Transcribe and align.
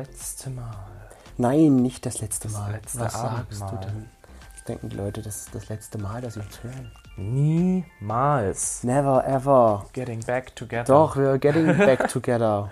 letzte 0.00 0.50
Mal. 0.50 0.74
Nein, 1.36 1.76
nicht 1.76 2.04
das 2.06 2.20
letzte 2.20 2.48
Das 2.48 2.56
Mal. 2.56 2.72
letzte 2.72 3.00
Was 3.00 3.12
sagst 3.12 3.24
Abendmahl. 3.62 3.70
du 3.70 3.86
denn? 3.86 4.10
Was 4.54 4.64
denken 4.64 4.88
die 4.90 4.96
Leute, 4.96 5.22
das 5.22 5.36
ist 5.46 5.54
das 5.54 5.68
letzte 5.68 5.98
Mal, 5.98 6.20
dass 6.20 6.34
sie 6.34 6.40
uns 6.40 6.62
hören? 6.62 6.90
Niemals. 7.16 8.82
Never 8.84 9.24
ever. 9.26 9.86
Getting 9.92 10.20
back 10.24 10.54
together. 10.56 10.84
Doch, 10.84 11.16
we're 11.16 11.38
getting 11.38 11.66
back 11.78 12.08
together. 12.08 12.70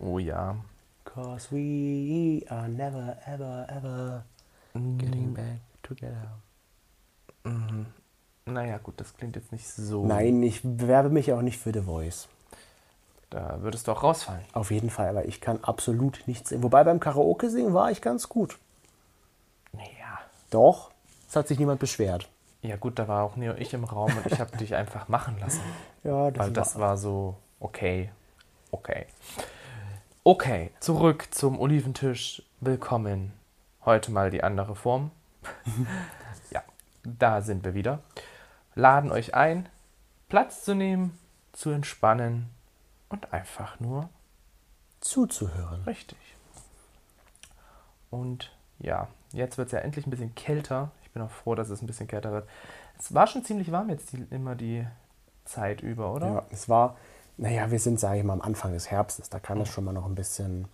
Oh 0.00 0.18
ja. 0.18 0.56
Cause 1.04 1.48
we 1.50 2.42
are 2.48 2.68
never 2.68 3.16
ever 3.26 3.66
ever 3.68 4.24
getting 4.74 5.34
back 5.34 5.60
together. 5.82 6.38
Mhm. 7.44 7.86
Naja, 8.46 8.78
gut, 8.78 9.00
das 9.00 9.14
klingt 9.14 9.36
jetzt 9.36 9.52
nicht 9.52 9.68
so. 9.68 10.04
Nein, 10.06 10.42
ich 10.42 10.62
bewerbe 10.62 11.10
mich 11.10 11.32
auch 11.32 11.42
nicht 11.42 11.58
für 11.58 11.72
The 11.72 11.82
Voice. 11.82 12.28
Da 13.32 13.62
würdest 13.62 13.88
du 13.88 13.92
auch 13.92 14.02
rausfallen. 14.02 14.44
Auf 14.52 14.70
jeden 14.70 14.90
Fall, 14.90 15.08
aber 15.08 15.24
ich 15.24 15.40
kann 15.40 15.64
absolut 15.64 16.22
nichts 16.26 16.50
singen. 16.50 16.62
Wobei 16.62 16.84
beim 16.84 17.00
Karaoke 17.00 17.48
singen 17.48 17.72
war 17.72 17.90
ich 17.90 18.02
ganz 18.02 18.28
gut. 18.28 18.58
Naja. 19.72 20.20
Doch, 20.50 20.90
es 21.26 21.34
hat 21.34 21.48
sich 21.48 21.58
niemand 21.58 21.80
beschwert. 21.80 22.28
Ja 22.60 22.76
gut, 22.76 22.98
da 22.98 23.08
war 23.08 23.24
auch 23.24 23.36
nur 23.36 23.56
ich 23.56 23.72
im 23.72 23.84
Raum 23.84 24.12
und 24.14 24.30
ich 24.30 24.38
habe 24.38 24.54
dich 24.58 24.74
einfach 24.74 25.08
machen 25.08 25.38
lassen. 25.40 25.62
Ja, 26.04 26.32
das, 26.32 26.46
Weil 26.46 26.52
das 26.52 26.78
war 26.80 26.96
so, 26.96 27.36
okay, 27.60 28.10
okay. 28.72 29.06
Okay, 30.24 30.72
zurück 30.80 31.28
zum 31.30 31.60
Oliventisch. 31.60 32.42
Willkommen. 32.60 33.32
Heute 33.84 34.10
mal 34.10 34.30
die 34.30 34.42
andere 34.42 34.74
Form. 34.74 35.12
ja, 36.50 36.64
da 37.04 37.40
sind 37.40 37.64
wir 37.64 37.74
wieder. 37.74 38.00
Laden 38.74 39.12
euch 39.12 39.34
ein, 39.36 39.68
Platz 40.28 40.64
zu 40.64 40.74
nehmen, 40.74 41.16
zu 41.52 41.70
entspannen 41.70 42.50
und 43.12 43.32
einfach 43.32 43.78
nur 43.78 44.08
zuzuhören. 45.00 45.82
richtig. 45.84 46.18
Und 48.10 48.52
ja, 48.78 49.08
jetzt 49.32 49.58
wird 49.58 49.66
es 49.66 49.72
ja 49.72 49.78
endlich 49.78 50.06
ein 50.06 50.10
bisschen 50.10 50.34
kälter. 50.34 50.90
Ich 51.02 51.10
bin 51.10 51.22
auch 51.22 51.30
froh, 51.30 51.54
dass 51.54 51.70
es 51.70 51.82
ein 51.82 51.86
bisschen 51.86 52.08
kälter 52.08 52.32
wird. 52.32 52.48
Es 52.98 53.14
war 53.14 53.26
schon 53.26 53.44
ziemlich 53.44 53.72
warm 53.72 53.90
jetzt 53.90 54.12
die, 54.12 54.26
immer 54.30 54.54
die 54.54 54.86
Zeit 55.44 55.80
über, 55.80 56.12
oder? 56.12 56.26
Ja, 56.26 56.46
es 56.50 56.68
war, 56.68 56.96
naja, 57.36 57.70
wir 57.70 57.80
sind, 57.80 57.98
sage 57.98 58.18
ich 58.18 58.24
mal, 58.24 58.34
am 58.34 58.42
Anfang 58.42 58.72
des 58.72 58.90
Herbstes. 58.90 59.30
Da 59.30 59.38
kann 59.38 59.60
es 59.60 59.68
schon 59.68 59.84
mal 59.84 59.92
noch 59.92 60.06
ein 60.06 60.14
bisschen 60.14 60.66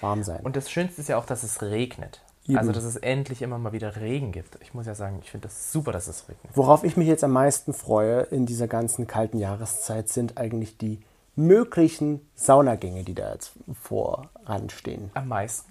warm 0.00 0.22
sein. 0.22 0.40
Und 0.42 0.56
das 0.56 0.70
Schönste 0.70 1.00
ist 1.00 1.08
ja 1.08 1.16
auch, 1.16 1.26
dass 1.26 1.42
es 1.42 1.62
regnet. 1.62 2.22
Eben. 2.46 2.58
Also, 2.58 2.72
dass 2.72 2.84
es 2.84 2.96
endlich 2.96 3.42
immer 3.42 3.58
mal 3.58 3.72
wieder 3.72 3.96
Regen 3.96 4.32
gibt. 4.32 4.58
Ich 4.62 4.74
muss 4.74 4.86
ja 4.86 4.94
sagen, 4.94 5.20
ich 5.22 5.30
finde 5.30 5.48
das 5.48 5.70
super, 5.70 5.92
dass 5.92 6.08
es 6.08 6.28
regnet. 6.28 6.56
Worauf 6.56 6.84
ich 6.84 6.96
mich 6.96 7.06
jetzt 7.06 7.22
am 7.22 7.32
meisten 7.32 7.72
freue 7.72 8.22
in 8.22 8.46
dieser 8.46 8.66
ganzen 8.66 9.06
kalten 9.06 9.38
Jahreszeit 9.38 10.08
sind 10.08 10.38
eigentlich 10.38 10.76
die 10.76 11.00
möglichen 11.36 12.20
Saunagänge, 12.34 13.04
die 13.04 13.14
da 13.14 13.32
jetzt 13.32 13.52
voranstehen. 13.80 15.10
Am 15.14 15.28
meisten. 15.28 15.70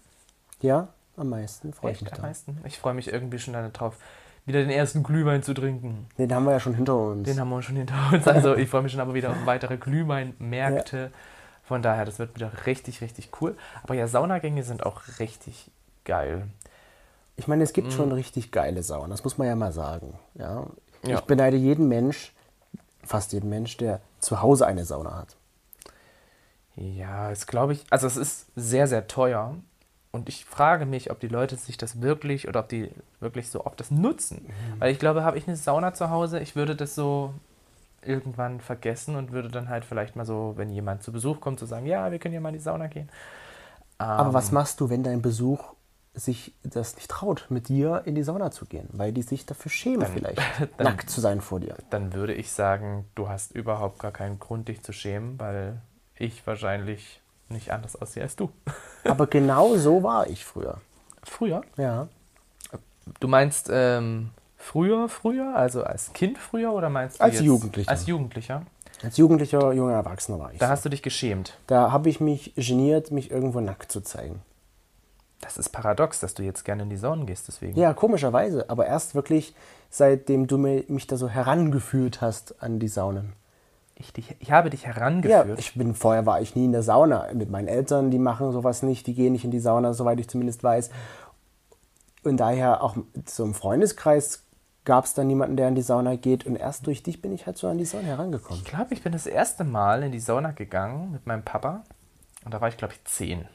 Ja, 0.62 0.90
am 1.18 1.30
meisten 1.30 1.74
freue 1.74 1.94
ich 1.94 2.02
mich 2.02 2.12
am 2.12 2.18
da. 2.18 2.28
meisten. 2.28 2.58
Ich 2.66 2.80
freue 2.80 2.94
mich 2.94 3.12
irgendwie 3.12 3.40
schon 3.40 3.54
darauf, 3.54 3.98
wieder 4.46 4.62
den 4.62 4.70
ersten 4.70 5.04
Glühwein 5.04 5.44
zu 5.44 5.54
trinken. 5.54 6.08
Den 6.18 6.34
haben 6.34 6.46
wir 6.46 6.54
ja 6.54 6.60
schon 6.60 6.74
hinter 6.74 6.96
uns. 6.96 7.28
Den 7.28 7.40
haben 7.40 7.50
wir 7.50 7.62
schon 7.62 7.76
hinter 7.76 7.96
uns. 8.12 8.28
Also, 8.28 8.56
ich 8.56 8.70
freue 8.70 8.82
mich 8.82 8.92
schon 8.92 9.02
aber 9.02 9.14
wieder 9.14 9.30
auf 9.32 9.46
weitere 9.46 9.78
Glühweinmärkte. 9.78 11.12
Von 11.64 11.82
daher, 11.82 12.06
das 12.06 12.18
wird 12.18 12.36
wieder 12.36 12.52
richtig, 12.66 13.02
richtig 13.02 13.30
cool. 13.42 13.56
Aber 13.84 13.94
ja, 13.94 14.08
Saunagänge 14.08 14.64
sind 14.64 14.86
auch 14.86 15.02
richtig 15.20 15.70
geil. 16.04 16.48
Ich 17.36 17.48
meine, 17.48 17.64
es 17.64 17.74
gibt 17.74 17.94
schon 17.94 18.12
richtig 18.12 18.52
geile 18.52 18.84
Saunen, 18.84 19.12
das 19.12 19.24
muss 19.24 19.38
man 19.38 19.48
ja 19.48 19.56
mal 19.56 19.72
sagen. 19.72 20.20
Ja? 20.34 20.66
Ja. 21.04 21.20
Ich 21.20 21.22
beneide 21.22 21.56
jeden 21.56 21.88
Mensch, 21.88 22.34
fast 23.04 23.32
jeden 23.32 23.50
Mensch, 23.50 23.78
der 23.78 24.02
zu 24.20 24.42
Hause 24.42 24.68
eine 24.68 24.84
Sauna 24.84 25.16
hat. 25.16 25.38
Ja, 26.80 27.30
es 27.32 27.46
glaube 27.46 27.74
ich, 27.74 27.86
also 27.90 28.08
es 28.08 28.16
ist 28.16 28.48
sehr, 28.56 28.88
sehr 28.88 29.08
teuer. 29.08 29.56
Und 30.12 30.28
ich 30.28 30.46
frage 30.46 30.86
mich, 30.88 31.12
ob 31.12 31.20
die 31.20 31.28
Leute 31.28 31.56
sich 31.56 31.78
das 31.78 32.02
wirklich 32.02 32.48
oder 32.48 32.62
ob 32.62 32.70
die 32.70 32.90
wirklich 33.20 33.50
so 33.50 33.66
oft 33.66 33.80
das 33.80 33.92
nutzen. 33.92 34.46
Weil 34.80 34.92
ich 34.92 34.98
glaube, 34.98 35.24
habe 35.24 35.38
ich 35.38 35.48
eine 35.48 35.56
Sauna 35.56 35.94
zu 35.94 36.10
Hause, 36.10 36.40
ich 36.40 36.56
würde 36.56 36.76
das 36.76 36.96
so 36.96 37.34
irgendwann 38.02 38.60
vergessen 38.62 39.16
und 39.18 39.32
würde 39.34 39.50
dann 39.50 39.70
halt 39.70 39.86
vielleicht 39.86 40.16
mal 40.16 40.26
so, 40.26 40.54
wenn 40.56 40.70
jemand 40.72 41.04
zu 41.04 41.12
Besuch 41.12 41.42
kommt, 41.42 41.60
so 41.60 41.66
sagen, 41.68 41.86
ja, 41.86 42.12
wir 42.12 42.18
können 42.18 42.34
ja 42.34 42.40
mal 42.40 42.50
in 42.50 42.56
die 42.56 42.60
Sauna 42.62 42.88
gehen. 42.88 43.10
Aber 44.00 44.30
Ähm. 44.30 44.34
was 44.34 44.52
machst 44.52 44.80
du, 44.80 44.90
wenn 44.90 45.04
dein 45.04 45.22
Besuch 45.22 45.74
sich 46.16 46.56
das 46.64 46.96
nicht 46.96 47.12
traut, 47.12 47.46
mit 47.50 47.68
dir 47.68 48.02
in 48.06 48.16
die 48.16 48.24
Sauna 48.24 48.50
zu 48.52 48.66
gehen? 48.66 48.88
Weil 48.94 49.12
die 49.12 49.22
sich 49.22 49.46
dafür 49.46 49.70
schämen, 49.70 50.08
vielleicht 50.08 50.40
dann- 50.78 50.86
nackt 50.86 51.10
zu 51.10 51.22
sein 51.22 51.42
vor 51.42 51.60
dir. 51.60 51.76
Dann 51.92 52.14
würde 52.14 52.34
ich 52.34 52.52
sagen, 52.52 53.06
du 53.14 53.30
hast 53.30 53.52
überhaupt 53.52 54.00
gar 54.00 54.12
keinen 54.12 54.40
Grund, 54.40 54.70
dich 54.70 54.82
zu 54.82 54.92
schämen, 54.94 55.40
weil 55.40 55.82
ich 56.20 56.46
wahrscheinlich 56.46 57.22
nicht 57.50 57.72
anders 57.72 57.96
aussehe 57.96 58.24
als 58.24 58.36
du. 58.36 58.52
Aber 59.04 59.28
genau 59.28 59.76
so 59.78 60.04
war 60.04 60.28
ich 60.28 60.46
früher. 60.46 60.80
Früher? 61.24 61.62
Ja. 61.78 62.08
Du 63.20 63.28
meinst 63.28 63.70
ähm, 63.72 64.30
früher, 64.56 65.10
früher, 65.10 65.56
also 65.56 65.84
als 65.84 66.14
Kind 66.14 66.38
früher 66.38 66.72
oder 66.72 66.90
meinst 66.90 67.20
du 67.20 67.24
Als 67.24 67.36
jetzt 67.36 67.44
Jugendlicher. 67.44 67.90
Als 67.90 68.06
Jugendlicher. 68.06 68.66
Als 69.02 69.18
Jugendlicher, 69.18 69.72
junger 69.72 69.94
Erwachsener 69.94 70.40
war 70.40 70.52
ich. 70.52 70.60
Da 70.60 70.68
so. 70.68 70.72
hast 70.72 70.86
du 70.86 70.90
dich 70.90 71.02
geschämt. 71.02 71.58
Da 71.68 71.92
habe 71.92 72.10
ich 72.10 72.20
mich 72.20 72.54
geniert, 72.56 73.12
mich 73.12 73.32
irgendwo 73.32 73.62
nackt 73.62 73.92
zu 73.92 74.02
zeigen. 74.02 74.42
Das 75.42 75.58
ist 75.58 75.70
paradox, 75.70 76.20
dass 76.20 76.34
du 76.34 76.44
jetzt 76.44 76.66
gerne 76.66 76.84
in 76.84 76.90
die 76.90 76.98
Sauna 76.98 77.24
gehst, 77.24 77.48
deswegen. 77.48 77.80
Ja, 77.80 77.94
komischerweise. 77.94 78.70
Aber 78.70 78.86
erst 78.86 79.16
wirklich, 79.16 79.56
seitdem 79.90 80.48
du 80.48 80.58
mich 80.58 81.08
da 81.08 81.16
so 81.16 81.30
herangeführt 81.30 82.20
hast 82.20 82.62
an 82.62 82.80
die 82.80 82.90
Saunen. 82.90 83.34
Ich, 84.02 84.14
dich, 84.14 84.34
ich 84.40 84.52
habe 84.52 84.70
dich 84.70 84.84
Ja, 84.84 84.94
herangeführt. 84.96 85.60
ich 85.60 85.74
bin, 85.76 85.94
vorher 85.94 86.26
war 86.26 86.42
ich 86.42 86.56
nie 86.56 86.66
in 86.66 86.72
der 86.72 86.84
Sauna. 86.84 87.28
Mit 87.34 87.50
meinen 87.52 87.68
Eltern, 87.68 88.10
die 88.12 88.18
machen 88.18 88.52
sowas 88.54 88.82
nicht, 88.82 89.06
die 89.08 89.14
gehen 89.14 89.34
nicht 89.34 89.44
in 89.44 89.52
die 89.52 89.60
Sauna, 89.60 89.94
soweit 89.94 90.20
ich 90.22 90.30
zumindest 90.30 90.64
weiß. 90.64 90.90
Und 92.24 92.38
daher 92.38 92.82
auch 92.82 92.96
so 93.26 93.44
im 93.44 93.54
Freundeskreis 93.54 94.44
gab 94.86 95.04
es 95.06 95.14
dann 95.14 95.28
niemanden, 95.28 95.58
der 95.58 95.68
in 95.68 95.76
die 95.76 95.82
Sauna 95.82 96.16
geht. 96.16 96.46
Und 96.46 96.56
erst 96.56 96.88
durch 96.88 97.04
dich 97.04 97.22
bin 97.22 97.34
ich 97.34 97.46
halt 97.46 97.58
so 97.58 97.68
an 97.68 97.78
die 97.78 97.86
Sauna 97.86 98.06
herangekommen. 98.08 98.64
ich 98.64 98.70
glaube, 98.70 98.94
ich 98.94 99.04
bin 99.04 99.12
das 99.12 99.26
erste 99.28 99.64
Mal 99.66 100.04
in 100.04 100.12
die 100.14 100.20
Sauna 100.20 100.52
gegangen 100.52 101.12
mit 101.12 101.28
meinem 101.28 101.44
Papa. 101.44 101.84
Und 102.46 102.54
da 102.54 102.62
war 102.62 102.70
ich, 102.70 102.78
glaube 102.78 102.94
ich, 102.94 103.04
zehn. 103.06 103.46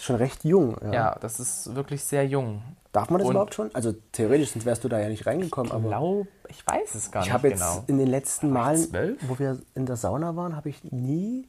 Schon 0.00 0.16
recht 0.16 0.44
jung. 0.44 0.76
Ja. 0.82 0.92
Ja, 0.92 1.18
das 1.20 1.40
ist 1.40 1.74
wirklich 1.74 2.02
sehr 2.02 2.26
jung. 2.26 2.62
Darf 2.92 3.10
man 3.10 3.18
das 3.18 3.26
Und- 3.28 3.32
überhaupt 3.34 3.54
schon? 3.54 3.72
Also 3.74 3.92
theoretisch, 4.12 4.50
sonst 4.52 4.64
wärst 4.64 4.82
du 4.82 4.88
da 4.88 4.98
ja 4.98 5.08
nicht 5.08 5.26
reingekommen. 5.26 5.70
Aber 5.70 5.88
Glaub, 5.88 6.26
ich 6.48 6.66
weiß 6.66 6.94
es 6.94 7.10
gar 7.10 7.22
ich 7.22 7.26
nicht 7.28 7.34
habe 7.34 7.48
jetzt 7.48 7.60
genau. 7.60 7.84
in 7.86 7.98
den 7.98 8.08
letzten 8.08 8.46
ich 8.48 8.52
Malen, 8.52 9.16
wo 9.28 9.38
wir 9.38 9.58
in 9.74 9.86
der 9.86 9.96
Sauna 9.96 10.34
waren, 10.36 10.56
habe 10.56 10.68
ich 10.70 10.82
nie 10.90 11.46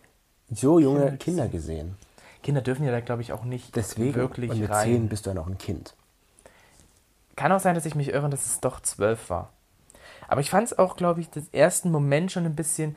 so 0.52 0.80
junge 0.80 1.00
Kinder 1.00 1.18
Kinder 1.18 1.48
gesehen. 1.48 1.96
Kinder 2.44 2.62
dürfen 2.62 2.86
ja 2.86 2.92
da, 2.92 3.00
glaube 3.00 3.22
ich, 3.22 3.34
auch 3.34 3.44
nicht 3.44 3.76
Deswegen, 3.76 4.16
wirklich 4.16 4.52
und 4.52 4.60
mit 4.60 4.70
rein. 4.70 4.86
zehn 4.86 5.10
bist 5.10 5.26
du 5.26 5.30
ja 5.30 5.34
noch 5.36 5.48
ein 5.48 5.58
Kind. 5.58 5.96
Kann 7.36 7.52
auch 7.52 7.60
sein, 7.60 7.76
dass 7.76 7.86
ich 7.86 7.96
mich 7.96 8.10
irre 8.10 8.30
dass 8.30 8.46
es 8.46 8.60
doch 8.60 8.82
zwölf 8.82 9.30
war. 9.30 9.50
Aber 10.28 10.42
ich 10.42 10.50
fand 10.50 10.68
es 10.68 10.78
auch, 10.78 10.96
glaube 10.96 11.22
ich, 11.22 11.30
das 11.30 11.46
ersten 11.52 11.92
Moment 11.92 12.32
schon 12.32 12.46
ein 12.46 12.56
bisschen, 12.56 12.96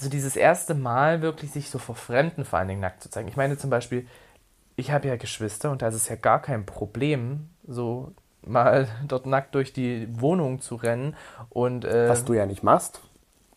so 0.00 0.08
dieses 0.08 0.36
erste 0.36 0.74
Mal 0.74 1.22
wirklich 1.22 1.50
sich 1.52 1.70
so 1.70 1.78
vor 1.78 1.94
Fremden 1.94 2.44
vor 2.44 2.58
allen 2.58 2.68
Dingen 2.68 2.80
nackt 2.80 3.02
zu 3.02 3.10
zeigen. 3.10 3.28
Ich 3.28 3.36
meine 3.36 3.56
zum 3.58 3.70
Beispiel, 3.70 4.06
ich 4.76 4.90
habe 4.90 5.08
ja 5.08 5.16
Geschwister 5.16 5.70
und 5.70 5.82
da 5.82 5.88
ist 5.88 5.94
es 5.94 6.08
ja 6.08 6.16
gar 6.16 6.40
kein 6.40 6.66
Problem, 6.66 7.48
so 7.66 8.12
mal 8.42 8.88
dort 9.08 9.26
nackt 9.26 9.54
durch 9.54 9.72
die 9.72 10.08
Wohnung 10.20 10.60
zu 10.60 10.76
rennen 10.76 11.16
und 11.50 11.84
äh, 11.84 12.08
Was 12.08 12.24
du 12.24 12.34
ja 12.34 12.46
nicht 12.46 12.62
machst. 12.62 13.00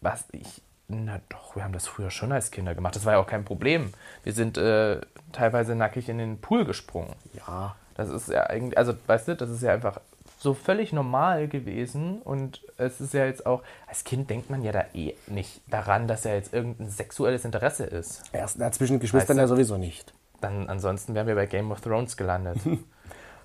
was 0.02 0.26
ich. 0.32 0.62
Na 0.88 1.22
doch, 1.30 1.56
wir 1.56 1.64
haben 1.64 1.74
das 1.74 1.86
früher 1.88 2.10
schon 2.10 2.32
als 2.32 2.50
Kinder 2.50 2.74
gemacht. 2.74 2.96
Das 2.96 3.06
war 3.06 3.14
ja 3.14 3.20
auch 3.20 3.28
kein 3.28 3.46
Problem. 3.46 3.94
Wir 4.24 4.34
sind 4.34 4.58
äh, 4.58 5.00
teilweise 5.32 5.76
nackig 5.76 6.10
in 6.10 6.18
den 6.18 6.42
Pool 6.42 6.66
gesprungen. 6.66 7.14
Ja. 7.34 7.76
Das 7.94 8.10
ist 8.10 8.30
ja 8.30 8.48
eigentlich, 8.48 8.76
also 8.78 8.94
weißt 9.06 9.28
du, 9.28 9.36
das 9.36 9.52
ist 9.52 9.62
ja 9.62 9.74
einfach 9.74 10.00
so 10.40 10.54
völlig 10.54 10.94
normal 10.94 11.48
gewesen 11.48 12.22
und 12.22 12.62
es 12.78 13.02
ist 13.02 13.14
ja 13.14 13.26
jetzt 13.26 13.46
auch, 13.46 13.62
als 13.88 14.04
Kind 14.06 14.30
denkt 14.30 14.50
man 14.50 14.64
ja 14.64 14.72
da 14.72 14.86
eh 14.94 15.14
nicht 15.28 15.62
daran, 15.68 16.08
dass 16.08 16.24
ja 16.24 16.34
jetzt 16.34 16.54
irgendein 16.54 16.90
sexuelles 16.90 17.44
Interesse 17.46 17.84
ist. 17.84 18.24
Erst 18.32 18.58
na, 18.58 18.72
zwischen 18.72 19.00
Geschwistern 19.00 19.38
Weißt 19.38 19.42
ja 19.42 19.44
du? 19.44 19.50
sowieso 19.50 19.78
nicht. 19.78 20.14
Dann 20.42 20.70
ansonsten 20.70 21.16
wären 21.16 21.28
wir 21.28 21.36
bei 21.36 21.46
Game 21.46 21.72
of 21.72 21.82
Thrones 21.82 22.18
gelandet. 22.18 22.60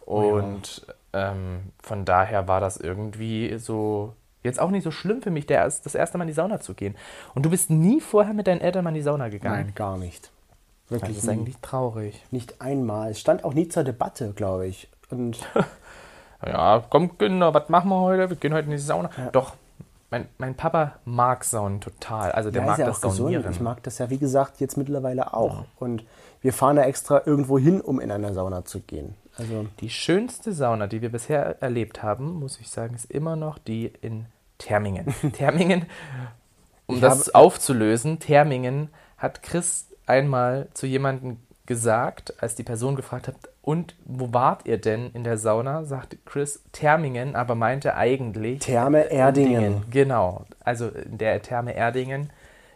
Oh 0.06 0.34
und 0.34 0.86
ähm, 1.14 1.72
von 1.82 2.04
daher 2.04 2.46
war 2.46 2.60
das 2.60 2.76
irgendwie 2.76 3.56
so 3.56 4.12
jetzt 4.42 4.60
auch 4.60 4.68
nicht 4.70 4.84
so 4.84 4.90
schlimm 4.90 5.22
für 5.22 5.30
mich, 5.30 5.46
der 5.46 5.64
das 5.64 5.94
erste 5.94 6.18
Mal 6.18 6.24
in 6.24 6.28
die 6.28 6.34
Sauna 6.34 6.60
zu 6.60 6.74
gehen. 6.74 6.94
Und 7.34 7.46
du 7.46 7.48
bist 7.48 7.70
nie 7.70 8.02
vorher 8.02 8.34
mit 8.34 8.46
deinen 8.46 8.60
Eltern 8.60 8.84
mal 8.84 8.90
in 8.90 8.96
die 8.96 9.00
Sauna 9.00 9.30
gegangen. 9.30 9.68
Nein, 9.68 9.74
gar 9.74 9.96
nicht. 9.96 10.30
Das 10.90 11.00
Wirklich 11.00 11.16
ist 11.16 11.24
nie. 11.24 11.30
eigentlich 11.30 11.56
traurig. 11.62 12.22
Nicht 12.30 12.60
einmal. 12.60 13.12
Es 13.12 13.20
stand 13.20 13.44
auch 13.44 13.54
nie 13.54 13.66
zur 13.68 13.82
Debatte, 13.82 14.34
glaube 14.34 14.66
ich. 14.66 14.90
Und 15.08 15.38
Ja, 16.46 16.82
komm, 16.88 17.16
Kinder, 17.16 17.54
was 17.54 17.68
machen 17.68 17.88
wir 17.88 18.00
heute? 18.00 18.28
Wir 18.28 18.36
gehen 18.36 18.52
heute 18.52 18.66
in 18.66 18.72
die 18.72 18.78
Sauna. 18.78 19.10
Doch, 19.32 19.54
mein, 20.10 20.28
mein 20.38 20.54
Papa 20.54 20.92
mag 21.04 21.44
Saunen 21.44 21.80
total. 21.80 22.32
Also 22.32 22.50
der 22.50 22.62
ja, 22.62 22.66
mag 22.66 22.74
ist 22.74 22.80
ja 22.80 22.86
das 22.86 22.98
auch 22.98 23.02
gesund. 23.02 23.16
Saunieren. 23.16 23.50
Ich 23.50 23.60
mag 23.60 23.82
das 23.82 23.98
ja, 23.98 24.10
wie 24.10 24.18
gesagt, 24.18 24.60
jetzt 24.60 24.76
mittlerweile 24.76 25.34
auch. 25.34 25.64
Und 25.78 26.04
wir 26.44 26.52
fahren 26.52 26.76
da 26.76 26.82
extra 26.82 27.22
irgendwo 27.24 27.58
hin, 27.58 27.80
um 27.80 27.98
in 28.00 28.10
eine 28.10 28.34
Sauna 28.34 28.66
zu 28.66 28.80
gehen. 28.80 29.14
Also, 29.38 29.66
Die 29.80 29.88
schönste 29.88 30.52
Sauna, 30.52 30.86
die 30.86 31.00
wir 31.00 31.08
bisher 31.10 31.62
erlebt 31.62 32.02
haben, 32.02 32.34
muss 32.34 32.60
ich 32.60 32.68
sagen, 32.68 32.94
ist 32.94 33.10
immer 33.10 33.34
noch 33.34 33.56
die 33.56 33.90
in 34.02 34.26
Termingen. 34.58 35.06
Termingen, 35.32 35.86
um 36.84 36.96
Ich 36.96 37.00
das 37.00 37.34
aufzulösen, 37.34 38.18
Termingen 38.18 38.90
hat 39.16 39.42
Chris 39.42 39.88
einmal 40.04 40.68
zu 40.74 40.86
jemandem 40.86 41.38
gesagt, 41.64 42.34
als 42.42 42.54
die 42.54 42.62
Person 42.62 42.94
gefragt 42.94 43.26
hat, 43.26 43.36
und 43.62 43.96
wo 44.04 44.34
wart 44.34 44.66
ihr 44.66 44.76
denn 44.76 45.12
in 45.14 45.24
der 45.24 45.38
Sauna? 45.38 45.84
sagte 45.84 46.18
Chris 46.26 46.62
Termingen, 46.72 47.36
aber 47.36 47.54
meinte 47.54 47.94
eigentlich 47.94 48.58
Therme 48.58 49.10
Erdingen. 49.10 49.84
Genau, 49.90 50.44
also 50.60 50.88
in 50.88 51.16
der 51.16 51.40
Therme 51.40 51.74
Erdingen 51.74 52.28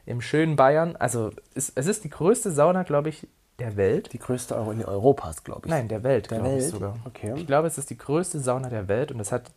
im 0.07 0.23
schönen 0.23 0.57
Bayern. 0.57 0.97
Also 0.97 1.33
es, 1.55 1.71
es 1.75 1.87
ist 1.87 2.05
die 2.05 2.09
größte 2.09 2.51
Sauna, 2.51 2.85
glaube 2.85 3.11
ich, 3.11 3.27
der 3.59 3.77
Welt. 3.77 4.13
Die 4.13 4.19
größte 4.19 4.59
auch 4.59 4.71
in 4.71 4.85
Europas, 4.85 5.45
glaube 5.45 5.63
ich. 5.65 5.71
Nein, 5.71 5.89
der 5.89 6.03
Welt, 6.03 6.31
Der 6.31 6.39
glaube 6.41 6.59
ich 6.59 6.67
sogar. 6.69 6.97
Okay. 7.05 7.35
Ich 7.37 7.47
glaube, 7.47 7.67
es 7.69 7.79
ist 7.79 7.91
die 7.91 7.99
größte 7.99 8.41
Sauna 8.41 8.69
der 8.69 8.89
Welt 8.89 9.11
und 9.13 9.21
es 9.21 9.33
hat 9.33 9.51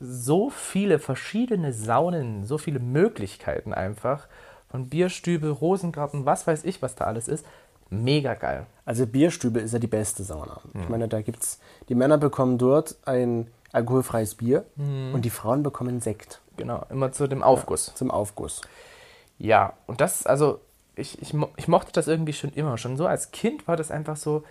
so 0.00 0.48
viele 0.50 0.98
verschiedene 1.00 1.72
Saunen, 1.72 2.44
so 2.44 2.56
viele 2.58 2.78
Möglichkeiten 2.78 3.74
einfach. 3.74 4.28
Von 4.70 4.88
Bierstübe, 4.88 5.48
Rosengarten, 5.48 6.24
was 6.26 6.46
weiß 6.46 6.64
ich, 6.64 6.82
was 6.82 6.94
da 6.94 7.04
alles 7.06 7.26
ist. 7.26 7.44
Mega 7.90 8.34
geil. 8.34 8.66
Also 8.84 9.06
Bierstübe 9.06 9.60
ist 9.60 9.72
ja 9.72 9.78
die 9.78 9.86
beste 9.86 10.22
Sauna. 10.22 10.60
Mhm. 10.72 10.82
Ich 10.82 10.88
meine, 10.88 11.08
da 11.08 11.22
gibt's, 11.22 11.58
die 11.88 11.94
Männer 11.94 12.18
bekommen 12.18 12.58
dort 12.58 12.96
ein 13.06 13.48
alkoholfreies 13.72 14.34
Bier 14.36 14.64
Mhm. 14.76 15.14
und 15.14 15.24
die 15.24 15.30
Frauen 15.30 15.62
bekommen 15.62 16.00
Sekt 16.00 16.40
Genau, 16.56 16.84
immer 16.90 17.12
zu 17.12 17.26
dem 17.28 17.42
Aufguss. 17.42 17.92
zum 17.94 18.10
Aufguss. 18.10 18.60
Ja, 19.38 19.72
und 19.86 20.00
das, 20.00 20.26
also, 20.26 20.60
ich, 20.98 21.20
ich, 21.22 21.34
ich 21.56 21.68
mochte 21.68 21.92
das 21.92 22.08
irgendwie 22.08 22.32
schon 22.32 22.52
immer. 22.52 22.76
Schon 22.78 22.96
so 22.96 23.06
als 23.06 23.30
Kind 23.30 23.66
war 23.68 23.76
das 23.76 23.90
einfach 23.90 24.16
so, 24.16 24.44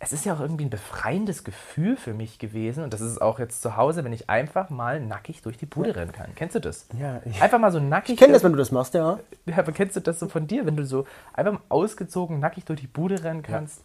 es 0.00 0.12
ist 0.12 0.24
ja 0.24 0.34
auch 0.34 0.40
irgendwie 0.40 0.64
ein 0.64 0.70
befreiendes 0.70 1.42
Gefühl 1.44 1.96
für 1.96 2.14
mich 2.14 2.38
gewesen. 2.38 2.84
Und 2.84 2.92
das 2.94 3.00
ist 3.00 3.20
auch 3.20 3.38
jetzt 3.40 3.62
zu 3.62 3.76
Hause, 3.76 4.04
wenn 4.04 4.12
ich 4.12 4.30
einfach 4.30 4.70
mal 4.70 5.00
nackig 5.00 5.42
durch 5.42 5.56
die 5.58 5.66
Bude 5.66 5.96
rennen 5.96 6.12
kann. 6.12 6.34
Kennst 6.36 6.54
du 6.54 6.60
das? 6.60 6.86
Ja, 6.98 7.20
ich- 7.24 7.42
Einfach 7.42 7.58
mal 7.58 7.72
so 7.72 7.80
nackig. 7.80 8.14
Ich 8.14 8.18
kenne 8.20 8.32
das, 8.32 8.44
wenn 8.44 8.52
du 8.52 8.58
das 8.58 8.70
machst, 8.70 8.94
ja. 8.94 9.18
Ja, 9.46 9.58
aber 9.58 9.72
kennst 9.72 9.96
du 9.96 10.00
das 10.00 10.20
so 10.20 10.28
von 10.28 10.46
dir, 10.46 10.64
wenn 10.66 10.76
du 10.76 10.84
so 10.86 11.04
einfach 11.32 11.52
mal 11.52 11.60
ausgezogen 11.68 12.38
nackig 12.38 12.64
durch 12.64 12.80
die 12.80 12.86
Bude 12.86 13.22
rennen 13.24 13.42
kannst? 13.42 13.82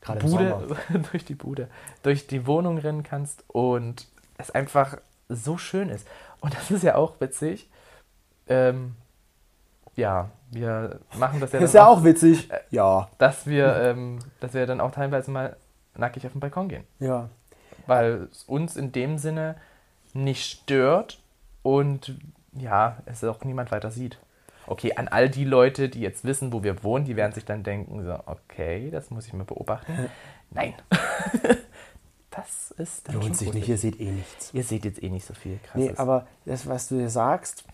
Gerade 0.00 0.20
im 0.20 0.30
Bude, 0.30 0.48
Sommer. 0.88 1.04
durch 1.12 1.24
die 1.24 1.34
Bude, 1.34 1.68
durch 2.02 2.26
die 2.26 2.46
Wohnung 2.46 2.78
rennen 2.78 3.02
kannst 3.02 3.44
und 3.48 4.08
es 4.38 4.50
einfach 4.50 4.96
so 5.28 5.58
schön 5.58 5.90
ist. 5.90 6.08
Und 6.40 6.54
das 6.54 6.70
ist 6.70 6.82
ja 6.82 6.94
auch 6.96 7.20
witzig. 7.20 7.68
Ähm, 8.48 8.96
ja, 9.96 10.30
wir 10.50 11.00
machen 11.18 11.40
das 11.40 11.52
ja, 11.52 11.60
Ist 11.60 11.74
dann 11.74 11.82
ja 11.82 11.88
auch 11.88 12.04
witzig. 12.04 12.48
Ja, 12.70 13.08
dass 13.18 13.46
wir, 13.46 13.76
ähm, 13.76 14.18
dass 14.40 14.54
wir 14.54 14.66
dann 14.66 14.80
auch 14.80 14.90
teilweise 14.90 15.30
mal 15.30 15.56
nackig 15.96 16.26
auf 16.26 16.32
den 16.32 16.40
Balkon 16.40 16.68
gehen. 16.68 16.84
ja. 16.98 17.28
Weil 17.86 18.28
es 18.30 18.44
uns 18.44 18.76
in 18.76 18.92
dem 18.92 19.18
Sinne 19.18 19.56
nicht 20.12 20.60
stört 20.60 21.20
und 21.62 22.14
ja, 22.52 22.98
es 23.06 23.24
auch 23.24 23.42
niemand 23.42 23.72
weiter 23.72 23.90
sieht. 23.90 24.18
Okay, 24.66 24.92
an 24.94 25.08
all 25.08 25.28
die 25.28 25.44
Leute, 25.44 25.88
die 25.88 26.00
jetzt 26.00 26.24
wissen, 26.24 26.52
wo 26.52 26.62
wir 26.62 26.84
wohnen, 26.84 27.04
die 27.04 27.16
werden 27.16 27.32
sich 27.32 27.44
dann 27.44 27.64
denken, 27.64 28.04
so, 28.04 28.16
okay, 28.26 28.90
das 28.90 29.10
muss 29.10 29.26
ich 29.26 29.32
mal 29.32 29.44
beobachten. 29.44 30.08
Nein. 30.50 30.74
das 32.30 32.70
ist 32.72 33.08
dann 33.08 33.16
Lohnt 33.16 33.36
sich 33.36 33.52
nicht, 33.52 33.68
ihr 33.68 33.78
seht 33.78 33.98
eh 33.98 34.10
nichts. 34.12 34.54
Ihr 34.54 34.62
seht 34.62 34.84
jetzt 34.84 35.02
eh 35.02 35.08
nicht 35.08 35.26
so 35.26 35.34
viel 35.34 35.58
krasses. 35.64 35.90
Nee, 35.90 35.96
aber 35.96 36.26
das, 36.44 36.68
was 36.68 36.88
du 36.88 36.98
dir 36.98 37.10
sagst, 37.10 37.64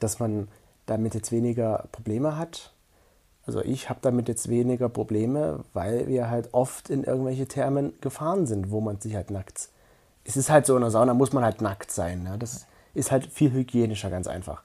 dass 0.00 0.18
man 0.18 0.48
damit 0.92 1.14
jetzt 1.14 1.32
weniger 1.32 1.84
Probleme 1.92 2.36
hat. 2.36 2.72
Also 3.46 3.60
ich 3.60 3.88
habe 3.90 3.98
damit 4.02 4.28
jetzt 4.28 4.48
weniger 4.48 4.88
Probleme, 4.88 5.60
weil 5.72 6.06
wir 6.06 6.30
halt 6.30 6.50
oft 6.52 6.90
in 6.90 7.02
irgendwelche 7.04 7.46
Thermen 7.48 7.92
gefahren 8.00 8.46
sind, 8.46 8.70
wo 8.70 8.80
man 8.80 9.00
sich 9.00 9.14
halt 9.16 9.30
nackt. 9.30 9.68
Es 10.24 10.36
ist 10.36 10.48
halt 10.50 10.66
so, 10.66 10.76
in 10.76 10.82
der 10.82 10.90
Sauna 10.90 11.14
muss 11.14 11.32
man 11.32 11.42
halt 11.44 11.60
nackt 11.60 11.90
sein. 11.90 12.22
Ne? 12.22 12.36
Das 12.38 12.66
ist 12.94 13.10
halt 13.10 13.26
viel 13.26 13.50
hygienischer, 13.52 14.10
ganz 14.10 14.28
einfach. 14.28 14.62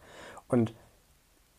Und 0.47 0.73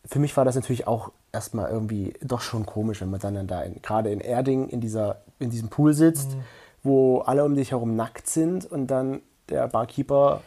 für 0.05 0.21
mich 0.21 0.37
war 0.37 0.45
das 0.45 0.55
natürlich 0.55 0.87
auch 0.87 1.11
erstmal 1.33 1.71
irgendwie 1.71 2.15
doch 2.23 2.41
schon 2.41 2.65
komisch, 2.67 3.01
wenn 3.01 3.11
man 3.11 3.21
dann, 3.21 3.35
dann 3.35 3.47
da 3.49 3.63
in, 3.63 3.83
gerade 3.83 4.11
in 4.13 4.21
Erding 4.21 4.69
in, 4.69 4.81
dieser, 4.81 5.23
in 5.41 5.51
diesem 5.51 5.69
Pool 5.69 5.95
sitzt, 5.95 6.31
Mhm. 6.31 6.43
wo 6.85 7.19
alle 7.23 7.45
um 7.45 7.57
dich 7.57 7.73
herum 7.73 7.97
nackt 7.97 8.29
sind 8.29 8.65
und 8.65 8.87
dann 8.87 9.21
der 9.49 9.67
Barkeeper 9.67 10.43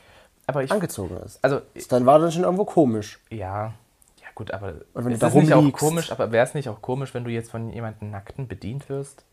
ich, 0.62 0.72
angezogen 0.72 1.18
ist. 1.26 1.40
also, 1.44 1.60
Dann 1.90 2.06
war 2.06 2.20
das 2.20 2.34
schon 2.34 2.44
irgendwo 2.44 2.64
komisch. 2.66 3.20
ja 3.30 3.74
gut, 4.42 4.52
aber 4.52 4.74
Und 4.94 5.06
wenn 5.06 5.10
du 5.10 5.14
es 5.14 5.20
da 5.20 5.28
ist 5.28 5.36
nicht 5.36 5.54
auch 5.54 5.72
komisch, 5.72 6.12
aber 6.12 6.32
wäre 6.32 6.46
es 6.46 6.54
nicht 6.54 6.68
auch 6.70 6.82
komisch, 6.82 7.14
wenn 7.14 7.24
du 7.24 7.30
jetzt 7.30 7.52
von 7.52 7.70
jemandem 7.72 8.10
Nackten 8.10 8.48
bedient 8.48 8.90
wirst? 8.90 9.24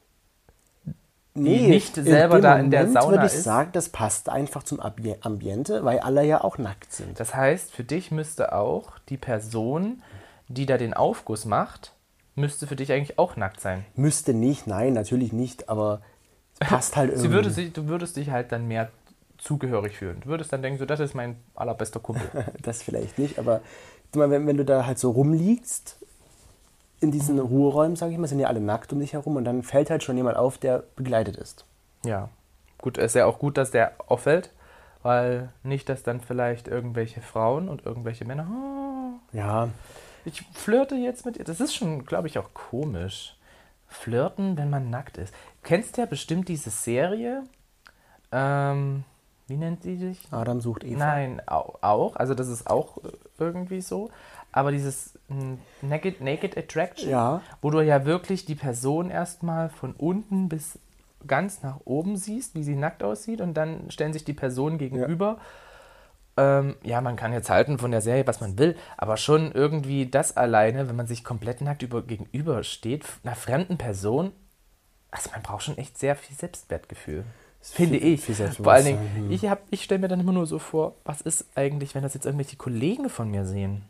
Nee, 1.34 1.69
nicht 1.69 1.94
selber 1.94 2.40
da 2.40 2.58
in 2.58 2.70
der 2.70 2.88
Sauna 2.88 3.12
würde 3.12 3.26
ich 3.26 3.32
ist. 3.34 3.44
sagen, 3.44 3.70
das 3.72 3.90
passt 3.90 4.28
einfach 4.28 4.64
zum 4.64 4.81
Ambi- 4.81 5.16
Ambiente, 5.20 5.84
weil 5.84 6.00
alle 6.00 6.25
ja 6.25 6.43
auch 6.43 6.58
nackt 6.58 6.93
sind. 6.93 7.20
Das 7.20 7.34
heißt, 7.34 7.72
für 7.72 7.84
dich 7.84 8.10
müsste 8.10 8.52
auch 8.52 8.99
die 9.08 9.16
Person, 9.16 10.02
die 10.49 10.66
da 10.66 10.76
den 10.78 10.94
Aufguss 10.94 11.44
macht, 11.44 11.93
müsste 12.34 12.66
für 12.66 12.76
dich 12.76 12.93
eigentlich 12.93 13.19
auch 13.19 13.37
nackt 13.37 13.61
sein. 13.61 13.84
Müsste 13.94 14.34
nicht, 14.34 14.66
nein, 14.66 14.94
natürlich 14.94 15.32
nicht, 15.32 15.69
aber 15.69 16.00
es 16.58 16.69
passt 16.69 16.96
halt 16.96 17.11
irgendwie. 17.11 17.28
Sie 17.28 17.32
würde 17.32 17.50
sich, 17.50 17.72
du 17.72 17.87
würdest 17.87 18.16
dich 18.16 18.31
halt 18.31 18.50
dann 18.50 18.66
mehr 18.66 18.90
zugehörig 19.37 19.96
fühlen. 19.96 20.20
Du 20.22 20.31
würdest 20.31 20.52
dann 20.52 20.62
denken, 20.62 20.81
so, 20.81 20.87
das 20.87 20.99
ist 20.99 21.14
mein 21.14 21.37
allerbester 21.54 22.00
Kumpel. 22.00 22.28
das 22.62 22.82
vielleicht 22.82 23.16
nicht, 23.19 23.38
aber 23.38 23.61
wenn, 24.12 24.46
wenn 24.46 24.56
du 24.56 24.64
da 24.64 24.87
halt 24.87 24.99
so 24.99 25.10
rumliegst, 25.10 25.96
in 27.00 27.12
diesen 27.12 27.37
Mhm. 27.37 27.43
Ruheräumen, 27.43 27.96
sage 27.96 28.12
ich 28.12 28.19
mal, 28.19 28.26
sind 28.26 28.40
ja 28.40 28.49
alle 28.49 28.60
nackt 28.60 28.93
um 28.93 28.99
dich 28.99 29.12
herum 29.12 29.37
und 29.37 29.44
dann 29.44 29.62
fällt 29.62 29.88
halt 29.90 30.02
schon 30.02 30.16
jemand 30.16 30.37
auf, 30.37 30.58
der 30.58 30.82
begleitet 30.96 31.37
ist. 31.37 31.64
ja. 32.05 32.28
Gut, 32.81 32.96
ist 32.96 33.16
ja 33.16 33.26
auch 33.26 33.40
gut, 33.40 33.56
dass 33.58 33.72
der 33.72 33.93
auffällt, 34.06 34.50
weil 35.02 35.49
nicht, 35.64 35.88
dass 35.88 36.05
dann 36.05 36.20
vielleicht 36.20 36.69
irgendwelche 36.69 37.20
Frauen 37.20 37.69
und 37.69 37.84
irgendwelche 37.84 38.25
Männer, 38.25 38.46
oh, 38.49 39.37
Ja, 39.37 39.69
ich 40.25 40.43
flirte 40.52 40.94
jetzt 40.94 41.26
mit 41.26 41.37
ihr. 41.38 41.44
Das 41.44 41.61
ist 41.61 41.75
schon, 41.75 42.04
glaube 42.06 42.28
ich, 42.28 42.38
auch 42.38 42.54
komisch. 42.54 43.37
Flirten, 43.88 44.56
wenn 44.56 44.70
man 44.70 44.90
nackt 44.90 45.19
ist. 45.19 45.34
Du 45.34 45.69
kennst 45.69 45.96
ja 45.96 46.06
bestimmt 46.06 46.49
diese 46.49 46.70
Serie. 46.70 47.43
Ähm, 48.31 49.02
wie 49.49 49.56
nennt 49.56 49.83
sie 49.83 49.97
sich? 49.97 50.21
Adam 50.31 50.61
sucht 50.61 50.85
Eva. 50.85 50.99
Nein, 50.99 51.43
au- 51.47 51.77
auch. 51.81 52.17
Also 52.17 52.35
das 52.35 52.49
ist 52.49 52.69
auch 52.71 52.99
äh, 52.99 53.11
irgendwie 53.39 53.81
so. 53.81 54.11
Aber 54.53 54.71
dieses 54.73 55.19
mm, 55.29 55.55
Naked, 55.83 56.21
Naked 56.21 56.56
Attraction, 56.56 57.11
Ja. 57.11 57.41
wo 57.61 57.71
du 57.71 57.81
ja 57.81 58.05
wirklich 58.06 58.45
die 58.45 58.55
Person 58.55 59.11
erstmal 59.11 59.69
von 59.69 59.93
unten 59.95 60.49
bis 60.49 60.79
ganz 61.27 61.62
nach 61.62 61.81
oben 61.85 62.17
siehst, 62.17 62.55
wie 62.55 62.62
sie 62.62 62.77
nackt 62.77 63.03
aussieht 63.03 63.41
und 63.41 63.55
dann 63.55 63.91
stellen 63.91 64.12
sich 64.12 64.25
die 64.25 64.33
Personen 64.35 64.79
gegenüber. 64.79 65.39
Ähm, 66.37 66.77
ja, 66.85 67.00
man 67.00 67.17
kann 67.17 67.33
jetzt 67.33 67.50
halten 67.50 67.79
von 67.79 67.91
der 67.91 68.00
Serie, 68.00 68.27
was 68.27 68.41
man 68.41 68.59
will, 68.59 68.77
aber 68.97 69.17
schon 69.17 69.50
irgendwie 69.50 70.06
das 70.06 70.37
alleine, 70.37 70.89
wenn 70.89 70.95
man 70.95 71.09
sich 71.09 71.25
komplett 71.25 71.61
nackt 71.61 71.83
über, 71.83 72.03
gegenübersteht, 72.03 73.05
einer 73.25 73.35
fremden 73.35 73.77
Person, 73.77 74.31
also 75.11 75.31
man 75.33 75.43
braucht 75.43 75.64
schon 75.64 75.78
echt 75.78 75.99
sehr 75.99 76.14
viel 76.14 76.37
Selbstwertgefühl. 76.37 77.25
Finde 77.70 77.98
Viel- 77.98 78.14
ich. 78.14 78.20
viel 78.25 78.34
Vor 78.34 78.72
allen 78.72 78.84
Dingen, 78.84 78.98
Selbstbewusstsein, 78.98 79.25
hm. 79.25 79.30
ich, 79.32 79.46
hab- 79.48 79.62
ich 79.70 79.82
stelle 79.84 80.00
mir 80.00 80.08
dann 80.08 80.20
immer 80.20 80.32
nur 80.32 80.46
so 80.46 80.58
vor, 80.58 80.94
was 81.04 81.20
ist 81.20 81.44
eigentlich, 81.54 81.94
wenn 81.94 82.02
das 82.02 82.14
jetzt 82.14 82.26
irgendwelche 82.26 82.56
Kollegen 82.56 83.08
von 83.08 83.30
mir 83.30 83.44
sehen? 83.44 83.82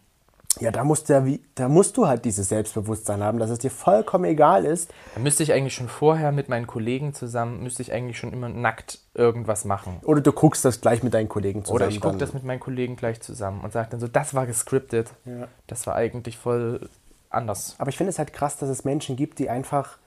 Ja, 0.61 0.73
da 0.73 0.83
musst, 0.83 1.09
du 1.09 1.13
ja 1.13 1.25
wie, 1.25 1.41
da 1.55 1.69
musst 1.69 1.97
du 1.97 2.09
halt 2.09 2.25
dieses 2.25 2.49
Selbstbewusstsein 2.49 3.23
haben, 3.23 3.39
dass 3.39 3.51
es 3.51 3.61
dir 3.61 3.71
vollkommen 3.71 4.25
egal 4.25 4.65
ist. 4.65 4.91
Da 5.15 5.21
müsste 5.21 5.43
ich 5.45 5.53
eigentlich 5.53 5.75
schon 5.75 5.89
vorher 5.89 6.33
mit 6.33 6.49
meinen 6.49 6.67
Kollegen 6.67 7.15
zusammen, 7.15 7.63
müsste 7.63 7.83
ich 7.83 7.93
eigentlich 7.93 8.19
schon 8.19 8.33
immer 8.33 8.49
nackt 8.49 8.99
irgendwas 9.15 9.65
machen. 9.65 10.01
Oder 10.03 10.21
du 10.21 10.33
guckst 10.33 10.65
das 10.65 10.81
gleich 10.81 11.03
mit 11.05 11.15
deinen 11.15 11.29
Kollegen 11.29 11.65
zusammen. 11.65 11.77
Oder 11.77 11.89
ich 11.89 12.01
gucke 12.01 12.17
das 12.17 12.33
mit 12.33 12.43
meinen 12.43 12.59
Kollegen 12.61 12.97
gleich 12.97 13.21
zusammen 13.21 13.61
und 13.61 13.73
sage 13.73 13.89
dann 13.91 14.01
so, 14.01 14.09
das 14.09 14.35
war 14.35 14.47
gescriptet. 14.47 15.11
Ja. 15.27 15.47
Das 15.69 15.87
war 15.87 15.95
eigentlich 15.95 16.39
voll 16.39 16.89
anders. 17.31 17.77
Aber 17.79 17.91
ich 17.91 17.97
finde 17.97 18.11
es 18.11 18.19
halt 18.19 18.33
krass, 18.33 18.57
dass 18.57 18.69
es 18.69 18.85
Menschen 18.85 19.15
gibt, 19.15 19.39
die 19.39 19.51
einfach, 19.51 19.99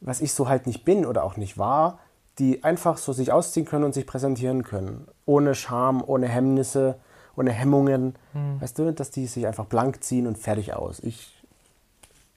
was 0.00 0.22
ich 0.22 0.32
so 0.32 0.48
halt 0.48 0.66
nicht 0.66 0.84
bin 0.84 1.04
oder 1.04 1.24
auch 1.24 1.36
nicht 1.36 1.58
war, 1.58 1.98
die 2.40 2.64
einfach 2.64 2.96
so 2.96 3.12
sich 3.12 3.30
ausziehen 3.30 3.66
können 3.66 3.84
und 3.84 3.94
sich 3.94 4.06
präsentieren 4.06 4.64
können. 4.64 5.06
Ohne 5.26 5.54
Scham, 5.54 6.02
ohne 6.04 6.26
Hemmnisse, 6.26 6.98
ohne 7.36 7.52
Hemmungen. 7.52 8.16
Weißt 8.60 8.78
du, 8.78 8.92
dass 8.92 9.10
die 9.10 9.26
sich 9.26 9.46
einfach 9.46 9.66
blank 9.66 10.02
ziehen 10.02 10.26
und 10.26 10.38
fertig 10.38 10.72
aus. 10.74 11.00
Ich 11.00 11.44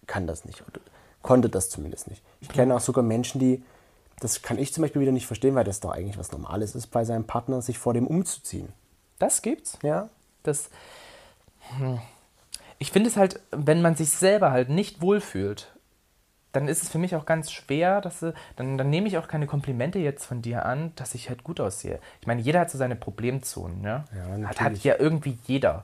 kann 0.06 0.28
das 0.28 0.46
nicht. 0.46 0.62
Oder 0.62 0.82
konnte 1.22 1.50
das 1.50 1.70
zumindest 1.70 2.10
nicht. 2.10 2.22
Ich 2.42 2.50
kenne 2.50 2.76
auch 2.76 2.82
sogar 2.82 3.04
Menschen, 3.04 3.40
die, 3.40 3.64
das 4.20 4.42
kann 4.42 4.60
ich 4.60 4.74
zum 4.74 4.84
Beispiel 4.84 5.02
wieder 5.02 5.12
nicht 5.12 5.26
verstehen, 5.26 5.56
weil 5.56 5.64
das 5.64 5.80
doch 5.80 5.92
eigentlich 5.92 6.18
was 6.18 6.32
Normales 6.32 6.76
ist, 6.76 6.88
bei 6.88 7.06
seinem 7.06 7.26
Partner 7.26 7.62
sich 7.62 7.80
vor 7.80 7.94
dem 7.94 8.06
umzuziehen. 8.06 8.68
Das 9.20 9.42
gibt's. 9.42 9.80
Ja? 9.82 10.10
Das, 10.44 10.70
hm. 11.78 12.00
ich 12.78 12.92
finde 12.92 13.10
es 13.10 13.16
halt, 13.16 13.40
wenn 13.52 13.82
man 13.82 13.96
sich 13.96 14.10
selber 14.10 14.52
halt 14.52 14.70
nicht 14.70 15.02
wohlfühlt, 15.02 15.73
dann 16.54 16.68
ist 16.68 16.84
es 16.84 16.90
für 16.90 17.00
mich 17.00 17.16
auch 17.16 17.26
ganz 17.26 17.52
schwer, 17.52 18.00
dass 18.00 18.20
sie, 18.20 18.34
dann, 18.56 18.78
dann 18.78 18.90
nehme 18.90 19.08
ich 19.08 19.18
auch 19.18 19.28
keine 19.28 19.48
Komplimente 19.48 20.00
jetzt 20.00 20.26
von 20.26 20.42
dir 20.42 20.66
an, 20.66 20.94
dass 20.96 21.16
ich 21.16 21.28
halt 21.30 21.44
gut 21.44 21.60
aussehe. 21.60 22.00
Ich 22.22 22.28
meine, 22.28 22.42
jeder 22.42 22.62
hat 22.62 22.70
so 22.70 22.78
seine 22.78 22.96
Problemzonen, 22.96 23.82
ne? 23.82 24.06
Ja, 24.16 24.48
hat, 24.48 24.60
hat 24.60 24.62
natürlich. 24.62 24.84
ja 24.84 24.96
irgendwie 25.00 25.38
jeder. 25.46 25.84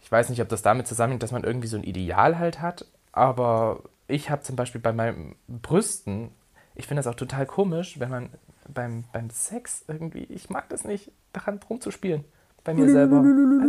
Ich 0.00 0.10
weiß 0.10 0.30
nicht, 0.30 0.40
ob 0.40 0.48
das 0.48 0.62
damit 0.62 0.86
zusammenhängt, 0.86 1.24
dass 1.24 1.32
man 1.32 1.42
irgendwie 1.42 1.66
so 1.66 1.76
ein 1.76 1.82
Ideal 1.82 2.38
halt 2.38 2.62
hat, 2.62 2.86
aber 3.10 3.82
ich 4.06 4.30
habe 4.30 4.42
zum 4.42 4.54
Beispiel 4.54 4.80
bei 4.80 4.92
meinen 4.92 5.34
Brüsten, 5.48 6.30
ich 6.76 6.86
finde 6.86 7.00
das 7.00 7.12
auch 7.12 7.16
total 7.16 7.44
komisch, 7.44 7.98
wenn 7.98 8.10
man 8.10 8.30
beim, 8.68 9.04
beim 9.12 9.30
Sex 9.30 9.84
irgendwie, 9.88 10.24
ich 10.24 10.50
mag 10.50 10.68
das 10.68 10.84
nicht, 10.84 11.10
daran 11.32 11.58
rumzuspielen. 11.68 12.24
Bei 12.62 12.74
mir 12.74 12.90
selber. 12.90 13.22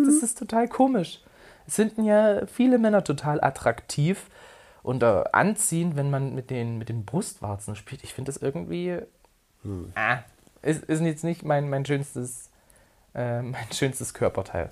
Das 0.06 0.24
ist 0.24 0.38
total 0.38 0.68
komisch. 0.68 1.22
Es 1.68 1.76
finden 1.76 2.04
ja 2.04 2.46
viele 2.48 2.78
Männer 2.78 3.04
total 3.04 3.44
attraktiv 3.44 4.30
oder 4.84 5.34
anziehen, 5.36 5.96
wenn 5.96 6.10
man 6.10 6.34
mit 6.36 6.50
den, 6.50 6.78
mit 6.78 6.90
den 6.90 7.06
Brustwarzen 7.06 7.76
spielt. 7.76 8.04
Ich 8.04 8.14
finde 8.14 8.32
das 8.32 8.42
irgendwie. 8.42 9.00
Ah, 9.96 10.20
ist, 10.62 10.84
ist 10.86 11.02
jetzt 11.02 11.24
nicht 11.24 11.44
mein, 11.44 11.70
mein 11.70 11.86
schönstes, 11.86 12.50
äh, 13.14 13.42
mein 13.42 13.72
schönstes 13.74 14.14
Körperteil. 14.14 14.70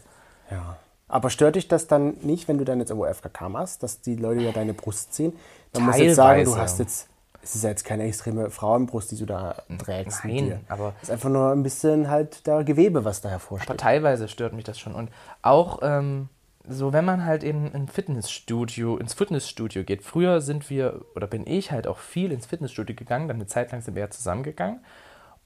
Ja. 0.50 0.78
Aber 1.08 1.30
stört 1.30 1.56
dich 1.56 1.68
das 1.68 1.88
dann 1.88 2.18
nicht, 2.22 2.48
wenn 2.48 2.58
du 2.58 2.66
dann 2.66 2.80
jetzt 2.80 2.90
irgendwo 2.90 3.12
FKK 3.12 3.50
machst, 3.50 3.84
dass 3.84 4.02
die 4.02 4.16
Leute 4.16 4.42
ja 4.42 4.52
deine 4.52 4.74
Brust 4.74 5.14
sehen? 5.14 5.34
Man 5.74 5.84
muss 5.84 5.98
jetzt 5.98 6.16
sagen, 6.16 6.44
du 6.46 6.56
hast 6.58 6.80
jetzt, 6.80 7.08
es 7.44 7.56
ist 7.56 7.64
ja 7.64 7.70
jetzt 7.70 7.84
keine 7.86 8.06
extreme 8.06 8.50
Frauenbrust, 8.50 9.12
die 9.12 9.18
du 9.18 9.26
da 9.26 9.62
trägst. 9.78 10.26
Nein, 10.26 10.62
aber- 10.68 10.94
es 11.02 11.10
ist 11.10 11.12
einfach 11.12 11.30
nur 11.30 11.52
ein 11.52 11.62
bisschen 11.62 12.10
halt 12.10 12.48
da 12.48 12.64
Gewebe, 12.64 13.06
was 13.06 13.22
da 13.22 13.28
Aber 13.28 13.34
hervorsteht. 13.34 13.80
teilweise 13.80 14.28
stört 14.28 14.54
mich 14.54 14.64
das 14.64 14.80
schon. 14.80 14.96
Und 14.96 15.10
auch 15.44 15.80
ähm, 15.84 16.30
so, 16.70 16.94
wenn 16.94 17.06
man 17.06 17.26
halt 17.26 17.44
eben 17.44 17.72
in 17.72 17.88
Fitnessstudio, 17.88 18.98
ins 18.98 19.14
Fitnessstudio 19.14 19.84
geht. 19.84 20.04
Früher 20.04 20.42
sind 20.42 20.70
wir, 20.70 21.02
oder 21.16 21.28
bin 21.28 21.46
ich 21.48 21.72
halt 21.72 21.88
auch 21.88 21.98
viel 21.98 22.32
ins 22.32 22.46
Fitnessstudio 22.46 22.96
gegangen, 22.96 23.28
dann 23.28 23.38
eine 23.38 23.48
Zeit 23.48 23.72
lang 23.72 23.82
sind 23.82 23.96
wir 23.96 24.02
ja 24.02 24.10
zusammengegangen. 24.10 24.80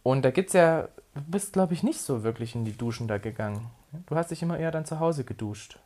Und 0.03 0.23
da 0.23 0.31
gibt's 0.31 0.53
ja, 0.53 0.89
du 1.15 1.21
bist, 1.27 1.53
glaube 1.53 1.73
ich, 1.73 1.83
nicht 1.83 1.99
so 1.99 2.23
wirklich 2.23 2.55
in 2.55 2.65
die 2.65 2.77
Duschen 2.77 3.07
da 3.07 3.17
gegangen. 3.17 3.67
Du 4.07 4.15
hast 4.15 4.31
dich 4.31 4.41
immer 4.41 4.57
eher 4.57 4.71
dann 4.71 4.85
zu 4.85 4.99
Hause 4.99 5.23
geduscht, 5.23 5.79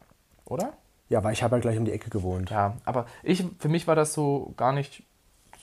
oder? 0.45 0.73
Ja, 1.09 1.23
weil 1.23 1.33
ich 1.33 1.43
habe 1.43 1.55
ja 1.55 1.61
gleich 1.61 1.77
um 1.77 1.85
die 1.85 1.91
Ecke 1.91 2.09
gewohnt. 2.09 2.49
Ja, 2.49 2.77
aber 2.85 3.05
ich, 3.21 3.45
für 3.59 3.69
mich 3.69 3.87
war 3.87 3.95
das 3.95 4.13
so 4.13 4.53
gar 4.57 4.73
nicht 4.73 5.03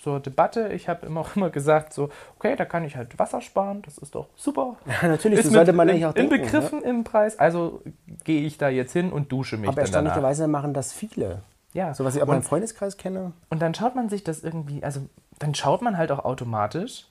zur 0.01 0.21
Debatte. 0.21 0.69
Ich 0.73 0.89
habe 0.89 1.07
immer 1.07 1.21
auch 1.23 1.37
immer 1.37 1.51
gesagt, 1.51 1.93
so, 1.93 2.09
okay, 2.39 2.57
da 2.57 2.65
kann 2.65 2.85
ich 2.85 2.97
halt 2.97 3.19
Wasser 3.19 3.41
sparen, 3.41 3.83
das 3.83 3.99
ist 3.99 4.15
doch 4.15 4.27
super. 4.37 4.77
Ja, 5.03 5.09
natürlich, 5.09 5.41
ist 5.41 5.47
so 5.47 5.53
sollte 5.53 5.73
man 5.73 5.89
eigentlich 5.89 6.07
auch 6.07 6.13
denken. 6.15 6.33
ne? 6.33 6.39
inbegriffen 6.41 6.83
im 6.83 7.05
Preis. 7.05 7.39
Also 7.39 7.83
gehe 8.25 8.43
ich 8.43 8.59
da 8.59 8.69
jetzt 8.69 8.93
hin 8.93 9.13
und 9.13 9.31
dusche 9.33 9.57
mich 9.57 9.69
Aber 9.69 9.77
danach. 9.77 9.87
erstaunlicherweise 9.95 10.49
machen 10.49 10.75
das 10.75 10.93
viele. 10.93 11.43
Ja, 11.73 11.95
So 11.95 12.05
was 12.05 12.17
ich 12.17 12.23
auch 12.23 12.27
meinem 12.27 12.39
und, 12.39 12.43
Freundeskreis 12.43 12.97
kenne. 12.97 13.33
und 13.49 13.63
dann 13.63 13.75
schaut 13.75 13.95
man 13.95 14.09
sich 14.09 14.25
das 14.25 14.43
irgendwie, 14.43 14.83
also 14.83 15.03
dann 15.39 15.55
schaut 15.55 15.83
man 15.83 15.97
halt 15.97 16.11
auch 16.11 16.25
automatisch 16.25 17.07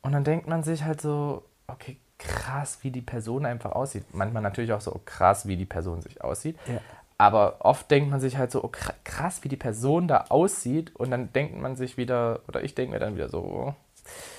und 0.00 0.12
dann 0.12 0.24
denkt 0.24 0.48
man 0.48 0.62
sich 0.62 0.84
halt 0.84 1.00
so, 1.02 1.42
okay, 1.66 1.98
krass, 2.18 2.78
wie 2.82 2.90
die 2.90 3.02
Person 3.02 3.44
einfach 3.46 3.72
aussieht. 3.72 4.04
Manchmal 4.14 4.42
natürlich 4.42 4.72
auch 4.72 4.80
so, 4.80 4.92
oh, 4.94 5.00
krass, 5.04 5.46
wie 5.46 5.56
die 5.56 5.66
Person 5.66 6.00
sich 6.00 6.24
aussieht. 6.24 6.56
Ja. 6.66 6.80
Aber 7.20 7.56
oft 7.60 7.90
denkt 7.90 8.10
man 8.10 8.20
sich 8.20 8.38
halt 8.38 8.52
so, 8.52 8.62
oh, 8.62 8.68
kr- 8.68 8.94
krass, 9.02 9.42
wie 9.42 9.48
die 9.48 9.56
Person 9.56 10.06
da 10.06 10.26
aussieht. 10.28 10.94
Und 10.94 11.10
dann 11.10 11.32
denkt 11.32 11.60
man 11.60 11.74
sich 11.74 11.96
wieder, 11.96 12.40
oder 12.46 12.62
ich 12.62 12.74
denke 12.76 12.92
mir 12.94 13.00
dann 13.00 13.16
wieder 13.16 13.28
so, 13.28 13.38
oh, 13.38 13.74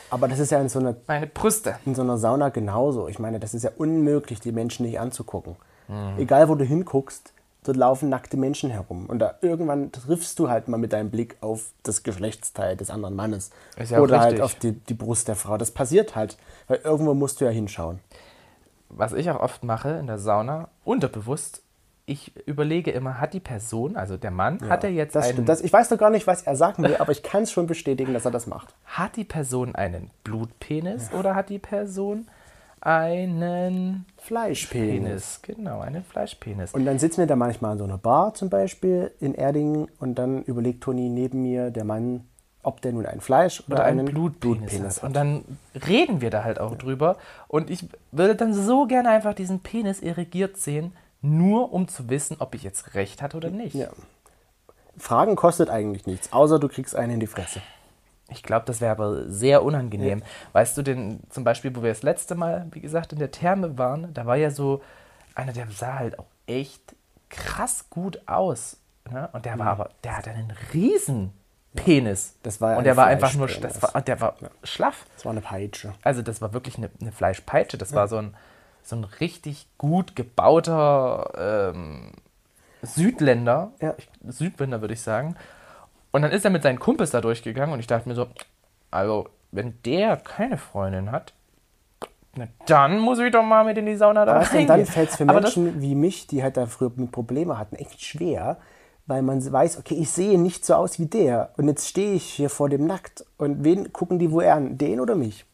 Aber 0.10 0.30
das 0.30 0.40
ist 0.40 0.50
ja 0.52 0.62
in 0.62 0.70
so, 0.70 0.80
einer, 0.80 0.96
meine 1.06 1.28
Brüste. 1.28 1.76
in 1.86 1.94
so 1.94 2.02
einer 2.02 2.18
Sauna 2.18 2.50
genauso. 2.50 3.10
Ich 3.10 3.20
meine, 3.20 3.40
das 3.40 3.54
ist 3.54 3.64
ja 3.64 3.72
unmöglich, 3.78 4.40
die 4.40 4.54
Menschen 4.54 4.86
nicht 4.86 5.00
anzugucken. 5.00 5.58
Mhm. 5.90 6.14
Egal, 6.20 6.48
wo 6.48 6.56
du 6.56 6.64
hinguckst, 6.64 7.34
dort 7.64 7.76
laufen 7.76 8.08
nackte 8.08 8.38
Menschen 8.38 8.70
herum. 8.70 9.08
Und 9.08 9.20
da 9.20 9.36
irgendwann 9.42 9.92
triffst 9.92 10.40
du 10.40 10.50
halt 10.50 10.70
mal 10.70 10.78
mit 10.78 10.94
deinem 10.94 11.10
Blick 11.12 11.36
auf 11.42 11.74
das 11.84 12.04
Geschlechtsteil 12.04 12.78
des 12.78 12.90
anderen 12.90 13.16
Mannes. 13.16 13.52
Ja 13.90 14.00
Oder 14.00 14.22
halt 14.22 14.40
auf 14.40 14.56
die, 14.56 14.72
die 14.72 14.94
Brust 14.94 15.28
der 15.28 15.36
Frau. 15.36 15.58
Das 15.58 15.72
passiert 15.72 16.16
halt. 16.16 16.38
Weil 16.70 16.80
irgendwo 16.82 17.14
musst 17.14 17.42
du 17.42 17.46
ja 17.46 17.52
hinschauen. 17.52 18.00
Was 18.88 19.12
ich 19.12 19.30
auch 19.30 19.42
oft 19.42 19.66
mache 19.66 19.90
in 19.98 20.08
der 20.08 20.18
Sauna, 20.18 20.70
unterbewusst, 20.86 21.62
ich 22.10 22.34
überlege 22.48 22.92
immer, 22.92 23.20
hat 23.22 23.34
die 23.34 23.40
Person, 23.40 23.96
also 23.96 24.18
der 24.18 24.32
Mann, 24.32 24.60
hat 24.68 24.84
er 24.84 24.90
jetzt 24.90 25.16
Das 25.16 25.26
einen, 25.26 25.34
stimmt. 25.34 25.50
Das, 25.50 25.62
ich 25.62 25.72
weiß 25.72 25.90
doch 25.90 25.98
gar 25.98 26.10
nicht, 26.10 26.28
was 26.28 26.42
er 26.42 26.56
sagen 26.56 26.84
will, 26.84 26.98
aber 26.98 27.12
ich 27.12 27.24
kann 27.24 27.44
es 27.44 27.52
schon 27.52 27.68
bestätigen, 27.68 28.14
dass 28.14 28.26
er 28.26 28.32
das 28.32 28.48
macht. 28.48 28.74
hat 28.86 29.16
die 29.16 29.24
Person 29.24 29.76
einen 29.76 30.10
Blutpenis 30.24 31.12
oder 31.14 31.36
hat 31.36 31.50
die 31.50 31.60
Person 31.60 32.28
einen 32.82 34.06
Fleischpenis. 34.18 35.04
Penis? 35.04 35.40
Genau, 35.44 35.82
einen 35.82 36.04
Fleischpenis. 36.04 36.74
Und 36.74 36.86
dann 36.86 36.98
sitzen 36.98 37.20
wir 37.20 37.28
da 37.28 37.36
manchmal 37.36 37.74
an 37.74 37.78
so 37.78 37.84
einer 37.84 37.98
Bar 37.98 38.34
zum 38.34 38.50
Beispiel 38.50 39.12
in 39.20 39.34
Erdingen 39.34 39.88
und 40.00 40.16
dann 40.16 40.44
überlegt 40.44 40.82
Toni 40.82 41.10
neben 41.10 41.42
mir, 41.42 41.72
der 41.72 41.84
Mann, 41.84 42.26
ob 42.64 42.82
der 42.82 42.94
nun 42.94 43.06
ein 43.06 43.22
Fleisch 43.22 43.64
oder, 43.68 43.78
oder 43.78 43.84
einen 43.86 44.00
einen 44.00 44.14
Blutpenis, 44.14 44.74
hat. 44.74 44.98
hat. 44.98 45.04
Und 45.04 45.16
dann 45.16 45.44
reden 45.88 46.22
wir 46.22 46.30
da 46.30 46.44
halt 46.44 46.60
auch 46.60 46.76
drüber. 46.76 47.18
Und 47.48 47.70
ich 47.70 47.86
würde 48.12 48.36
dann 48.36 48.54
so 48.54 48.86
gerne 48.88 49.10
einfach 49.10 49.34
diesen 49.34 49.60
Penis 49.60 50.00
irrigiert 50.00 50.58
sehen, 50.58 50.94
nur 51.22 51.74
um 51.74 51.88
zu 51.88 52.10
wissen, 52.10 52.38
ob 52.40 52.56
ich 52.56 52.64
jetzt 52.64 52.96
recht 52.96 53.22
hatte 53.22 53.38
oder 53.38 53.50
nicht. 53.50 53.76
Ja. 53.76 53.90
Fragen 54.98 55.36
kostet 55.36 55.70
eigentlich 55.70 56.06
nichts, 56.08 56.34
außer 56.34 56.60
du 56.60 56.68
kriegst 56.68 56.96
einen 56.96 57.14
in 57.14 57.20
die 57.20 57.28
Fresse. 57.28 57.62
Ich 58.32 58.44
glaube, 58.44 58.66
das 58.66 58.80
wäre 58.80 58.92
aber 58.92 59.30
sehr 59.30 59.64
unangenehm. 59.64 60.22
Weißt 60.54 60.78
du, 60.78 60.84
denn 60.84 61.22
zum 61.30 61.44
Beispiel, 61.44 61.76
wo 61.76 61.82
wir 61.82 61.90
das 61.90 62.04
letzte 62.04 62.36
Mal, 62.36 62.68
wie 62.72 62.82
gesagt, 62.82 63.12
in 63.14 63.20
der 63.20 63.32
Therme 63.32 63.78
waren, 63.78 64.14
da 64.14 64.26
war 64.26 64.36
ja 64.36 64.52
so 64.52 64.82
einer, 65.36 65.54
der 65.54 65.68
sah 65.72 65.96
halt 65.96 66.20
auch 66.20 66.28
echt 66.46 66.96
krass 67.30 67.90
gut 67.90 68.22
aus. 68.28 68.78
Ne? 69.10 69.30
Und 69.34 69.46
der 69.46 69.58
war 69.58 69.68
aber, 69.68 69.90
der 70.04 70.18
hat 70.18 70.28
einen 70.28 70.54
riesen 70.74 71.34
Penis. 71.76 72.36
Das 72.44 72.62
war 72.62 72.74
ja 72.74 72.78
Und 72.78 72.84
der 72.84 72.98
war 72.98 73.08
einfach 73.08 73.34
nur, 73.34 73.48
das 73.48 73.82
war, 73.82 74.02
der 74.02 74.22
war 74.22 74.36
schlaff. 74.64 75.06
Das 75.16 75.26
war 75.26 75.32
eine 75.32 75.42
Peitsche. 75.42 75.94
Also 76.04 76.22
das 76.22 76.42
war 76.42 76.54
wirklich 76.54 76.78
eine, 76.78 76.90
eine 77.02 77.12
Fleischpeitsche. 77.12 77.78
Das 77.78 77.94
war 77.94 78.08
so 78.08 78.18
ein, 78.18 78.36
so 78.84 78.96
ein 78.96 79.04
richtig 79.04 79.68
gut 79.78 80.16
gebauter 80.16 81.74
ähm, 81.74 82.12
Südländer. 82.82 83.72
Ja. 83.82 83.96
Südländer 84.28 84.82
würde 84.82 84.94
ich 84.94 85.02
sagen. 85.02 85.36
Und 86.12 86.24
dann 86.24 86.32
ist 86.32 86.46
er 86.46 86.52
mit 86.52 86.64
seinen 86.64 86.80
Kumpels 86.80 87.12
da 87.12 87.22
durchgegangen 87.22 87.74
und 87.74 87.80
ich 87.80 87.88
dachte 87.88 88.10
mir 88.10 88.16
so, 88.16 88.28
also 88.90 89.28
wenn 89.52 89.76
der 89.86 90.18
keine 90.18 90.58
Freundin 90.58 91.12
hat, 91.12 91.34
na, 92.36 92.48
dann 92.68 93.00
muss 93.00 93.20
ich 93.20 93.32
doch 93.32 93.44
mal 93.44 93.66
mit 93.66 93.78
in 93.78 93.86
die 93.86 93.96
Sauna 93.96 94.26
da 94.26 94.44
du, 94.44 94.58
und 94.58 94.68
dann 94.68 94.86
fällt 94.86 95.10
es 95.10 95.16
für 95.16 95.28
Aber 95.28 95.42
Menschen 95.42 95.82
wie 95.82 95.96
mich, 95.96 96.28
die 96.28 96.44
halt 96.44 96.58
da 96.58 96.68
früher 96.68 96.92
Probleme 97.12 97.58
hatten, 97.58 97.76
echt 97.76 98.04
schwer, 98.04 98.58
weil 99.08 99.24
man 99.24 99.52
weiß, 99.52 99.78
okay, 99.80 99.96
ich 99.96 100.12
sehe 100.12 100.40
nicht 100.40 100.64
so 100.64 100.76
aus 100.76 101.00
wie 101.00 101.08
der 101.08 101.52
und 101.58 101.68
jetzt 101.68 101.88
stehe 101.88 102.14
ich 102.14 102.24
hier 102.24 102.50
vor 102.50 102.70
dem 102.70 102.86
nackt 102.86 103.26
und 103.38 103.64
wen 103.64 103.92
gucken 103.94 104.20
die 104.20 104.32
wohl 104.32 104.46
an? 104.46 104.78
Den 104.78 105.00
oder 105.00 105.16
mich? 105.16 105.46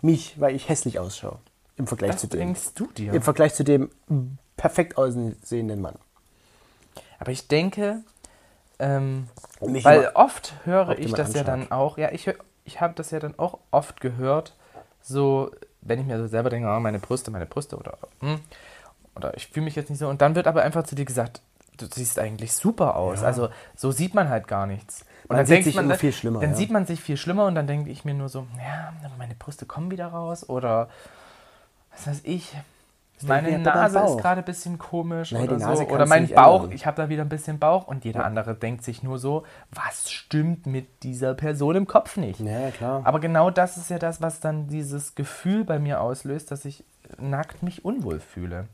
Mich, 0.00 0.40
weil 0.40 0.54
ich 0.54 0.68
hässlich 0.68 0.98
ausschaue 0.98 1.38
im 1.76 1.86
Vergleich 1.86 2.12
das 2.12 2.20
zu 2.22 2.26
dem. 2.28 2.38
denkst 2.40 2.74
du 2.74 2.86
dir. 2.86 3.12
Im 3.12 3.22
Vergleich 3.22 3.54
zu 3.54 3.64
dem 3.64 3.90
perfekt 4.56 4.96
aussehenden 4.96 5.80
Mann. 5.80 5.94
Aber 7.18 7.30
ich 7.32 7.48
denke, 7.48 8.02
ähm, 8.78 9.28
weil 9.60 10.10
oft 10.14 10.54
höre 10.64 10.98
ich 10.98 11.12
das 11.12 11.32
ja 11.34 11.40
anschaut. 11.42 11.46
dann 11.48 11.70
auch, 11.72 11.98
ja, 11.98 12.10
ich, 12.12 12.30
ich 12.64 12.80
habe 12.80 12.94
das 12.94 13.10
ja 13.10 13.18
dann 13.20 13.38
auch 13.38 13.58
oft 13.70 14.00
gehört, 14.00 14.54
so, 15.02 15.50
wenn 15.80 16.00
ich 16.00 16.06
mir 16.06 16.18
so 16.18 16.26
selber 16.26 16.50
denke, 16.50 16.68
oh, 16.68 16.80
meine 16.80 16.98
Brüste, 16.98 17.30
meine 17.30 17.46
Brüste 17.46 17.76
oder, 17.76 17.96
hm, 18.20 18.40
oder 19.14 19.34
ich 19.36 19.46
fühle 19.48 19.64
mich 19.64 19.76
jetzt 19.76 19.88
nicht 19.88 19.98
so. 19.98 20.08
Und 20.08 20.20
dann 20.20 20.34
wird 20.34 20.46
aber 20.46 20.62
einfach 20.62 20.84
zu 20.84 20.94
dir 20.94 21.04
gesagt, 21.06 21.40
du 21.78 21.86
siehst 21.86 22.18
eigentlich 22.18 22.52
super 22.52 22.96
aus. 22.96 23.22
Also 23.22 23.48
so 23.76 23.92
sieht 23.92 24.14
man 24.14 24.28
halt 24.28 24.46
gar 24.48 24.66
nichts. 24.66 25.02
Und 25.24 25.30
Man 25.30 25.38
dann 25.38 25.46
sieht 25.46 25.64
sich 25.64 25.74
man, 25.74 25.84
immer 25.86 25.94
dann- 25.94 26.00
viel 26.00 26.12
schlimmer, 26.12 26.40
Dann 26.40 26.50
ja. 26.50 26.56
sieht 26.56 26.70
man 26.70 26.86
sich 26.86 27.00
viel 27.00 27.16
schlimmer 27.16 27.46
und 27.46 27.54
dann 27.54 27.66
denke 27.66 27.90
ich 27.90 28.04
mir 28.04 28.14
nur 28.14 28.28
so, 28.28 28.46
ja, 28.58 28.92
meine 29.18 29.34
Brüste 29.34 29.64
kommen 29.66 29.90
wieder 29.90 30.06
raus 30.08 30.48
oder 30.48 30.88
was 31.96 32.06
weiß 32.06 32.20
ich. 32.24 32.54
Meine 33.22 33.48
aber 33.48 33.56
dein 33.56 33.62
Nase 33.62 33.98
ist 34.00 34.18
gerade 34.18 34.42
ein 34.42 34.44
bisschen 34.44 34.78
komisch 34.78 35.32
Nein, 35.32 35.48
oder 35.48 35.58
so. 35.76 35.84
Oder 35.88 36.04
mein 36.04 36.28
Bauch, 36.28 36.64
ändern. 36.64 36.72
ich 36.76 36.84
habe 36.84 36.98
da 37.00 37.08
wieder 37.08 37.22
ein 37.22 37.30
bisschen 37.30 37.58
Bauch 37.58 37.86
und 37.86 38.04
jeder 38.04 38.26
andere 38.26 38.54
denkt 38.54 38.84
sich 38.84 39.02
nur 39.02 39.18
so, 39.18 39.44
was 39.70 40.10
stimmt 40.10 40.66
mit 40.66 41.02
dieser 41.02 41.32
Person 41.34 41.76
im 41.76 41.86
Kopf 41.86 42.18
nicht? 42.18 42.40
Ja, 42.40 42.70
klar. 42.72 43.00
Aber 43.04 43.18
genau 43.18 43.48
das 43.50 43.78
ist 43.78 43.88
ja 43.88 43.98
das, 43.98 44.20
was 44.20 44.40
dann 44.40 44.68
dieses 44.68 45.14
Gefühl 45.14 45.64
bei 45.64 45.78
mir 45.78 46.02
auslöst, 46.02 46.50
dass 46.50 46.66
ich 46.66 46.84
nackt 47.18 47.62
mich 47.62 47.86
unwohl 47.86 48.20
fühle. 48.20 48.66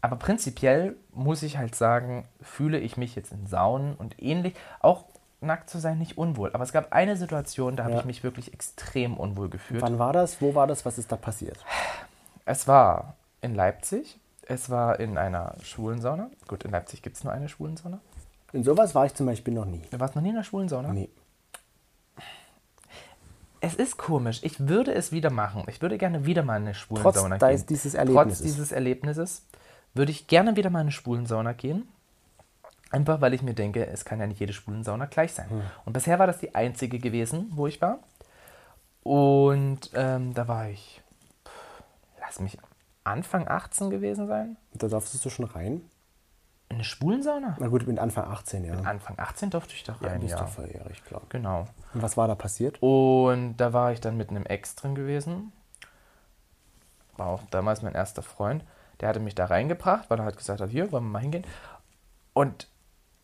Aber 0.00 0.16
prinzipiell 0.16 0.94
muss 1.12 1.42
ich 1.42 1.58
halt 1.58 1.74
sagen, 1.74 2.28
fühle 2.42 2.78
ich 2.78 2.96
mich 2.96 3.16
jetzt 3.16 3.32
in 3.32 3.48
Saunen 3.48 3.94
und 3.96 4.22
ähnlich, 4.22 4.54
auch 4.78 5.06
nackt 5.40 5.68
zu 5.68 5.78
sein, 5.78 5.98
nicht 5.98 6.16
unwohl. 6.16 6.50
Aber 6.52 6.62
es 6.62 6.72
gab 6.72 6.92
eine 6.92 7.16
Situation, 7.16 7.74
da 7.74 7.82
habe 7.84 7.94
Ja. 7.94 8.00
ich 8.00 8.04
mich 8.06 8.22
wirklich 8.22 8.52
extrem 8.54 9.16
unwohl 9.16 9.48
gefühlt. 9.50 9.82
Wann 9.82 9.98
war 9.98 10.12
das? 10.12 10.40
Wo 10.40 10.54
war 10.54 10.68
das? 10.68 10.84
Was 10.86 10.96
ist 10.96 11.10
da 11.10 11.16
passiert? 11.16 11.58
Es 12.44 12.68
war 12.68 13.16
in 13.40 13.54
Leipzig, 13.54 14.18
es 14.46 14.70
war 14.70 15.00
in 15.00 15.18
einer 15.18 15.54
schwulen 15.62 16.00
Sauna. 16.00 16.30
Gut, 16.48 16.64
in 16.64 16.70
Leipzig 16.70 17.02
gibt 17.02 17.16
es 17.16 17.24
nur 17.24 17.32
eine 17.32 17.48
schwulen 17.48 17.76
Sauna. 17.76 18.00
In 18.52 18.62
sowas 18.62 18.94
war 18.94 19.06
ich 19.06 19.14
zum 19.14 19.26
Beispiel 19.26 19.54
noch 19.54 19.64
nie. 19.64 19.82
Du 19.90 19.98
warst 19.98 20.14
noch 20.14 20.22
nie 20.22 20.30
in 20.30 20.36
einer 20.36 20.44
schwulen 20.44 20.68
Sauna? 20.68 20.92
Nee. 20.92 21.08
Es 23.60 23.74
ist 23.74 23.96
komisch. 23.96 24.40
Ich 24.42 24.68
würde 24.68 24.92
es 24.92 25.10
wieder 25.10 25.30
machen. 25.30 25.64
Ich 25.68 25.80
würde 25.80 25.96
gerne 25.96 26.26
wieder 26.26 26.42
mal 26.42 26.58
in 26.58 26.64
eine 26.64 26.74
schwulen 26.74 27.02
Trotz 27.02 27.16
gehen. 27.22 27.66
dieses 27.66 27.92
Trotz 27.92 27.94
Erlebnisses. 27.94 28.42
dieses 28.42 28.72
Erlebnisses 28.72 29.42
würde 29.94 30.12
ich 30.12 30.26
gerne 30.26 30.56
wieder 30.56 30.68
mal 30.68 30.80
in 30.80 30.86
eine 30.86 30.92
schwulen 30.92 31.24
Sauna 31.24 31.52
gehen. 31.52 31.88
Einfach 32.90 33.20
weil 33.20 33.32
ich 33.32 33.42
mir 33.42 33.54
denke, 33.54 33.86
es 33.86 34.04
kann 34.04 34.20
ja 34.20 34.26
nicht 34.26 34.38
jede 34.38 34.52
schwulen 34.52 34.84
Sauna 34.84 35.06
gleich 35.06 35.32
sein. 35.32 35.48
Hm. 35.48 35.62
Und 35.86 35.94
bisher 35.94 36.18
war 36.18 36.26
das 36.26 36.38
die 36.38 36.54
einzige 36.54 36.98
gewesen, 36.98 37.50
wo 37.54 37.66
ich 37.66 37.80
war. 37.80 37.98
Und 39.02 39.90
ähm, 39.94 40.34
da 40.34 40.46
war 40.46 40.68
ich, 40.68 41.02
lass 42.34 42.40
mich 42.40 42.58
Anfang 43.04 43.46
18 43.46 43.90
gewesen 43.90 44.26
sein. 44.26 44.56
Da 44.72 44.88
durftest 44.88 45.24
du 45.24 45.30
schon 45.30 45.44
rein? 45.44 45.88
In 46.68 46.76
eine 46.76 46.84
schwulen 46.84 47.22
Sauna? 47.22 47.56
Na 47.60 47.68
gut, 47.68 47.86
mit 47.86 47.98
Anfang 47.98 48.26
18, 48.26 48.64
ja. 48.64 48.74
Anfang 48.80 49.18
18 49.18 49.50
durfte 49.50 49.74
ich 49.74 49.84
da 49.84 49.94
Ja, 50.00 50.08
rein, 50.08 50.20
bist 50.20 50.32
ja. 50.32 50.40
du 50.40 50.46
volljährig, 50.46 51.04
klar. 51.04 51.22
Genau. 51.28 51.66
Und 51.92 52.02
was 52.02 52.16
war 52.16 52.26
da 52.26 52.34
passiert? 52.34 52.82
Und 52.82 53.58
da 53.58 53.72
war 53.72 53.92
ich 53.92 54.00
dann 54.00 54.16
mit 54.16 54.30
einem 54.30 54.46
Ex 54.46 54.74
drin 54.74 54.94
gewesen. 54.94 55.52
War 57.16 57.28
auch 57.28 57.42
damals 57.50 57.82
mein 57.82 57.94
erster 57.94 58.22
Freund. 58.22 58.64
Der 59.00 59.08
hatte 59.08 59.20
mich 59.20 59.34
da 59.34 59.44
reingebracht, 59.44 60.08
weil 60.10 60.18
er 60.18 60.24
halt 60.24 60.36
gesagt 60.38 60.60
hat, 60.60 60.70
hier, 60.70 60.90
wollen 60.90 61.04
wir 61.04 61.10
mal 61.10 61.20
hingehen. 61.20 61.46
Und 62.32 62.66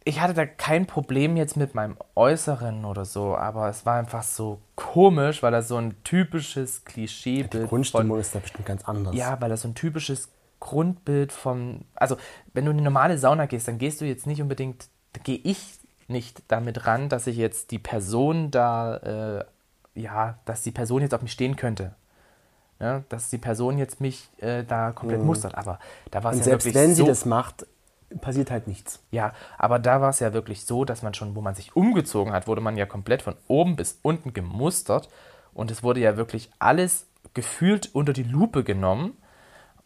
ich 0.05 0.21
hatte 0.21 0.35
da 0.35 0.47
kein 0.47 0.87
Problem 0.87 1.37
jetzt 1.37 1.57
mit 1.57 1.75
meinem 1.75 1.97
Äußeren 2.15 2.85
oder 2.85 3.05
so, 3.05 3.37
aber 3.37 3.69
es 3.69 3.87
war 3.87 3.99
einfach 3.99 4.23
so 4.23 4.61
komisch, 4.93 5.43
weil 5.43 5.55
er 5.55 5.63
so 5.63 5.77
ein 5.77 5.95
typisches 6.03 6.85
Klischeebild 6.85 7.65
Die 7.65 7.69
Grundstimmung 7.69 8.19
ist 8.19 8.35
da 8.35 8.41
bestimmt 8.41 8.67
ganz 8.67 8.85
anders. 8.85 9.15
ja, 9.15 9.41
weil 9.41 9.49
das 9.49 9.63
so 9.63 9.69
ein 9.69 9.75
typisches 9.75 10.29
Grundbild 10.59 11.33
vom. 11.33 11.83
Also, 11.95 12.17
wenn 12.53 12.65
du 12.65 12.73
in 12.73 12.79
eine 12.79 12.85
normale 12.85 13.17
Sauna 13.17 13.47
gehst, 13.47 13.69
dann 13.69 13.79
gehst 13.79 14.01
du 14.01 14.05
jetzt 14.05 14.27
nicht 14.27 14.43
unbedingt. 14.43 14.89
Da 15.13 15.21
gehe 15.23 15.39
ich 15.43 15.79
nicht 16.09 16.43
damit 16.49 16.87
ran, 16.87 17.09
dass 17.09 17.27
ich 17.27 17.37
jetzt 17.37 17.71
die 17.71 17.79
Person 17.79 18.51
da. 18.51 18.97
Äh, 18.97 19.45
ja, 19.95 20.39
dass 20.45 20.63
die 20.63 20.71
Person 20.71 21.03
jetzt 21.03 21.15
auf 21.15 21.23
mich 21.23 21.33
stehen 21.33 21.57
könnte. 21.57 21.95
Ja, 22.81 23.03
dass 23.11 23.31
die 23.31 23.39
Person 23.39 23.79
jetzt 23.79 24.01
mich 24.01 24.29
äh, 24.39 24.65
da 24.65 24.93
komplett 24.93 25.23
mustert. 25.23 25.55
Aber 25.55 25.79
da 26.11 26.25
war 26.25 26.33
es 26.33 26.39
ja 26.39 26.45
selbst 26.45 26.65
wirklich 26.65 26.83
wenn 26.83 26.95
sie 26.95 27.03
so. 27.03 27.07
das 27.07 27.27
macht, 27.27 27.67
passiert 28.21 28.51
halt 28.51 28.67
nichts. 28.67 29.01
Ja, 29.11 29.33
aber 29.59 29.79
da 29.79 30.01
war 30.01 30.11
es 30.11 30.21
ja 30.21 30.33
wirklich 30.33 30.65
so, 30.65 30.85
dass 30.85 31.03
man 31.03 31.15
schon, 31.15 31.35
wo 31.35 31.41
man 31.41 31.55
sich 31.55 31.77
umgezogen 31.77 32.33
hat, 32.33 32.47
wurde 32.47 32.61
man 32.61 32.77
ja 32.77 32.87
komplett 32.87 33.23
von 33.23 33.37
oben 33.47 33.77
bis 33.77 33.99
unten 34.03 34.33
gemustert 34.33 35.09
und 35.53 35.71
es 35.71 35.83
wurde 35.83 36.01
ja 36.01 36.17
wirklich 36.17 36.51
alles 36.59 37.07
gefühlt 37.35 37.95
unter 37.95 38.13
die 38.13 38.23
Lupe 38.23 38.65
genommen. 38.65 39.17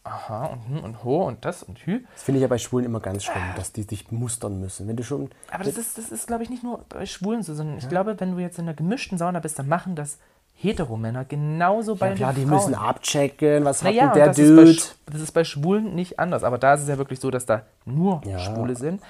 Aha, 0.03 0.45
und 0.45 0.67
hm 0.67 0.83
und 0.83 1.03
ho 1.03 1.25
und 1.25 1.45
das 1.45 1.63
und 1.63 1.79
hü. 1.79 2.01
Das 2.13 2.21
finde 2.21 2.37
ich 2.37 2.43
ja 2.43 2.47
bei 2.47 2.59
Schwulen 2.59 2.85
immer 2.85 2.99
ganz 2.99 3.23
schlimm, 3.23 3.41
dass 3.55 3.71
die 3.71 3.81
sich 3.81 4.11
mustern 4.11 4.59
müssen. 4.59 4.87
Wenn 4.87 4.95
du 4.95 5.03
schon. 5.03 5.31
Aber 5.49 5.63
das 5.63 5.79
ist, 5.79 5.97
das 5.97 6.11
ist 6.11 6.27
glaube 6.27 6.43
ich, 6.43 6.51
nicht 6.51 6.63
nur 6.63 6.85
bei 6.89 7.07
Schwulen 7.07 7.41
so, 7.41 7.55
sondern 7.55 7.79
ich 7.79 7.89
glaube, 7.89 8.19
wenn 8.19 8.33
du 8.35 8.39
jetzt 8.39 8.59
in 8.59 8.65
einer 8.65 8.75
gemischten 8.75 9.17
Sauna 9.17 9.39
bist, 9.39 9.57
dann 9.57 9.67
machen 9.67 9.95
das 9.95 10.19
Heteromänner 10.57 11.25
genauso 11.25 11.95
bei 11.95 12.09
Ja, 12.09 12.15
klar, 12.15 12.33
den 12.33 12.43
die 12.43 12.47
Frauen. 12.49 12.57
müssen 12.71 12.75
abchecken, 12.75 13.65
was 13.65 13.83
hat 13.83 13.91
Naja, 13.91 14.05
denn 14.07 14.13
der 14.15 14.25
das, 14.27 14.37
ist 14.39 14.55
bei, 14.55 14.63
Dude. 14.63 14.71
Sch- 14.79 14.91
das 15.07 15.21
ist 15.21 15.31
bei 15.33 15.43
Schwulen 15.43 15.95
nicht 15.95 16.17
anders, 16.19 16.43
aber 16.43 16.57
da 16.57 16.73
ist 16.75 16.81
es 16.81 16.87
ja 16.87 16.97
wirklich 16.97 17.19
so, 17.19 17.29
dass 17.29 17.45
da 17.45 17.63
nur 17.85 18.21
Ja. 18.25 18.39
Schwule 18.39 18.75
sind. 18.75 19.01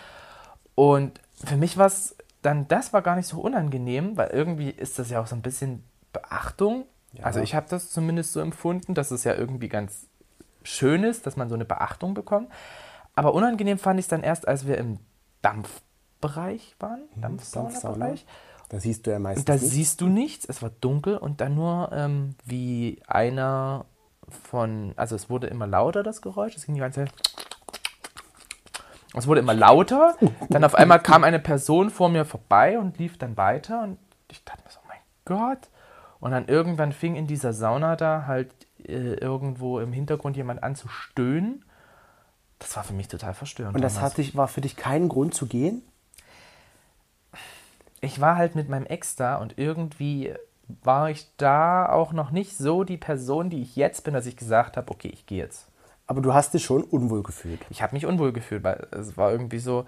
Und 0.73 1.19
für 1.43 1.55
mich 1.57 1.77
war 1.77 1.85
es 1.87 2.15
dann, 2.41 2.67
das 2.67 2.93
war 2.93 3.01
gar 3.01 3.15
nicht 3.15 3.27
so 3.27 3.39
unangenehm, 3.41 4.17
weil 4.17 4.29
irgendwie 4.29 4.69
ist 4.69 4.99
das 4.99 5.09
ja 5.09 5.21
auch 5.21 5.27
so 5.27 5.35
ein 5.35 5.41
bisschen 5.41 5.83
Beachtung. 6.13 6.85
Also 7.21 7.39
ich 7.39 7.55
habe 7.55 7.67
das 7.69 7.91
zumindest 7.91 8.33
so 8.33 8.41
empfunden, 8.41 8.93
dass 8.93 9.09
es 9.11 9.23
ja 9.23 9.33
irgendwie 9.35 9.69
ganz 9.69 10.07
schön 10.63 11.03
ist, 11.03 11.25
dass 11.25 11.37
man 11.37 11.47
so 11.47 11.55
eine 11.55 11.63
Beachtung 11.65 12.13
bekommt. 12.13 12.49
Aber 13.15 13.33
unangenehm 13.33 13.77
fand 13.77 13.99
ich 13.99 14.05
es 14.05 14.09
dann 14.09 14.21
erst, 14.23 14.47
als 14.47 14.67
wir 14.67 14.77
im 14.77 14.99
Dampfbereich 15.41 16.75
waren, 16.79 17.01
Mhm, 17.15 17.21
Dampfsauna-Bereich. 17.21 18.25
Da 18.69 18.79
siehst 18.79 19.05
du 19.05 19.11
ja 19.11 19.19
meistens 19.19 19.41
Und 19.41 19.49
da 19.49 19.53
nicht. 19.53 19.65
siehst 19.65 20.01
du 20.01 20.07
nichts, 20.07 20.45
es 20.45 20.61
war 20.61 20.71
dunkel 20.81 21.17
und 21.17 21.41
dann 21.41 21.55
nur 21.55 21.91
ähm, 21.93 22.35
wie 22.45 23.01
einer 23.07 23.85
von, 24.27 24.93
also 24.95 25.15
es 25.15 25.29
wurde 25.29 25.47
immer 25.47 25.67
lauter 25.67 26.01
das 26.03 26.21
Geräusch, 26.21 26.55
es 26.55 26.65
ging 26.65 26.75
die 26.75 26.81
ganze 26.81 27.05
Zeit. 27.05 27.13
Es 29.13 29.27
wurde 29.27 29.39
immer 29.39 29.53
lauter, 29.53 30.15
dann 30.49 30.63
auf 30.63 30.75
einmal 30.75 30.99
kam 30.99 31.23
eine 31.23 31.39
Person 31.39 31.89
vor 31.89 32.09
mir 32.09 32.25
vorbei 32.25 32.77
und 32.77 32.97
lief 32.97 33.17
dann 33.17 33.37
weiter 33.37 33.83
und 33.83 33.97
ich 34.29 34.43
dachte 34.43 34.63
mir 34.63 34.71
so, 34.71 34.79
oh 34.83 34.87
mein 34.87 34.99
Gott. 35.23 35.69
Und 36.19 36.31
dann 36.31 36.47
irgendwann 36.47 36.91
fing 36.91 37.15
in 37.15 37.27
dieser 37.27 37.53
Sauna 37.53 37.95
da 37.95 38.25
halt 38.25 38.51
äh, 38.83 39.13
irgendwo 39.13 39.79
im 39.79 39.93
Hintergrund 39.93 40.35
jemand 40.35 40.63
an 40.63 40.75
zu 40.75 40.87
stöhnen. 40.89 41.63
Das 42.59 42.75
war 42.75 42.83
für 42.83 42.93
mich 42.93 43.07
total 43.07 43.33
verstörend. 43.33 43.75
Und 43.75 43.81
das 43.81 43.95
damals. 43.95 44.13
hat 44.13 44.17
dich, 44.17 44.35
war 44.35 44.47
für 44.47 44.61
dich 44.61 44.75
kein 44.75 45.07
Grund 45.07 45.33
zu 45.33 45.45
gehen? 45.45 45.81
Ich 48.01 48.21
war 48.21 48.35
halt 48.35 48.55
mit 48.55 48.69
meinem 48.69 48.85
Ex 48.85 49.15
da 49.15 49.37
und 49.37 49.57
irgendwie 49.57 50.33
war 50.83 51.09
ich 51.09 51.27
da 51.37 51.89
auch 51.89 52.11
noch 52.11 52.31
nicht 52.31 52.57
so 52.57 52.83
die 52.83 52.97
Person, 52.97 53.49
die 53.49 53.61
ich 53.61 53.75
jetzt 53.75 54.03
bin, 54.03 54.13
dass 54.13 54.25
ich 54.25 54.35
gesagt 54.35 54.77
habe, 54.77 54.91
okay, 54.91 55.09
ich 55.13 55.25
gehe 55.25 55.43
jetzt. 55.43 55.67
Aber 56.07 56.21
du 56.21 56.33
hast 56.33 56.53
dich 56.53 56.63
schon 56.63 56.83
unwohl 56.83 57.23
gefühlt. 57.23 57.61
Ich 57.69 57.81
habe 57.81 57.93
mich 57.93 58.05
unwohl 58.05 58.31
gefühlt, 58.31 58.63
weil 58.63 58.87
es 58.91 59.17
war 59.17 59.31
irgendwie 59.31 59.59
so, 59.59 59.85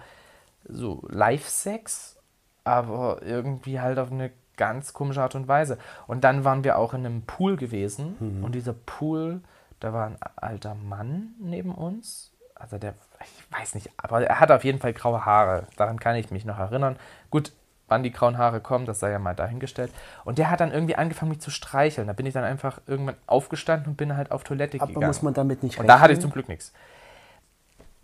so 0.67 1.03
Live-Sex, 1.09 2.17
aber 2.63 3.21
irgendwie 3.23 3.79
halt 3.79 3.99
auf 3.99 4.11
eine 4.11 4.31
ganz 4.55 4.93
komische 4.93 5.21
Art 5.21 5.35
und 5.35 5.47
Weise. 5.47 5.77
Und 6.07 6.23
dann 6.23 6.43
waren 6.43 6.63
wir 6.63 6.77
auch 6.77 6.93
in 6.93 7.05
einem 7.05 7.21
Pool 7.21 7.55
gewesen 7.55 8.41
und 8.43 8.55
dieser 8.55 8.73
Pool, 8.73 9.41
da 9.79 9.93
war 9.93 10.07
ein 10.07 10.17
alter 10.35 10.75
Mann 10.75 11.35
neben 11.39 11.73
uns. 11.73 12.33
Also 12.55 12.79
der, 12.79 12.95
ich 13.21 13.57
weiß 13.59 13.75
nicht, 13.75 13.91
aber 13.97 14.25
er 14.25 14.39
hat 14.39 14.49
auf 14.51 14.63
jeden 14.63 14.79
Fall 14.79 14.93
graue 14.93 15.25
Haare. 15.25 15.67
Daran 15.75 15.99
kann 15.99 16.15
ich 16.15 16.31
mich 16.31 16.43
noch 16.43 16.57
erinnern. 16.57 16.97
Gut, 17.29 17.51
wann 17.87 18.03
die 18.03 18.11
grauen 18.11 18.37
Haare 18.37 18.59
kommen, 18.59 18.85
das 18.85 18.99
sei 18.99 19.11
ja 19.11 19.19
mal 19.19 19.33
dahingestellt. 19.35 19.91
Und 20.25 20.37
der 20.37 20.49
hat 20.49 20.59
dann 20.59 20.71
irgendwie 20.71 20.95
angefangen, 20.95 21.29
mich 21.29 21.39
zu 21.39 21.51
streicheln. 21.51 22.07
Da 22.07 22.13
bin 22.13 22.25
ich 22.25 22.33
dann 22.33 22.43
einfach 22.43 22.79
irgendwann 22.87 23.15
aufgestanden 23.27 23.91
und 23.91 23.95
bin 23.97 24.15
halt 24.17 24.31
auf 24.31 24.43
Toilette 24.43 24.77
Aber 24.79 24.87
gegangen. 24.87 25.07
muss 25.07 25.21
man 25.21 25.33
damit 25.33 25.63
nicht 25.63 25.79
Und 25.79 25.87
da 25.87 25.99
hatte 25.99 26.11
ich 26.13 26.17
rechnen? 26.17 26.21
zum 26.21 26.31
Glück 26.31 26.49
nichts. 26.49 26.73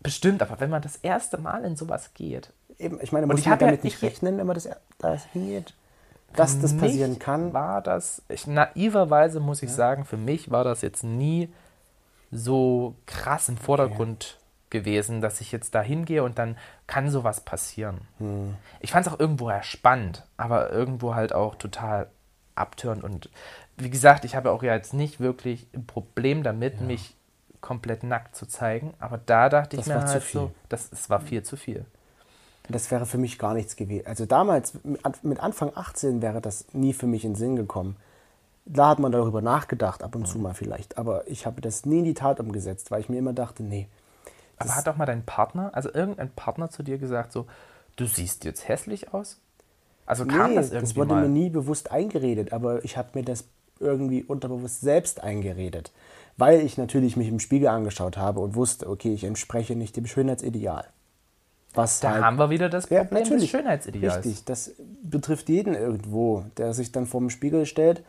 Bestimmt, 0.01 0.41
aber 0.41 0.59
wenn 0.59 0.69
man 0.69 0.81
das 0.81 0.97
erste 0.97 1.37
Mal 1.37 1.63
in 1.63 1.75
sowas 1.75 2.11
geht, 2.13 2.51
Eben, 2.79 2.99
ich 3.01 3.11
meine, 3.11 3.27
muss 3.27 3.39
ich 3.39 3.45
man 3.45 3.53
hab 3.53 3.61
ja- 3.61 3.67
damit 3.67 3.83
nicht 3.83 3.97
ich- 3.97 4.01
rechnen, 4.03 4.37
wenn 4.37 4.47
man 4.47 4.55
das 4.55 4.67
da 4.97 5.15
hingeht, 5.31 5.73
dass 6.35 6.59
das 6.59 6.75
passieren 6.75 7.19
kann. 7.19 7.53
War 7.53 7.81
das, 7.81 8.21
ich, 8.27 8.47
naiverweise 8.47 9.39
muss 9.39 9.61
ich 9.63 9.71
sagen, 9.71 10.03
für 10.05 10.17
mich 10.17 10.49
war 10.49 10.63
das 10.63 10.81
jetzt 10.81 11.03
nie 11.03 11.53
so 12.31 12.95
krass 13.05 13.47
im 13.49 13.57
Vordergrund 13.57 14.39
gewesen, 14.73 15.21
dass 15.21 15.39
ich 15.39 15.53
jetzt 15.53 15.73
da 15.75 15.81
hingehe 15.81 16.23
und 16.23 16.37
dann 16.37 16.57
kann 16.87 17.09
sowas 17.09 17.39
passieren. 17.39 18.01
Hm. 18.17 18.55
Ich 18.81 18.91
fand 18.91 19.07
es 19.07 19.13
auch 19.13 19.19
irgendwo 19.19 19.49
ja 19.49 19.63
spannend, 19.63 20.25
aber 20.35 20.69
irgendwo 20.71 21.15
halt 21.15 21.33
auch 21.33 21.55
total 21.55 22.09
abtörend. 22.55 23.05
Und 23.05 23.29
wie 23.77 23.89
gesagt, 23.89 24.25
ich 24.25 24.35
habe 24.35 24.51
auch 24.51 24.63
ja 24.63 24.73
jetzt 24.75 24.93
nicht 24.93 25.21
wirklich 25.21 25.67
ein 25.73 25.85
Problem 25.85 26.43
damit, 26.43 26.81
mich 26.81 27.15
komplett 27.61 28.03
nackt 28.03 28.35
zu 28.35 28.45
zeigen. 28.45 28.93
Aber 28.99 29.17
da 29.17 29.47
dachte 29.49 29.77
ich 29.77 29.83
Das 29.83 29.87
mir 29.87 29.95
war 29.95 30.05
zu 30.05 30.13
halt 30.13 30.23
viel. 30.23 30.41
so, 30.41 30.51
das, 30.69 30.91
es 30.91 31.09
war 31.09 31.21
viel 31.21 31.43
zu 31.43 31.55
viel. 31.55 31.85
Das 32.69 32.91
wäre 32.91 33.05
für 33.05 33.17
mich 33.17 33.39
gar 33.39 33.53
nichts 33.53 33.75
gewesen. 33.75 34.07
Also 34.07 34.25
damals, 34.25 34.73
mit 35.21 35.39
Anfang 35.39 35.71
18, 35.75 36.21
wäre 36.21 36.41
das 36.41 36.65
nie 36.73 36.93
für 36.93 37.07
mich 37.07 37.25
in 37.25 37.31
den 37.31 37.37
Sinn 37.37 37.55
gekommen. 37.55 37.97
Da 38.65 38.89
hat 38.89 38.99
man 38.99 39.11
darüber 39.11 39.41
nachgedacht, 39.41 40.03
ab 40.03 40.15
und 40.15 40.27
zu 40.27 40.39
mal 40.39 40.53
vielleicht. 40.53 40.97
Aber 40.97 41.27
ich 41.27 41.45
habe 41.45 41.59
das 41.59 41.85
nie 41.85 41.99
in 41.99 42.05
die 42.05 42.13
Tat 42.13 42.39
umgesetzt, 42.39 42.91
weil 42.91 43.01
ich 43.01 43.09
mir 43.09 43.17
immer 43.17 43.33
dachte, 43.33 43.63
nee. 43.63 43.87
Aber 44.63 44.75
hat 44.75 44.87
auch 44.87 44.95
mal 44.97 45.05
dein 45.05 45.25
Partner, 45.25 45.71
also 45.73 45.93
irgendein 45.93 46.31
Partner 46.31 46.69
zu 46.69 46.83
dir 46.83 46.97
gesagt, 46.97 47.31
so, 47.31 47.45
du 47.95 48.05
siehst 48.05 48.45
jetzt 48.45 48.67
hässlich 48.67 49.13
aus? 49.13 49.39
Also 50.05 50.25
kam 50.25 50.51
nee, 50.51 50.55
das 50.55 50.69
das, 50.69 50.73
irgendwie 50.73 50.95
wurde 50.97 51.13
mal? 51.13 51.21
mir 51.23 51.29
nie 51.29 51.49
bewusst 51.49 51.91
eingeredet, 51.91 52.51
aber 52.53 52.83
ich 52.83 52.97
habe 52.97 53.09
mir 53.13 53.23
das 53.23 53.45
irgendwie 53.79 54.23
unterbewusst 54.23 54.81
selbst 54.81 55.23
eingeredet. 55.23 55.91
Weil 56.35 56.61
ich 56.61 56.77
natürlich 56.77 57.15
mich 57.15 57.27
im 57.27 57.39
Spiegel 57.39 57.67
angeschaut 57.67 58.17
habe 58.17 58.39
und 58.39 58.55
wusste, 58.55 58.89
okay, 58.89 59.13
ich 59.13 59.23
entspreche 59.23 59.75
nicht 59.75 59.95
dem 59.95 60.07
Schönheitsideal. 60.07 60.85
Was 61.75 61.99
da 61.99 62.11
halt 62.11 62.23
haben 62.23 62.37
wir 62.37 62.49
wieder 62.49 62.69
das 62.69 62.89
Ja, 62.89 63.03
Problem 63.03 63.19
des 63.23 63.29
natürlich. 63.29 63.51
Schönheitsideals. 63.51 64.25
Richtig, 64.25 64.45
das 64.45 64.71
betrifft 65.03 65.49
jeden 65.49 65.75
irgendwo, 65.75 66.45
der 66.57 66.73
sich 66.73 66.91
dann 66.91 67.05
vor 67.05 67.19
dem 67.19 67.29
Spiegel 67.29 67.65
stellt 67.65 68.03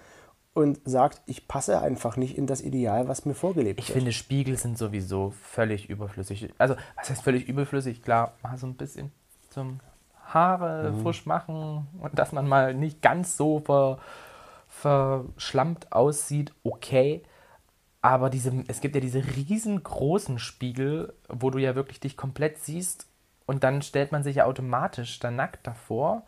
und 0.55 0.81
sagt, 0.85 1.21
ich 1.27 1.49
passe 1.49 1.81
einfach 1.81 2.17
nicht 2.17 2.38
in 2.38 2.47
das 2.47 2.61
Ideal, 2.62 3.09
was 3.09 3.27
mir 3.27 3.35
vorgelebt 3.35 3.81
Ich 3.81 3.88
wird. 3.88 3.99
finde, 3.99 4.12
Spiegel 4.12 4.57
sind 4.57 4.79
sowieso 4.79 5.31
völlig 5.43 5.90
überflüssig. 5.90 6.49
Also, 6.59 6.77
was 6.97 7.11
heißt 7.11 7.23
völlig 7.23 7.49
überflüssig? 7.49 8.03
Klar, 8.03 8.35
mal 8.43 8.57
so 8.57 8.67
ein 8.69 8.75
bisschen 8.75 9.11
zum 9.51 9.81
Haare 10.27 10.93
Mhm. 10.93 11.03
frisch 11.03 11.27
machen 11.27 11.88
und 12.01 12.19
dass 12.19 12.33
man 12.33 12.49
mal 12.49 12.73
nicht 12.73 13.03
ganz 13.03 13.37
so 13.37 13.61
ver, 13.61 13.99
verschlammt 14.69 15.93
aussieht, 15.93 16.53
okay. 16.62 17.23
Aber 18.01 18.31
diese, 18.31 18.53
es 18.69 18.81
gibt 18.81 18.95
ja 18.95 19.01
diese 19.01 19.25
riesengroßen 19.25 20.38
Spiegel, 20.38 21.14
wo 21.29 21.51
du 21.51 21.59
ja 21.59 21.75
wirklich 21.75 22.01
dich 22.01 22.17
komplett 22.17 22.59
siehst 22.59 23.07
und 23.47 23.64
dann 23.64 23.83
stellt 23.83 24.12
man 24.12 24.23
sich 24.23 24.37
ja 24.37 24.45
automatisch 24.45 25.19
dann 25.21 25.37
nackt 25.37 25.67
davor 25.67 26.23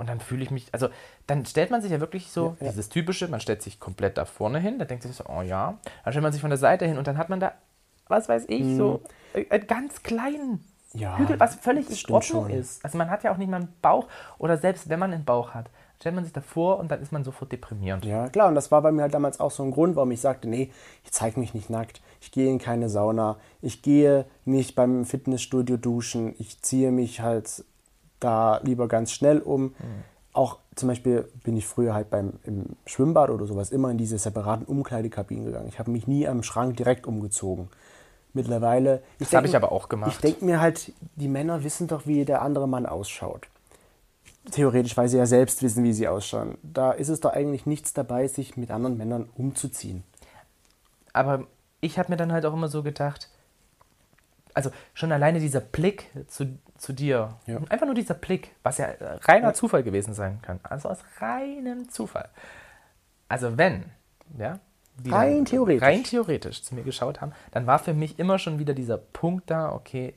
und 0.00 0.08
dann 0.08 0.18
fühle 0.18 0.42
ich 0.42 0.50
mich, 0.50 0.66
also 0.72 0.88
dann 1.28 1.46
stellt 1.46 1.70
man 1.70 1.80
sich 1.82 1.92
ja 1.92 2.00
wirklich 2.00 2.32
so, 2.32 2.56
Ja, 2.60 2.68
dieses 2.68 2.88
typische, 2.88 3.28
man 3.28 3.40
stellt 3.40 3.62
sich 3.62 3.78
komplett 3.78 4.18
da 4.18 4.24
vorne 4.24 4.58
hin, 4.58 4.78
da 4.78 4.84
denkt 4.84 5.04
sich 5.04 5.14
so, 5.14 5.24
oh 5.28 5.42
ja, 5.42 5.78
dann 6.04 6.12
stellt 6.12 6.22
man 6.24 6.32
sich 6.32 6.40
von 6.40 6.50
der 6.50 6.58
Seite 6.58 6.86
hin 6.86 6.98
und 6.98 7.06
dann 7.06 7.18
hat 7.18 7.28
man 7.28 7.38
da, 7.38 7.52
was 8.08 8.28
weiß 8.28 8.46
ich, 8.48 8.76
so 8.76 9.02
äh, 9.34 9.44
einen 9.50 9.66
ganz 9.68 10.02
kleinen 10.02 10.64
Mhm. 10.92 11.00
Ja, 11.00 11.18
Hügel, 11.18 11.38
was 11.38 11.54
völlig 11.54 11.86
in 11.88 12.12
Ordnung 12.12 12.48
schon. 12.48 12.50
ist. 12.50 12.84
Also 12.84 12.98
man 12.98 13.10
hat 13.10 13.22
ja 13.22 13.32
auch 13.32 13.36
nicht 13.36 13.48
mal 13.48 13.58
einen 13.58 13.72
Bauch 13.80 14.08
oder 14.38 14.58
selbst 14.58 14.88
wenn 14.88 14.98
man 14.98 15.12
einen 15.12 15.24
Bauch 15.24 15.54
hat, 15.54 15.70
stellt 16.00 16.16
man 16.16 16.24
sich 16.24 16.32
davor 16.32 16.80
und 16.80 16.90
dann 16.90 17.00
ist 17.00 17.12
man 17.12 17.22
sofort 17.22 17.52
deprimierend. 17.52 18.04
Ja, 18.04 18.28
klar, 18.28 18.48
und 18.48 18.56
das 18.56 18.72
war 18.72 18.82
bei 18.82 18.90
mir 18.90 19.02
halt 19.02 19.14
damals 19.14 19.38
auch 19.38 19.52
so 19.52 19.62
ein 19.62 19.70
Grund, 19.70 19.94
warum 19.94 20.10
ich 20.10 20.20
sagte, 20.20 20.48
nee, 20.48 20.72
ich 21.04 21.12
zeige 21.12 21.38
mich 21.38 21.54
nicht 21.54 21.70
nackt, 21.70 22.02
ich 22.20 22.32
gehe 22.32 22.50
in 22.50 22.58
keine 22.58 22.88
Sauna, 22.88 23.36
ich 23.62 23.82
gehe 23.82 24.24
nicht 24.44 24.74
beim 24.74 25.04
Fitnessstudio 25.04 25.76
duschen, 25.76 26.34
ich 26.38 26.60
ziehe 26.60 26.90
mich 26.90 27.20
halt 27.20 27.64
da 28.20 28.58
lieber 28.62 28.88
ganz 28.88 29.12
schnell 29.12 29.40
um. 29.40 29.74
Auch 30.32 30.58
zum 30.76 30.88
Beispiel 30.88 31.28
bin 31.42 31.56
ich 31.56 31.66
früher 31.66 31.92
halt 31.92 32.10
beim 32.10 32.34
im 32.44 32.76
Schwimmbad 32.86 33.30
oder 33.30 33.46
sowas 33.46 33.70
immer 33.70 33.90
in 33.90 33.98
diese 33.98 34.16
separaten 34.18 34.64
Umkleidekabinen 34.64 35.46
gegangen. 35.46 35.68
Ich 35.68 35.78
habe 35.78 35.90
mich 35.90 36.06
nie 36.06 36.28
am 36.28 36.42
Schrank 36.42 36.76
direkt 36.76 37.06
umgezogen. 37.06 37.68
Mittlerweile. 38.32 39.02
Das 39.18 39.32
habe 39.34 39.48
ich 39.48 39.56
aber 39.56 39.72
auch 39.72 39.88
gemacht. 39.88 40.12
Ich 40.12 40.18
denke 40.18 40.44
mir 40.44 40.60
halt, 40.60 40.92
die 41.16 41.26
Männer 41.26 41.64
wissen 41.64 41.88
doch, 41.88 42.06
wie 42.06 42.24
der 42.24 42.42
andere 42.42 42.68
Mann 42.68 42.86
ausschaut. 42.86 43.48
Theoretisch, 44.52 44.96
weil 44.96 45.08
sie 45.08 45.18
ja 45.18 45.26
selbst 45.26 45.62
wissen, 45.62 45.82
wie 45.82 45.92
sie 45.92 46.06
ausschauen. 46.06 46.56
Da 46.62 46.92
ist 46.92 47.08
es 47.08 47.20
doch 47.20 47.32
eigentlich 47.32 47.66
nichts 47.66 47.92
dabei, 47.92 48.28
sich 48.28 48.56
mit 48.56 48.70
anderen 48.70 48.96
Männern 48.96 49.28
umzuziehen. 49.36 50.04
Aber 51.12 51.46
ich 51.80 51.98
habe 51.98 52.12
mir 52.12 52.16
dann 52.16 52.32
halt 52.32 52.46
auch 52.46 52.54
immer 52.54 52.68
so 52.68 52.82
gedacht, 52.82 53.28
also 54.54 54.70
schon 54.94 55.12
alleine 55.12 55.40
dieser 55.40 55.60
Blick 55.60 56.10
zu, 56.28 56.58
zu 56.80 56.92
dir. 56.92 57.36
Ja. 57.46 57.58
Einfach 57.68 57.86
nur 57.86 57.94
dieser 57.94 58.14
Blick, 58.14 58.52
was 58.62 58.78
ja 58.78 58.86
äh, 58.86 59.18
reiner 59.22 59.54
Zufall 59.54 59.82
gewesen 59.82 60.14
sein 60.14 60.40
kann. 60.42 60.60
Also 60.62 60.88
aus 60.88 60.98
reinem 61.20 61.88
Zufall. 61.90 62.28
Also 63.28 63.58
wenn, 63.58 63.84
ja, 64.38 64.58
die 64.96 65.10
Rein 65.10 65.44
theoretisch. 65.44 65.82
rein 65.82 66.04
theoretisch 66.04 66.62
zu 66.62 66.74
mir 66.74 66.82
geschaut 66.82 67.20
haben, 67.20 67.32
dann 67.52 67.66
war 67.66 67.78
für 67.78 67.94
mich 67.94 68.18
immer 68.18 68.38
schon 68.38 68.58
wieder 68.58 68.74
dieser 68.74 68.98
Punkt 68.98 69.50
da, 69.50 69.72
okay, 69.72 70.14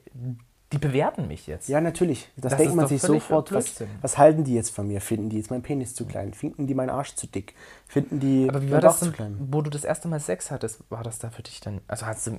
die 0.72 0.78
bewerten 0.78 1.28
mich 1.28 1.46
jetzt. 1.46 1.68
Ja, 1.68 1.80
natürlich. 1.80 2.28
Das, 2.36 2.50
Das 2.50 2.58
denkt 2.58 2.74
man 2.74 2.88
sich 2.88 3.00
sofort. 3.00 3.52
Was, 3.52 3.84
was 4.00 4.18
halten 4.18 4.42
die 4.42 4.54
jetzt 4.54 4.70
von 4.70 4.88
mir? 4.88 5.00
Finden 5.00 5.28
die 5.28 5.36
jetzt 5.36 5.50
meinen 5.50 5.62
Penis 5.62 5.94
zu 5.94 6.04
klein? 6.04 6.34
Finden 6.34 6.66
die 6.66 6.74
meinen 6.74 6.90
Arsch 6.90 7.14
zu 7.14 7.26
dick? 7.26 7.54
Finden 7.86 8.18
die 8.18 8.48
Aber 8.48 8.60
wie 8.62 8.72
war 8.72 8.80
das 8.80 9.00
denn, 9.00 9.12
klein? 9.12 9.36
wo 9.38 9.62
du 9.62 9.70
das 9.70 9.84
erste 9.84 10.08
Mal 10.08 10.18
Sex 10.18 10.50
hattest, 10.50 10.80
war 10.90 11.04
das 11.04 11.18
da 11.18 11.30
für 11.30 11.42
dich 11.42 11.60
dann, 11.60 11.80
also 11.86 12.06
hast 12.06 12.26
du, 12.26 12.38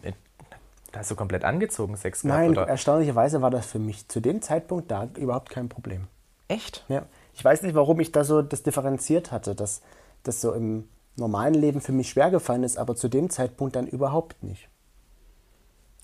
da 0.96 1.02
hast 1.02 1.12
du 1.12 1.16
komplett 1.16 1.44
angezogen 1.44 1.98
Sex 1.98 2.22
gehabt, 2.22 2.40
Nein, 2.40 2.52
oder? 2.52 2.68
erstaunlicherweise 2.70 3.42
war 3.42 3.52
das 3.52 3.66
für 3.66 3.80
mich 3.80 4.08
zu 4.08 4.22
dem 4.22 4.42
Zeitpunkt 4.42 4.90
da 4.90 5.10
überhaupt 5.18 5.50
kein 5.50 5.68
Problem. 5.68 6.08
Echt? 6.48 6.86
Ja. 6.88 7.04
Ich 7.34 7.44
weiß 7.44 7.64
nicht, 7.64 7.76
warum 7.76 8.00
ich 8.00 8.14
da 8.14 8.24
so 8.24 8.42
das 8.42 8.64
differenziert 8.64 9.32
hatte, 9.34 9.56
dass 9.56 9.82
das 10.24 10.40
so 10.40 10.54
im 10.54 10.88
normalen 11.18 11.54
Leben 11.54 11.82
für 11.82 11.92
mich 11.92 12.10
schwer 12.10 12.32
gefallen 12.32 12.64
ist, 12.64 12.78
aber 12.78 12.96
zu 12.96 13.10
dem 13.10 13.30
Zeitpunkt 13.30 13.76
dann 13.76 13.88
überhaupt 13.88 14.42
nicht. 14.42 14.70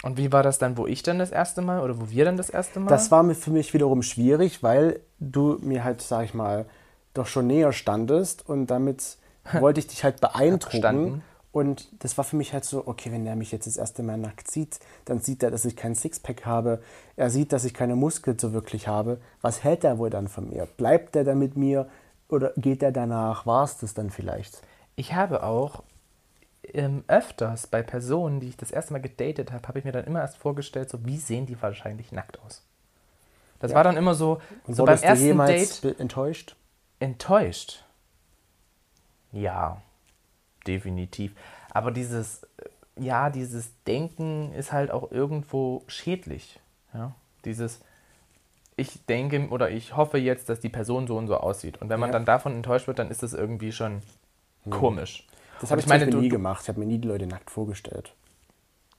Und 0.04 0.18
wie 0.18 0.32
war 0.34 0.44
das 0.44 0.58
dann, 0.58 0.78
wo 0.78 0.88
ich 0.88 1.04
dann 1.04 1.20
das 1.20 1.32
erste 1.32 1.62
Mal 1.62 1.80
oder 1.80 2.02
wo 2.02 2.10
wir 2.10 2.26
dann 2.26 2.36
das 2.36 2.50
erste 2.50 2.80
Mal? 2.82 2.90
Das 2.90 3.12
war 3.12 3.24
mir- 3.24 3.36
für 3.36 3.52
mich 3.52 3.74
wiederum 3.74 4.02
schwierig, 4.02 4.62
weil 4.64 5.00
du 5.20 5.58
mir 5.62 5.84
halt, 5.86 6.02
sag 6.02 6.26
ich 6.26 6.34
mal, 6.34 6.66
doch 7.14 7.28
schon 7.28 7.48
näher 7.48 7.72
standest 7.72 8.48
und 8.50 8.68
damit 8.68 9.18
wollte 9.60 9.80
ich 9.80 9.88
dich 9.88 10.04
halt 10.04 10.20
beeindrucken. 10.20 11.22
Und 11.52 11.90
das 12.04 12.18
war 12.18 12.24
für 12.24 12.38
mich 12.38 12.54
halt 12.54 12.64
so, 12.64 12.88
okay, 12.88 13.12
wenn 13.12 13.26
er 13.26 13.36
mich 13.36 13.52
jetzt 13.52 13.68
das 13.68 13.76
erste 13.76 14.04
Mal 14.04 14.18
nackt 14.18 14.50
sieht, 14.50 14.80
dann 15.04 15.20
sieht 15.20 15.44
er, 15.44 15.52
dass 15.52 15.66
ich 15.66 15.76
kein 15.76 15.96
Sixpack 15.96 16.46
habe. 16.46 16.82
Er 17.18 17.30
sieht, 17.30 17.52
dass 17.52 17.66
ich 17.66 17.74
keine 17.74 17.96
Muskeln 17.98 18.40
so 18.40 18.54
wirklich 18.54 18.88
habe. 18.88 19.20
Was 19.42 19.64
hält 19.64 19.84
er 19.84 19.98
wohl 19.98 20.10
dann 20.10 20.30
von 20.30 20.50
mir? 20.50 20.66
Bleibt 20.78 21.16
er 21.16 21.26
dann 21.26 21.40
mit 21.40 21.58
mir 21.58 21.90
oder 22.30 22.54
geht 22.56 22.82
er 22.82 22.94
danach? 22.94 23.46
War 23.46 23.66
es 23.66 23.78
das 23.78 23.94
dann 23.94 24.12
vielleicht? 24.12 24.62
Ich 24.96 25.14
habe 25.14 25.44
auch 25.44 25.84
ähm, 26.64 27.04
öfters 27.08 27.68
bei 27.68 27.82
Personen, 27.84 28.40
die 28.40 28.48
ich 28.50 28.58
das 28.58 28.72
erste 28.72 28.94
Mal 28.94 29.02
gedatet 29.02 29.52
habe, 29.52 29.68
habe 29.68 29.80
ich 29.80 29.86
mir 29.86 29.92
dann 29.92 30.06
immer 30.06 30.22
erst 30.22 30.38
vorgestellt, 30.38 30.90
so 30.90 31.06
wie 31.06 31.18
sehen 31.18 31.48
die 31.48 31.62
wahrscheinlich 31.62 32.12
nackt 32.14 32.40
aus. 32.46 32.64
Das 33.60 33.72
Ja. 33.72 33.76
war 33.78 33.84
dann 33.84 33.98
immer 33.98 34.16
so, 34.16 34.42
Und 34.68 34.76
so 34.76 34.84
beim 34.86 34.94
wurdest 34.94 35.04
du 35.04 35.08
ersten 35.08 35.26
jemals 35.26 35.82
Date 35.82 36.00
enttäuscht? 36.00 36.56
enttäuscht. 37.00 37.84
Ja, 39.32 39.82
definitiv. 40.68 41.34
Aber 41.72 41.92
dieses, 41.92 42.44
äh, 42.58 42.70
ja, 43.04 43.30
dieses 43.30 43.72
Denken 43.86 44.54
ist 44.54 44.72
halt 44.72 44.92
auch 44.92 45.12
irgendwo 45.12 45.84
schädlich. 45.88 46.60
Ja? 46.94 47.16
Dieses, 47.46 47.80
ich 48.76 49.06
denke 49.06 49.50
oder 49.50 49.70
ich 49.70 49.96
hoffe 49.96 50.18
jetzt, 50.18 50.50
dass 50.50 50.60
die 50.60 50.70
Person 50.70 51.08
so 51.08 51.18
und 51.18 51.28
so 51.28 51.38
aussieht. 51.38 51.82
Und 51.82 51.90
wenn 51.90 52.00
man 52.00 52.10
Ja. 52.10 52.14
dann 52.14 52.26
davon 52.26 52.54
enttäuscht 52.54 52.88
wird, 52.88 53.00
dann 53.00 53.10
ist 53.12 53.24
das 53.24 53.34
irgendwie 53.34 53.72
schon 53.72 54.02
komisch. 54.70 55.28
Das 55.60 55.72
habe 55.72 55.80
ich, 55.80 55.86
ich 55.86 55.90
meine, 55.90 56.08
du- 56.08 56.20
nie 56.20 56.30
gemacht. 56.30 56.64
Ich 56.64 56.70
habe 56.70 56.80
mir 56.80 56.86
nie 56.86 56.98
die 56.98 57.08
Leute 57.08 57.28
nackt 57.28 57.52
vorgestellt. 57.52 58.14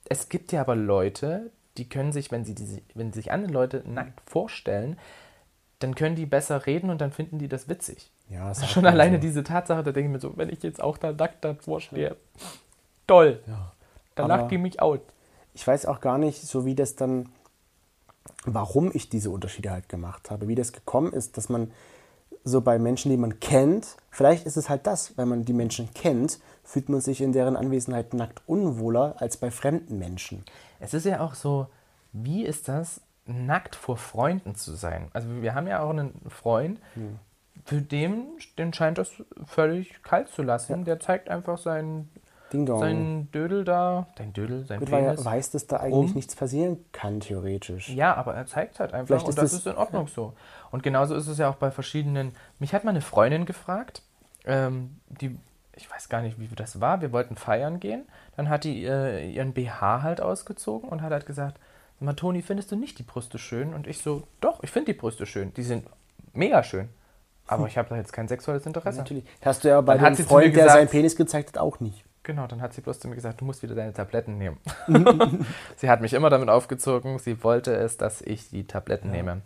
Es 0.08 0.28
gibt 0.28 0.52
ja 0.52 0.60
aber 0.60 0.76
Leute, 0.76 1.50
die 1.76 1.88
können 1.88 2.12
sich, 2.12 2.30
wenn 2.30 2.44
sie, 2.44 2.54
diese, 2.54 2.80
wenn 2.94 3.12
sich 3.12 3.32
andere 3.32 3.52
Leute 3.52 3.82
nackt 3.86 4.20
vorstellen, 4.28 4.98
dann 5.82 5.94
können 5.94 6.16
die 6.16 6.26
besser 6.26 6.66
reden 6.66 6.90
und 6.90 7.00
dann 7.00 7.12
finden 7.12 7.38
die 7.38 7.48
das 7.48 7.68
witzig. 7.68 8.10
Ja, 8.28 8.52
sagt 8.54 8.70
Schon 8.72 8.86
alleine 8.86 9.16
so. 9.16 9.20
diese 9.22 9.42
Tatsache, 9.44 9.82
da 9.82 9.92
denke 9.92 10.08
ich 10.08 10.12
mir 10.12 10.20
so, 10.20 10.36
wenn 10.36 10.48
ich 10.48 10.62
jetzt 10.62 10.82
auch 10.82 10.98
da 10.98 11.12
nackt 11.12 11.44
davor 11.44 11.80
stehe, 11.80 12.16
toll, 13.06 13.40
Ja. 13.46 13.72
dann 14.14 14.28
lacht 14.28 14.50
die 14.50 14.58
mich 14.58 14.80
out. 14.80 15.00
ich 15.54 15.66
weiß 15.66 15.86
auch 15.86 16.00
gar 16.00 16.18
nicht, 16.18 16.40
so 16.42 16.64
wie 16.64 16.74
das 16.74 16.96
dann, 16.96 17.28
warum 18.44 18.90
ich 18.94 19.08
diese 19.08 19.30
Unterschiede 19.30 19.70
halt 19.70 19.88
gemacht 19.88 20.30
habe, 20.30 20.48
wie 20.48 20.54
das 20.54 20.72
gekommen 20.72 21.12
ist, 21.12 21.36
dass 21.36 21.48
man 21.48 21.70
so 22.44 22.60
bei 22.60 22.78
Menschen, 22.78 23.10
die 23.10 23.16
man 23.16 23.38
kennt, 23.38 23.96
vielleicht 24.10 24.46
ist 24.46 24.56
es 24.56 24.68
halt 24.68 24.86
das, 24.86 25.16
wenn 25.16 25.28
man 25.28 25.44
die 25.44 25.52
Menschen 25.52 25.92
kennt, 25.94 26.40
fühlt 26.64 26.88
man 26.88 27.00
sich 27.00 27.20
in 27.20 27.32
deren 27.32 27.56
Anwesenheit 27.56 28.14
nackt 28.14 28.42
unwohler 28.46 29.14
als 29.18 29.36
bei 29.36 29.50
fremden 29.52 29.98
Menschen. 29.98 30.44
Es 30.80 30.92
ist 30.94 31.06
ja 31.06 31.20
auch 31.20 31.34
so, 31.34 31.68
wie 32.12 32.44
ist 32.44 32.66
das, 32.68 33.00
nackt 33.26 33.76
vor 33.76 33.96
Freunden 33.96 34.54
zu 34.54 34.74
sein? 34.74 35.08
Also 35.12 35.28
wir 35.42 35.54
haben 35.54 35.66
ja 35.66 35.80
auch 35.80 35.90
einen 35.90 36.12
Freund, 36.28 36.78
Hm. 36.94 37.18
für 37.64 37.80
den, 37.80 38.24
den 38.58 38.72
scheint 38.72 38.98
das 38.98 39.10
völlig 39.46 40.02
kalt 40.02 40.28
zu 40.28 40.42
lassen. 40.42 40.84
Der 40.84 40.98
zeigt 41.00 41.28
einfach 41.28 41.58
seinen, 41.58 42.10
seinen 42.50 43.30
Dödel 43.30 43.64
da, 43.64 44.08
dein 44.16 44.32
Dödel, 44.32 44.64
sein 44.66 44.80
Gut, 44.80 44.90
weil 44.90 45.04
Penis. 45.04 45.20
er 45.20 45.24
weiß, 45.24 45.50
dass 45.52 45.66
da 45.68 45.76
eigentlich 45.78 46.10
Um? 46.10 46.14
nichts 46.14 46.34
passieren 46.36 46.84
kann, 46.92 47.20
theoretisch. 47.20 47.88
Ja, 47.90 48.14
aber 48.14 48.34
er 48.34 48.46
zeigt 48.46 48.78
halt 48.80 48.92
einfach 48.92 49.06
Vielleicht 49.06 49.24
und 49.24 49.30
ist 49.30 49.38
das 49.38 49.50
das- 49.52 49.60
ist 49.60 49.66
in 49.66 49.76
Ordnung 49.76 50.08
so. 50.08 50.34
Und 50.70 50.82
genauso 50.82 51.14
ist 51.14 51.28
es 51.28 51.38
ja 51.38 51.48
auch 51.48 51.54
bei 51.56 51.70
verschiedenen. 51.70 52.32
Mich 52.58 52.74
hat 52.74 52.84
mal 52.84 52.90
eine 52.90 53.00
Freundin 53.00 53.46
gefragt, 53.46 54.02
ähm, 54.44 54.96
die, 55.08 55.38
ich 55.76 55.90
weiß 55.90 56.08
gar 56.08 56.20
nicht, 56.20 56.38
wie 56.40 56.48
das 56.48 56.80
war. 56.80 57.00
Wir 57.00 57.12
wollten 57.12 57.36
feiern 57.36 57.78
gehen. 57.80 58.04
Dann 58.36 58.48
hat 58.50 58.64
die 58.64 58.84
äh, 58.84 59.30
ihren 59.30 59.52
BH 59.54 60.02
halt 60.02 60.20
ausgezogen 60.20 60.88
und 60.88 61.00
hat 61.00 61.12
halt 61.12 61.24
gesagt: 61.26 61.58
Mal, 62.02 62.14
Toni, 62.14 62.42
findest 62.42 62.72
du 62.72 62.76
nicht 62.76 62.98
die 62.98 63.02
Brüste 63.02 63.38
schön? 63.38 63.74
Und 63.74 63.86
ich 63.86 63.98
so: 63.98 64.24
Doch, 64.40 64.62
ich 64.62 64.70
finde 64.70 64.92
die 64.92 64.98
Brüste 64.98 65.26
schön. 65.26 65.54
Die 65.54 65.62
sind 65.62 65.86
mega 66.32 66.62
schön. 66.62 66.88
Aber 67.46 67.66
ich 67.66 67.76
habe 67.76 67.88
da 67.88 67.96
jetzt 67.96 68.12
kein 68.12 68.28
sexuelles 68.28 68.66
Interesse. 68.66 68.98
Natürlich. 68.98 69.24
Hast 69.44 69.64
du 69.64 69.68
ja 69.68 69.80
bei 69.80 69.98
Dann 69.98 70.14
dem 70.14 70.24
Freund, 70.24 70.56
der 70.56 70.68
seinen 70.70 70.88
Penis 70.88 71.16
gezeigt 71.16 71.50
hat, 71.50 71.58
auch 71.58 71.80
nicht. 71.80 72.04
Genau, 72.22 72.46
dann 72.46 72.62
hat 72.62 72.72
sie 72.72 72.80
bloß 72.80 73.00
zu 73.00 73.08
mir 73.08 73.16
gesagt, 73.16 73.40
du 73.40 73.44
musst 73.44 73.62
wieder 73.62 73.74
deine 73.74 73.92
Tabletten 73.92 74.38
nehmen. 74.38 74.58
sie 75.76 75.90
hat 75.90 76.00
mich 76.00 76.12
immer 76.12 76.30
damit 76.30 76.48
aufgezogen, 76.48 77.18
sie 77.18 77.42
wollte 77.42 77.74
es, 77.74 77.96
dass 77.96 78.22
ich 78.22 78.48
die 78.50 78.64
Tabletten 78.64 79.10
nehme. 79.10 79.42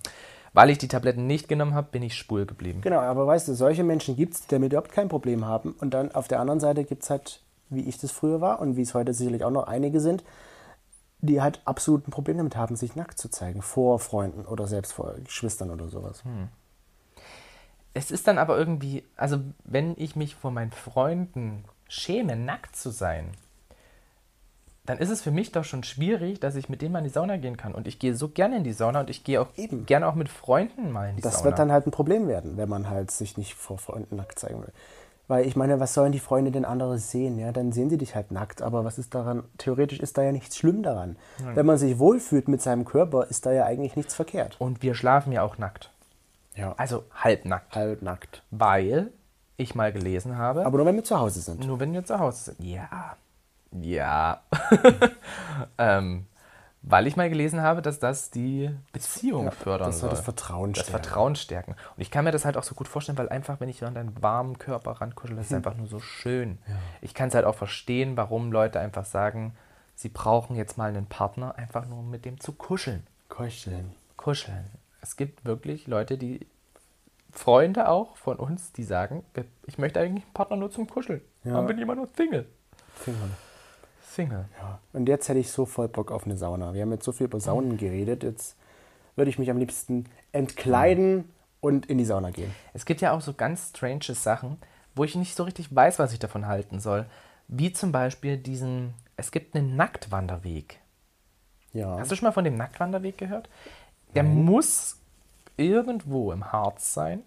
Weil 0.53 0.71
ich 0.71 0.79
die 0.79 0.89
Tabletten 0.89 1.27
nicht 1.27 1.49
genommen 1.49 1.75
habe, 1.75 1.89
bin 1.91 2.03
ich 2.03 2.15
schwul 2.15 2.45
geblieben. 2.45 2.83
Genau, 2.83 3.01
aber 3.01 3.27
weißt 3.27 3.49
du, 3.49 3.55
solche 3.55 3.83
Menschen 3.83 4.15
gibt 4.15 4.35
es, 4.35 4.43
die 4.43 4.49
damit 4.49 4.73
überhaupt 4.73 4.93
kein 4.93 5.09
Problem 5.09 5.47
haben. 5.47 5.75
Und 5.81 5.95
dann 5.95 6.13
auf 6.15 6.29
der 6.29 6.41
anderen 6.41 6.61
Seite 6.61 6.85
gibt 6.85 7.03
es 7.03 7.11
halt, 7.11 7.41
wie 7.71 7.89
ich 7.89 7.99
das 7.99 8.13
früher 8.13 8.43
war 8.43 8.61
und 8.61 8.77
wie 8.77 8.83
es 8.83 8.93
heute 8.93 9.15
sicherlich 9.15 9.43
auch 9.43 9.51
noch 9.51 9.67
einige 9.67 10.01
sind, 10.01 10.23
die 11.19 11.41
halt 11.41 11.61
absolut 11.65 12.07
ein 12.07 12.11
Problem 12.11 12.37
damit 12.37 12.57
haben, 12.57 12.77
sich 12.77 12.95
nackt 12.97 13.19
zu 13.19 13.29
zeigen. 13.29 13.63
Vor 13.63 13.99
Freunden 13.99 14.45
oder 14.45 14.67
selbst 14.67 14.93
vor 14.93 15.15
Geschwistern 15.25 15.71
oder 15.71 15.89
sowas. 15.89 16.23
Es 17.95 18.11
ist 18.11 18.27
dann 18.29 18.39
aber 18.39 18.59
irgendwie, 18.59 19.05
also 19.17 19.39
wenn 19.65 19.95
ich 19.97 20.17
mich 20.17 20.35
vor 20.35 20.51
meinen 20.51 20.73
Freunden 20.73 21.65
schäme, 21.89 22.37
nackt 22.37 22.77
zu 22.77 22.91
sein, 22.91 23.31
dann 24.85 24.99
ist 24.99 25.11
es 25.11 25.21
für 25.23 25.31
mich 25.33 25.51
doch 25.51 25.65
schon 25.65 25.83
schwierig, 25.83 26.39
dass 26.39 26.55
ich 26.55 26.69
mit 26.69 26.81
denen 26.81 26.93
mal 26.93 26.99
in 26.99 27.05
die 27.07 27.11
Sauna 27.11 27.39
gehen 27.39 27.57
kann. 27.57 27.75
Und 27.75 27.89
ich 27.89 27.99
gehe 27.99 28.15
so 28.15 28.29
gerne 28.29 28.59
in 28.59 28.65
die 28.65 28.73
Sauna 28.73 29.01
und 29.01 29.11
ich 29.11 29.25
gehe 29.25 29.41
auch 29.41 29.49
Eben. 29.57 29.85
gerne 29.85 30.07
auch 30.07 30.15
mit 30.15 30.29
Freunden 30.29 30.93
mal 30.93 31.09
in 31.11 31.17
die 31.17 31.23
Das 31.23 31.35
Sauna. 31.39 31.45
wird 31.47 31.59
dann 31.59 31.73
halt 31.73 31.87
ein 31.87 31.91
Problem 31.91 32.29
werden, 32.29 32.57
wenn 32.57 32.69
man 32.69 32.89
halt 32.89 33.11
sich 33.11 33.37
nicht 33.37 33.55
vor 33.55 33.79
Freunden 33.79 34.17
nackt 34.17 34.39
zeigen 34.39 34.61
will. 34.61 34.73
Weil 35.29 35.47
ich 35.47 35.57
meine, 35.57 35.81
was 35.81 35.93
sollen 35.93 36.13
die 36.13 36.21
Freunde 36.21 36.53
denn 36.53 36.65
anderes 36.65 37.11
sehen? 37.11 37.39
Ja, 37.39 37.51
dann 37.51 37.73
sehen 37.73 37.91
sie 37.91 37.99
dich 37.99 38.15
halt 38.15 38.31
nackt. 38.31 38.63
Aber 38.63 38.85
was 38.85 38.97
ist 38.99 39.15
daran? 39.15 39.43
Theoretisch 39.59 39.99
ist 39.99 40.17
da 40.17 40.23
ja 40.23 40.31
nichts 40.31 40.57
schlimm 40.57 40.83
daran. 40.83 41.17
Wenn 41.55 41.67
man 41.67 41.79
sich 41.79 41.99
wohlfühlt 41.99 42.47
mit 42.47 42.63
seinem 42.63 42.85
Körper, 42.85 43.27
ist 43.27 43.45
da 43.45 43.53
ja 43.53 43.65
eigentlich 43.65 43.97
nichts 43.97 44.15
verkehrt. 44.15 44.57
und 44.61 44.83
wir 44.83 44.95
schlafen 44.95 45.33
ja 45.33 45.43
auch 45.43 45.59
nackt. 45.59 45.91
Ja. 46.55 46.75
Also 46.77 47.05
halbnackt. 47.13 47.75
Halb 47.75 48.03
nackt. 48.03 48.43
Weil 48.51 49.11
ich 49.57 49.75
mal 49.75 49.93
gelesen 49.93 50.39
habe, 50.39 50.65
Aber 50.65 50.79
nur 50.79 50.87
wenn 50.87 50.97
wir 50.97 51.05
zu 51.05 51.19
Hause 51.19 51.41
sind. 51.41 51.67
Nur 51.67 51.81
wenn 51.81 51.93
wir 51.93 52.05
zu 52.05 52.19
Hause 52.19 52.55
sind. 52.55 52.63
Ja. 52.65 53.17
Ja. 53.73 54.43
ähm, 55.79 56.27
weil 56.89 57.09
ich 57.09 57.17
mal 57.17 57.29
gelesen 57.29 57.63
habe, 57.63 57.83
dass 57.83 57.99
das 57.99 58.31
die 58.31 58.71
Beziehung 58.93 59.51
fördern 59.51 59.89
das 59.89 59.99
soll 59.99 60.09
das 60.09 60.21
Vertrauen 60.21 60.73
das 60.73 60.87
stärken. 60.87 61.03
Vertrauen 61.03 61.37
stärken. 61.37 61.73
Und 61.73 62.01
ich 62.01 62.13
kann 62.13 62.25
mir 62.25 62.31
das 62.31 62.45
halt 62.45 62.57
auch 62.57 62.63
so 62.63 62.77
gut 62.77 62.87
vorstellen, 62.87 63.19
weil 63.19 63.29
einfach, 63.29 63.59
wenn 63.59 63.69
ich 63.69 63.85
an 63.85 63.95
deinen 63.95 64.23
warmen 64.23 64.59
Körper 64.59 64.93
rankuschel, 64.93 65.37
das 65.37 65.47
ist 65.47 65.53
einfach 65.53 65.77
nur 65.77 65.89
so 65.89 65.99
schön. 65.99 66.59
Ich 67.03 67.13
kann 67.13 67.29
es 67.29 67.35
halt 67.35 67.45
auch 67.45 67.57
verstehen, 67.57 68.17
warum 68.17 68.53
Leute 68.53 68.79
einfach 68.79 69.05
sagen, 69.05 69.57
sie 69.97 70.09
brauchen 70.09 70.55
jetzt 70.55 70.79
mal 70.79 70.89
einen 70.89 71.07
Partner, 71.07 71.57
einfach 71.57 71.87
nur 71.87 71.99
um 71.99 72.11
mit 72.11 72.25
dem 72.25 72.39
zu 72.39 72.53
kuscheln. 72.53 73.05
Kuscheln. 73.29 73.93
Kuscheln. 74.17 74.71
Es 75.01 75.17
gibt 75.17 75.45
wirklich 75.45 75.89
Leute, 75.89 76.17
die 76.17 76.47
Freunde 77.33 77.89
auch 77.89 78.17
von 78.17 78.37
uns, 78.37 78.73
die 78.73 78.85
sagen, 78.85 79.25
ich 79.67 79.77
möchte 79.77 80.01
eigentlich 80.01 80.25
einen 80.25 80.35
Partner 80.35 80.57
nur 80.57 80.71
zum 80.71 80.89
Kuscheln. 80.89 81.21
Ja. 81.43 81.55
Dann 81.55 81.67
bin 81.67 81.77
ich 81.79 81.83
immer 81.83 81.97
nur 81.97 82.07
Single. 82.17 82.47
Fingern. 82.95 83.35
Single. 84.17 84.47
Ja. 84.61 84.81
Und 84.93 85.09
jetzt 85.09 85.29
hätte 85.29 85.39
ich 85.39 85.51
so 85.51 85.67
voll 85.67 85.89
Bock 85.89 86.11
auf 86.11 86.25
eine 86.25 86.37
Sauna. 86.37 86.75
Wir 86.75 86.83
haben 86.83 86.91
jetzt 86.91 87.05
so 87.05 87.13
viel 87.13 87.27
über 87.27 87.39
Saunen 87.39 87.77
geredet. 87.77 88.23
Jetzt 88.23 88.57
würde 89.15 89.31
ich 89.31 89.39
mich 89.39 89.51
am 89.51 89.59
liebsten 89.59 90.07
entkleiden 90.33 91.31
und 91.61 91.87
in 91.87 91.99
die 91.99 92.05
Sauna 92.05 92.31
gehen. 92.31 92.55
Es 92.75 92.85
gibt 92.85 93.01
ja 93.01 93.13
auch 93.13 93.21
so 93.21 93.33
ganz 93.35 93.71
strange 93.71 94.03
Sachen, 94.15 94.59
wo 94.95 95.05
ich 95.05 95.15
nicht 95.15 95.37
so 95.37 95.45
richtig 95.45 95.75
weiß, 95.75 95.99
was 95.99 96.13
ich 96.13 96.19
davon 96.19 96.47
halten 96.47 96.81
soll. 96.81 97.07
Wie 97.49 97.73
zum 97.73 97.93
Beispiel 97.93 98.37
diesen, 98.37 98.95
es 99.17 99.31
gibt 99.31 99.55
einen 99.55 99.77
Nacktwanderweg. 99.77 100.81
Ja. 101.73 101.99
Hast 101.99 102.11
du 102.11 102.17
schon 102.17 102.27
mal 102.27 102.33
von 102.33 102.45
dem 102.45 102.57
Nacktwanderweg 102.57 103.19
gehört? 103.19 103.49
Der 104.15 104.23
muss 104.23 104.99
irgendwo 105.59 106.33
im 106.33 106.53
Harz 106.53 106.95
sein, 106.95 107.23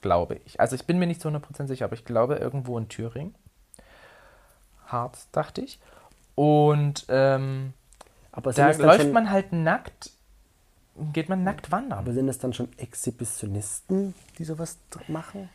glaube 0.00 0.40
ich. 0.46 0.60
Also 0.60 0.76
ich 0.76 0.86
bin 0.86 0.98
mir 0.98 1.06
nicht 1.06 1.20
zu 1.20 1.28
100% 1.28 1.66
sicher, 1.66 1.86
aber 1.86 1.94
ich 1.94 2.04
glaube 2.04 2.36
irgendwo 2.36 2.78
in 2.78 2.88
Thüringen. 2.88 3.34
Harz, 4.86 5.28
dachte 5.32 5.60
ich. 5.60 5.80
Und 6.34 7.04
ähm, 7.08 7.72
Aber 8.32 8.52
da 8.52 8.68
das 8.68 8.78
läuft 8.78 9.02
schon- 9.02 9.12
man 9.12 9.30
halt 9.30 9.52
nackt 9.52 10.10
geht 11.12 11.28
man 11.30 11.44
nackt 11.44 11.70
wandern. 11.70 11.98
Aber 12.00 12.12
sind 12.12 12.28
es 12.28 12.38
dann 12.38 12.52
schon 12.52 12.68
Exhibitionisten, 12.76 14.14
die 14.38 14.44
sowas 14.44 14.78
machen? 15.08 15.48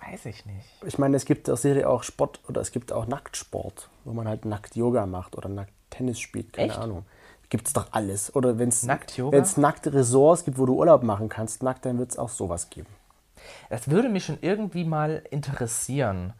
Weiß 0.00 0.26
ich 0.26 0.44
nicht. 0.44 0.66
Ich 0.84 0.98
meine, 0.98 1.16
es 1.16 1.24
gibt 1.24 1.48
aus 1.48 1.62
Serie 1.62 1.88
auch 1.88 2.02
Sport 2.02 2.40
oder 2.48 2.60
es 2.60 2.72
gibt 2.72 2.92
auch 2.92 3.06
Nacktsport, 3.06 3.88
wo 4.04 4.12
man 4.12 4.26
halt 4.28 4.44
nackt 4.44 4.76
Yoga 4.76 5.06
macht 5.06 5.36
oder 5.36 5.48
nackt 5.48 5.72
Tennis 5.90 6.18
spielt, 6.18 6.52
keine 6.52 6.68
Echt? 6.72 6.78
Ahnung. 6.78 7.04
Gibt 7.48 7.68
es 7.68 7.72
doch 7.74 7.86
alles. 7.92 8.34
Oder 8.34 8.58
wenn 8.58 8.70
es 8.70 8.82
es 8.82 9.56
nackte 9.56 9.92
Ressorts 9.94 10.44
gibt, 10.44 10.58
wo 10.58 10.66
du 10.66 10.74
Urlaub 10.74 11.02
machen 11.04 11.28
kannst, 11.28 11.62
nackt, 11.62 11.84
dann 11.84 11.98
wird 11.98 12.10
es 12.10 12.18
auch 12.18 12.28
sowas 12.30 12.70
geben. 12.70 12.88
Das 13.70 13.88
würde 13.88 14.08
mich 14.08 14.24
schon 14.24 14.38
irgendwie 14.40 14.84
mal 14.84 15.22
interessieren. 15.30 16.32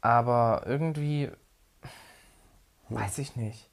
Aber 0.00 0.62
irgendwie. 0.66 1.30
Weiß 2.88 3.18
ich 3.18 3.36
nicht. 3.36 3.68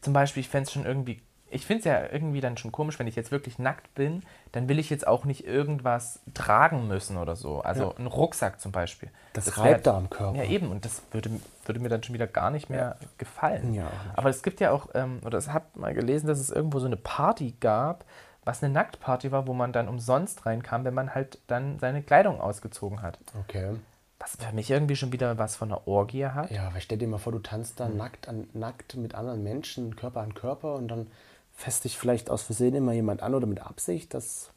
Zum 0.00 0.12
Beispiel, 0.12 0.40
ich 0.40 0.48
fände 0.48 0.64
es 0.64 0.72
schon 0.72 0.84
irgendwie. 0.86 1.22
Ich 1.50 1.66
finde 1.66 1.78
es 1.80 1.84
ja 1.84 2.10
irgendwie 2.10 2.40
dann 2.40 2.56
schon 2.56 2.72
komisch, 2.72 2.98
wenn 2.98 3.06
ich 3.06 3.14
jetzt 3.14 3.30
wirklich 3.30 3.60
nackt 3.60 3.94
bin, 3.94 4.24
dann 4.50 4.68
will 4.68 4.80
ich 4.80 4.90
jetzt 4.90 5.06
auch 5.06 5.24
nicht 5.24 5.46
irgendwas 5.46 6.20
tragen 6.32 6.88
müssen 6.88 7.16
oder 7.16 7.36
so. 7.36 7.60
Also 7.60 7.90
Ja. 7.92 7.96
einen 7.96 8.08
Rucksack 8.08 8.60
zum 8.60 8.72
Beispiel. 8.72 9.08
Das 9.34 9.46
wär- 9.56 9.64
reibt 9.64 9.86
da 9.86 9.96
am 9.96 10.10
Körper. 10.10 10.36
Ja, 10.36 10.44
eben. 10.44 10.70
Und 10.72 10.84
das 10.84 11.02
würde, 11.12 11.30
würde 11.64 11.78
mir 11.80 11.88
dann 11.90 12.02
schon 12.02 12.12
wieder 12.14 12.26
gar 12.26 12.50
nicht 12.50 12.70
mehr 12.70 12.96
gefallen. 13.18 13.72
Ja, 13.72 13.86
auch 13.86 13.90
nicht. 14.06 14.18
Aber 14.18 14.30
es 14.30 14.42
gibt 14.42 14.58
ja 14.58 14.72
auch, 14.72 14.88
ähm, 14.94 15.20
oder 15.24 15.38
ich 15.38 15.46
habe 15.48 15.66
mal 15.74 15.94
gelesen, 15.94 16.26
dass 16.26 16.40
es 16.40 16.50
irgendwo 16.50 16.80
so 16.80 16.86
eine 16.86 16.96
Party 16.96 17.54
gab, 17.60 18.04
was 18.44 18.62
eine 18.64 18.72
Nacktparty 18.72 19.30
war, 19.30 19.46
wo 19.46 19.54
man 19.54 19.72
dann 19.72 19.86
umsonst 19.88 20.44
reinkam, 20.46 20.84
wenn 20.84 20.94
man 20.94 21.14
halt 21.14 21.38
dann 21.46 21.78
seine 21.78 22.02
Kleidung 22.02 22.40
ausgezogen 22.40 23.00
hat. 23.00 23.18
Okay. 23.38 23.76
Was 24.24 24.36
für 24.36 24.54
mich 24.54 24.70
irgendwie 24.70 24.96
schon 24.96 25.12
wieder 25.12 25.36
was 25.36 25.54
von 25.54 25.70
einer 25.70 25.86
Orgie 25.86 26.24
hat. 26.24 26.50
Ja, 26.50 26.68
aber 26.68 26.80
stell 26.80 26.96
dir 26.96 27.06
mal 27.06 27.18
vor, 27.18 27.32
du 27.32 27.40
tanzt 27.40 27.78
da 27.78 27.90
nackt, 27.90 28.26
an, 28.26 28.48
nackt 28.54 28.96
mit 28.96 29.14
anderen 29.14 29.42
Menschen, 29.42 29.96
Körper 29.96 30.22
an 30.22 30.32
Körper 30.32 30.76
und 30.76 30.88
dann 30.88 31.08
fässt 31.54 31.84
dich 31.84 31.98
vielleicht 31.98 32.30
aus 32.30 32.42
Versehen 32.42 32.74
immer 32.74 32.92
jemand 32.92 33.22
an 33.22 33.34
oder 33.34 33.46
mit 33.46 33.60
Absicht. 33.60 34.14
Das 34.14 34.48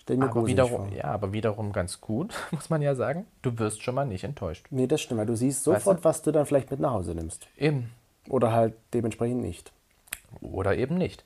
stell 0.00 0.16
mir 0.18 0.30
Aber 0.30 0.46
wiederum, 0.46 0.86
vor. 0.88 0.96
ja, 0.96 1.04
aber 1.06 1.32
wiederum 1.32 1.72
ganz 1.72 2.00
gut, 2.00 2.32
muss 2.52 2.70
man 2.70 2.80
ja 2.80 2.94
sagen. 2.94 3.26
Du 3.42 3.58
wirst 3.58 3.82
schon 3.82 3.96
mal 3.96 4.06
nicht 4.06 4.22
enttäuscht. 4.22 4.66
Nee, 4.70 4.86
das 4.86 5.00
stimmt, 5.00 5.18
weil 5.18 5.26
du 5.26 5.36
siehst 5.36 5.66
Weißt 5.66 5.82
sofort, 5.84 5.98
du? 5.98 6.04
was 6.04 6.22
du 6.22 6.30
dann 6.30 6.46
vielleicht 6.46 6.70
mit 6.70 6.78
nach 6.78 6.92
Hause 6.92 7.16
nimmst. 7.16 7.48
Eben. 7.58 7.90
Oder 8.28 8.52
halt 8.52 8.74
dementsprechend 8.94 9.42
nicht. 9.42 9.72
Oder 10.40 10.76
eben 10.76 10.96
nicht. 10.96 11.24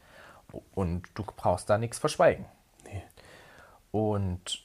Und 0.75 1.03
du 1.14 1.25
brauchst 1.25 1.68
da 1.68 1.77
nichts 1.77 1.99
verschweigen. 1.99 2.46
Nee. 2.87 3.03
Und 3.92 4.64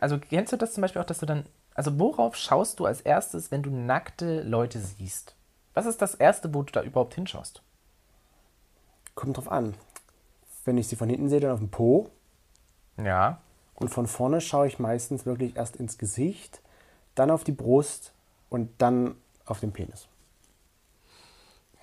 also 0.00 0.18
kennst 0.18 0.52
du 0.52 0.56
das 0.56 0.72
zum 0.72 0.82
Beispiel 0.82 1.02
auch, 1.02 1.06
dass 1.06 1.18
du 1.18 1.26
dann, 1.26 1.46
also 1.74 1.98
worauf 1.98 2.36
schaust 2.36 2.80
du 2.80 2.86
als 2.86 3.00
erstes, 3.00 3.50
wenn 3.50 3.62
du 3.62 3.70
nackte 3.70 4.42
Leute 4.42 4.80
siehst? 4.80 5.34
Was 5.74 5.86
ist 5.86 6.00
das 6.00 6.14
Erste, 6.14 6.54
wo 6.54 6.62
du 6.62 6.72
da 6.72 6.82
überhaupt 6.82 7.14
hinschaust? 7.14 7.62
Kommt 9.14 9.36
drauf 9.36 9.50
an. 9.50 9.74
Wenn 10.64 10.78
ich 10.78 10.88
sie 10.88 10.96
von 10.96 11.08
hinten 11.08 11.28
sehe, 11.28 11.40
dann 11.40 11.50
auf 11.50 11.58
den 11.58 11.70
Po. 11.70 12.10
Ja. 12.96 13.40
Und 13.74 13.88
von 13.88 14.06
vorne 14.06 14.40
schaue 14.40 14.66
ich 14.66 14.78
meistens 14.78 15.26
wirklich 15.26 15.56
erst 15.56 15.76
ins 15.76 15.98
Gesicht, 15.98 16.60
dann 17.14 17.30
auf 17.30 17.44
die 17.44 17.52
Brust 17.52 18.12
und 18.50 18.70
dann 18.78 19.16
auf 19.46 19.60
den 19.60 19.72
Penis. 19.72 20.08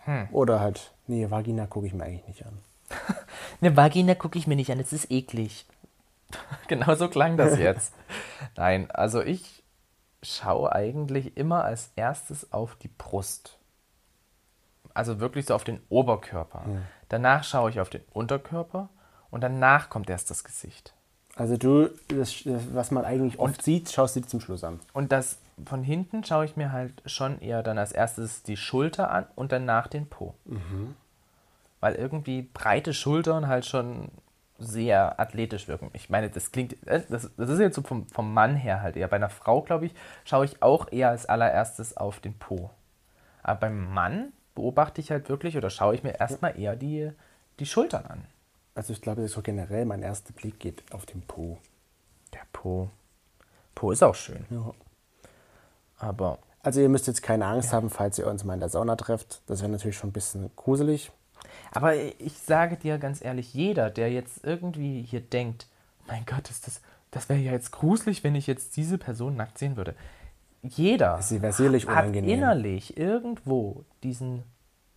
Hm. 0.05 0.29
Oder 0.31 0.59
halt, 0.59 0.93
nee, 1.07 1.29
Vagina 1.29 1.67
gucke 1.67 1.85
ich 1.85 1.93
mir 1.93 2.05
eigentlich 2.05 2.27
nicht 2.27 2.45
an. 2.45 2.57
Eine 3.61 3.75
Vagina 3.75 4.15
gucke 4.15 4.39
ich 4.39 4.47
mir 4.47 4.55
nicht 4.55 4.71
an, 4.71 4.79
es 4.79 4.93
ist 4.93 5.11
eklig. 5.11 5.65
genau 6.67 6.95
so 6.95 7.07
klang 7.07 7.37
das 7.37 7.57
jetzt. 7.57 7.93
Nein, 8.55 8.89
also 8.91 9.21
ich 9.21 9.63
schaue 10.23 10.71
eigentlich 10.71 11.37
immer 11.37 11.63
als 11.63 11.91
erstes 11.95 12.51
auf 12.51 12.75
die 12.75 12.89
Brust. 12.89 13.57
Also 14.93 15.19
wirklich 15.19 15.45
so 15.45 15.55
auf 15.55 15.63
den 15.63 15.81
Oberkörper. 15.89 16.65
Danach 17.09 17.43
schaue 17.43 17.69
ich 17.69 17.79
auf 17.79 17.89
den 17.89 18.03
Unterkörper 18.11 18.89
und 19.29 19.41
danach 19.41 19.89
kommt 19.89 20.09
erst 20.09 20.29
das 20.29 20.43
Gesicht. 20.43 20.93
Also 21.35 21.55
du, 21.57 21.89
das, 22.09 22.43
was 22.73 22.91
man 22.91 23.05
eigentlich 23.05 23.39
oft 23.39 23.61
sieht, 23.61 23.89
schaust 23.89 24.15
du 24.15 24.21
zum 24.21 24.41
Schluss 24.41 24.63
an. 24.63 24.79
Und 24.93 25.11
das 25.11 25.39
von 25.65 25.83
hinten 25.83 26.23
schaue 26.23 26.45
ich 26.45 26.57
mir 26.57 26.71
halt 26.71 27.01
schon 27.05 27.39
eher 27.39 27.63
dann 27.63 27.77
als 27.77 27.91
erstes 27.91 28.43
die 28.43 28.57
Schulter 28.57 29.11
an 29.11 29.25
und 29.35 29.51
danach 29.51 29.87
den 29.87 30.07
Po. 30.07 30.35
Weil 31.79 31.95
irgendwie 31.95 32.41
breite 32.41 32.93
Schultern 32.93 33.47
halt 33.47 33.65
schon 33.65 34.09
sehr 34.61 35.19
athletisch 35.19 35.67
wirken. 35.67 35.89
Ich 35.93 36.09
meine, 36.09 36.29
das 36.29 36.51
klingt, 36.51 36.75
äh, 36.87 37.01
das, 37.09 37.29
das 37.35 37.49
ist 37.49 37.59
jetzt 37.59 37.75
so 37.75 37.81
vom, 37.81 38.07
vom 38.07 38.33
Mann 38.33 38.55
her 38.55 38.81
halt 38.81 38.95
eher. 38.95 39.07
Bei 39.07 39.15
einer 39.17 39.29
Frau, 39.29 39.61
glaube 39.61 39.87
ich, 39.87 39.93
schaue 40.23 40.45
ich 40.45 40.61
auch 40.61 40.91
eher 40.91 41.09
als 41.09 41.25
allererstes 41.25 41.97
auf 41.97 42.19
den 42.19 42.37
Po. 42.37 42.69
Aber 43.43 43.61
beim 43.61 43.93
Mann 43.93 44.33
beobachte 44.55 45.01
ich 45.01 45.11
halt 45.11 45.29
wirklich 45.29 45.57
oder 45.57 45.69
schaue 45.69 45.95
ich 45.95 46.03
mir 46.03 46.19
erstmal 46.19 46.59
eher 46.59 46.75
die, 46.75 47.11
die 47.59 47.65
Schultern 47.65 48.05
an. 48.05 48.25
Also 48.75 48.93
ich 48.93 49.01
glaube, 49.01 49.27
so 49.27 49.41
generell 49.41 49.85
mein 49.85 50.01
erster 50.01 50.33
Blick 50.33 50.59
geht 50.59 50.83
auf 50.93 51.05
den 51.05 51.21
Po. 51.21 51.57
Der 52.33 52.41
Po. 52.53 52.89
Po 53.75 53.91
ist 53.91 54.03
auch 54.03 54.15
schön. 54.15 54.45
Ja. 54.49 54.71
Aber 55.97 56.39
Also 56.63 56.79
ihr 56.81 56.89
müsst 56.89 57.07
jetzt 57.07 57.23
keine 57.23 57.45
Angst 57.47 57.73
haben, 57.73 57.89
falls 57.89 58.19
ihr 58.19 58.27
uns 58.27 58.43
mal 58.43 58.53
in 58.53 58.59
der 58.59 58.69
Sauna 58.69 58.95
trefft. 58.95 59.41
Das 59.47 59.61
wäre 59.61 59.71
natürlich 59.71 59.97
schon 59.97 60.09
ein 60.11 60.13
bisschen 60.13 60.51
gruselig. 60.55 61.11
Aber 61.71 61.95
ich 61.95 62.37
sage 62.37 62.77
dir 62.77 62.97
ganz 62.97 63.23
ehrlich, 63.23 63.53
jeder, 63.53 63.89
der 63.89 64.11
jetzt 64.11 64.43
irgendwie 64.43 65.03
hier 65.03 65.21
denkt, 65.21 65.67
mein 66.07 66.25
Gott, 66.25 66.49
ist 66.49 66.67
das, 66.67 66.81
das 67.11 67.29
wäre 67.29 67.39
ja 67.39 67.51
jetzt 67.51 67.71
gruselig, 67.71 68.23
wenn 68.23 68.35
ich 68.35 68.47
jetzt 68.47 68.75
diese 68.77 68.97
Person 68.97 69.35
nackt 69.35 69.57
sehen 69.57 69.77
würde. 69.77 69.95
Jeder 70.63 71.17
hat 71.17 72.15
innerlich 72.15 72.97
irgendwo 72.97 73.83
diesen 74.03 74.43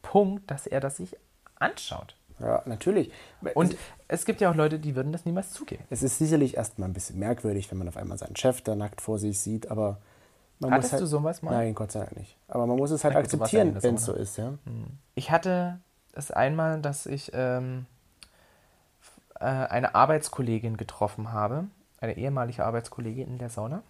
Punkt, 0.03 0.51
dass 0.51 0.67
er 0.67 0.81
das 0.81 0.99
sich 0.99 1.17
anschaut. 1.57 2.17
Ja, 2.41 2.63
natürlich. 2.67 3.11
Und 3.55 3.77
es 4.09 4.25
gibt 4.25 4.41
ja 4.41 4.51
auch 4.51 4.55
Leute, 4.55 4.79
die 4.79 4.97
würden 4.97 5.13
das 5.13 5.25
niemals 5.25 5.53
zugeben. 5.53 5.85
es 5.91 6.03
ist 6.03 6.19
sicherlich 6.19 6.57
erstmal 6.57 6.89
ein 6.89 6.93
bisschen 6.93 7.19
merkwürdig, 7.19 7.71
wenn 7.71 7.79
man 7.79 7.89
auf 7.89 7.97
einmal 7.97 8.19
seinen 8.19 8.37
Chef 8.37 8.61
da 8.61 8.75
nackt 8.75 9.01
vor 9.01 9.19
sich 9.19 9.39
sieht, 9.39 9.71
aber 9.71 9.99
man 10.59 10.73
Hattest 10.73 10.87
muss 10.87 10.93
halt, 10.93 11.03
du 11.03 11.07
sowas 11.07 11.43
mal? 11.43 11.53
Nein, 11.53 11.75
Gott 11.75 11.93
sei 11.93 12.01
Dank 12.01 12.17
nicht. 12.17 12.37
Aber 12.49 12.67
man 12.67 12.77
muss 12.77 12.91
es 12.91 13.05
halt 13.05 13.15
ja 13.15 13.21
akzeptieren, 13.21 13.77
wenn 13.83 13.95
es 13.95 14.05
so 14.05 14.13
ist, 14.13 14.37
ja. 14.37 14.55
Ich 15.15 15.31
hatte 15.31 15.79
es 16.17 16.31
einmal, 16.31 16.81
dass 16.81 17.07
ich 17.07 17.31
ähm, 17.35 17.87
äh, 19.41 19.45
eine 19.45 19.95
Arbeitskollegin 19.95 20.77
getroffen 20.77 21.33
habe, 21.33 21.67
eine 22.01 22.17
ehemalige 22.17 22.65
Arbeitskollegin 22.65 23.29
in 23.29 23.39
der 23.39 23.51
Sauna. 23.51 23.83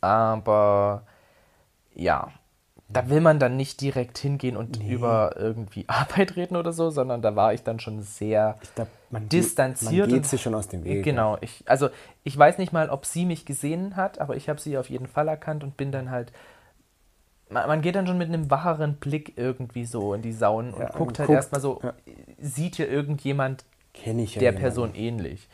Aber 0.00 1.02
ja, 1.94 2.32
da 2.88 3.08
will 3.08 3.20
man 3.20 3.38
dann 3.38 3.56
nicht 3.56 3.80
direkt 3.80 4.18
hingehen 4.18 4.56
und 4.56 4.82
über 4.82 5.34
irgendwie 5.36 5.84
Arbeit 5.88 6.36
reden 6.36 6.56
oder 6.56 6.72
so, 6.72 6.90
sondern 6.90 7.22
da 7.22 7.34
war 7.34 7.54
ich 7.54 7.62
dann 7.62 7.80
schon 7.80 8.02
sehr 8.02 8.56
Ich 8.62 8.74
glaube, 8.74 8.90
man, 9.10 9.28
distanziert. 9.28 10.08
man 10.08 10.16
geht 10.18 10.26
sich 10.26 10.42
schon 10.42 10.54
aus 10.54 10.68
dem 10.68 10.84
Weg. 10.84 11.02
Genau, 11.02 11.38
ich, 11.40 11.64
also 11.66 11.88
ich 12.22 12.36
weiß 12.36 12.58
nicht 12.58 12.72
mal, 12.72 12.90
ob 12.90 13.06
sie 13.06 13.24
mich 13.24 13.46
gesehen 13.46 13.96
hat, 13.96 14.20
aber 14.20 14.36
ich 14.36 14.48
habe 14.48 14.60
sie 14.60 14.76
auf 14.76 14.90
jeden 14.90 15.06
Fall 15.06 15.28
erkannt 15.28 15.64
und 15.64 15.76
bin 15.76 15.92
dann 15.92 16.10
halt. 16.10 16.32
Man, 17.54 17.68
man 17.68 17.80
geht 17.82 17.94
dann 17.94 18.06
schon 18.06 18.18
mit 18.18 18.28
einem 18.28 18.50
wacheren 18.50 18.96
Blick 18.96 19.34
irgendwie 19.36 19.84
so 19.84 20.12
in 20.12 20.22
die 20.22 20.32
Saunen 20.32 20.74
und 20.74 20.82
Ja, 20.82 20.90
guckt 20.90 21.18
halt 21.20 21.30
erstmal 21.30 21.60
so, 21.60 21.80
ja. 21.82 21.94
sieht 22.40 22.74
hier 22.76 22.88
irgendjemand 22.90 23.64
der 24.04 24.12
jemanden. 24.12 24.60
Person 24.60 24.94
ähnlich. 24.94 25.48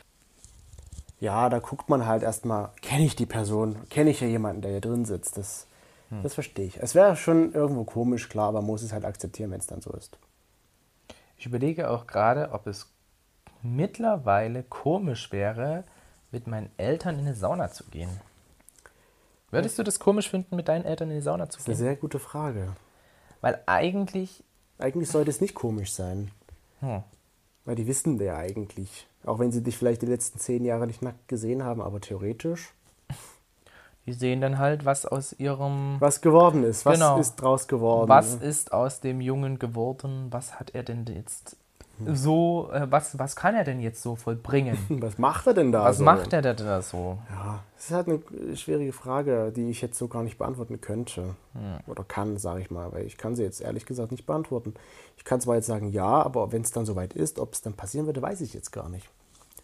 Ja, 1.19 1.47
da 1.49 1.59
guckt 1.59 1.89
man 1.89 2.07
halt 2.07 2.23
erstmal, 2.23 2.69
kenne 2.81 3.05
ich 3.05 3.15
die 3.15 3.27
Person, 3.27 3.75
kenne 3.89 4.09
ich 4.09 4.19
ja 4.19 4.27
jemanden, 4.27 4.63
der 4.63 4.71
hier 4.71 4.81
drin 4.81 5.05
sitzt. 5.05 5.37
Das, 5.37 5.67
Hm. 6.09 6.23
das 6.23 6.33
verstehe 6.33 6.65
ich. 6.65 6.77
Es 6.81 6.95
wäre 6.95 7.15
schon 7.15 7.53
irgendwo 7.53 7.83
komisch, 7.83 8.27
klar, 8.29 8.47
aber 8.49 8.61
man 8.61 8.67
muss 8.71 8.81
es 8.81 8.91
halt 8.91 9.05
akzeptieren, 9.05 9.51
wenn 9.51 9.59
es 9.59 9.67
dann 9.67 9.81
so 9.81 9.91
ist. 9.93 10.17
Ich 11.37 11.45
überlege 11.45 11.89
auch 11.91 12.07
gerade, 12.07 12.51
ob 12.51 12.65
es 12.67 12.91
mittlerweile 13.61 14.63
komisch 14.63 15.31
wäre, 15.31 15.83
mit 16.31 16.47
meinen 16.47 16.71
Eltern 16.77 17.15
in 17.19 17.27
eine 17.27 17.35
Sauna 17.35 17.71
zu 17.71 17.83
gehen. 17.85 18.09
Würdest 19.51 19.77
du 19.77 19.83
das 19.83 19.99
komisch 19.99 20.29
finden, 20.29 20.55
mit 20.55 20.67
deinen 20.67 20.85
Eltern 20.85 21.09
in 21.09 21.17
die 21.17 21.21
Sauna 21.21 21.49
zu 21.49 21.57
Das 21.57 21.63
ist 21.63 21.67
eine 21.67 21.75
gehen? 21.75 21.85
sehr 21.85 21.95
gute 21.97 22.19
Frage. 22.19 22.73
Weil 23.41 23.61
eigentlich, 23.65 24.43
Eigentlich 24.79 25.09
sollte 25.09 25.29
es 25.29 25.41
nicht 25.41 25.53
komisch 25.55 25.91
sein, 25.93 26.31
hm, 26.79 27.03
weil 27.65 27.75
die 27.75 27.85
wissen 27.87 28.19
ja 28.19 28.37
eigentlich. 28.37 29.07
Auch 29.25 29.37
wenn 29.39 29.51
sie 29.51 29.61
dich 29.61 29.77
vielleicht 29.77 30.01
die 30.01 30.07
letzten 30.07 30.39
zehn 30.39 30.65
Jahre 30.65 30.87
nicht 30.87 31.01
nackt 31.01 31.27
gesehen 31.27 31.63
haben, 31.63 31.81
aber 31.81 31.99
theoretisch. 32.01 32.73
die 34.07 34.13
sehen 34.13 34.41
dann 34.41 34.57
halt, 34.57 34.85
was 34.85 35.05
aus 35.05 35.33
ihrem 35.33 35.97
Was 35.99 36.21
geworden 36.21 36.63
ist, 36.63 36.85
was 36.85 36.95
Genau. 36.95 37.19
ist 37.19 37.35
draus 37.35 37.67
geworden. 37.67 38.09
Was 38.09 38.33
ist 38.35 38.73
aus 38.73 38.99
dem 38.99 39.21
Jungen 39.21 39.59
geworden? 39.59 40.27
Was 40.31 40.59
hat 40.59 40.71
er 40.73 40.81
denn 40.83 41.05
jetzt 41.05 41.55
so, 42.13 42.69
äh, 42.73 42.87
was, 42.89 43.17
was 43.19 43.35
kann 43.35 43.55
er 43.55 43.63
denn 43.63 43.79
jetzt 43.79 44.01
so 44.01 44.15
vollbringen? 44.15 44.77
Was 45.01 45.17
macht 45.17 45.47
er 45.47 45.53
denn 45.53 45.71
da? 45.71 45.83
Was 45.85 45.97
so? 45.97 46.03
macht 46.03 46.33
er 46.33 46.41
denn 46.41 46.55
da 46.57 46.81
so? 46.81 47.17
Ja, 47.29 47.59
das 47.75 47.85
ist 47.85 47.91
halt 47.91 48.07
eine 48.07 48.55
schwierige 48.57 48.93
Frage, 48.93 49.51
die 49.55 49.69
ich 49.69 49.81
jetzt 49.81 49.97
so 49.97 50.07
gar 50.07 50.23
nicht 50.23 50.37
beantworten 50.37 50.81
könnte. 50.81 51.35
Hm. 51.53 51.79
Oder 51.87 52.03
kann, 52.03 52.37
sage 52.37 52.61
ich 52.61 52.71
mal, 52.71 52.91
weil 52.91 53.05
ich 53.05 53.17
kann 53.17 53.35
sie 53.35 53.43
jetzt 53.43 53.61
ehrlich 53.61 53.85
gesagt 53.85 54.11
nicht 54.11 54.25
beantworten. 54.25 54.73
Ich 55.17 55.23
kann 55.25 55.41
zwar 55.41 55.55
jetzt 55.55 55.67
sagen, 55.67 55.89
ja, 55.91 56.05
aber 56.21 56.51
wenn 56.51 56.61
es 56.61 56.71
dann 56.71 56.85
soweit 56.85 57.13
ist, 57.13 57.39
ob 57.39 57.53
es 57.53 57.61
dann 57.61 57.73
passieren 57.73 58.05
würde, 58.05 58.21
weiß 58.21 58.41
ich 58.41 58.53
jetzt 58.53 58.71
gar 58.71 58.89
nicht. 58.89 59.07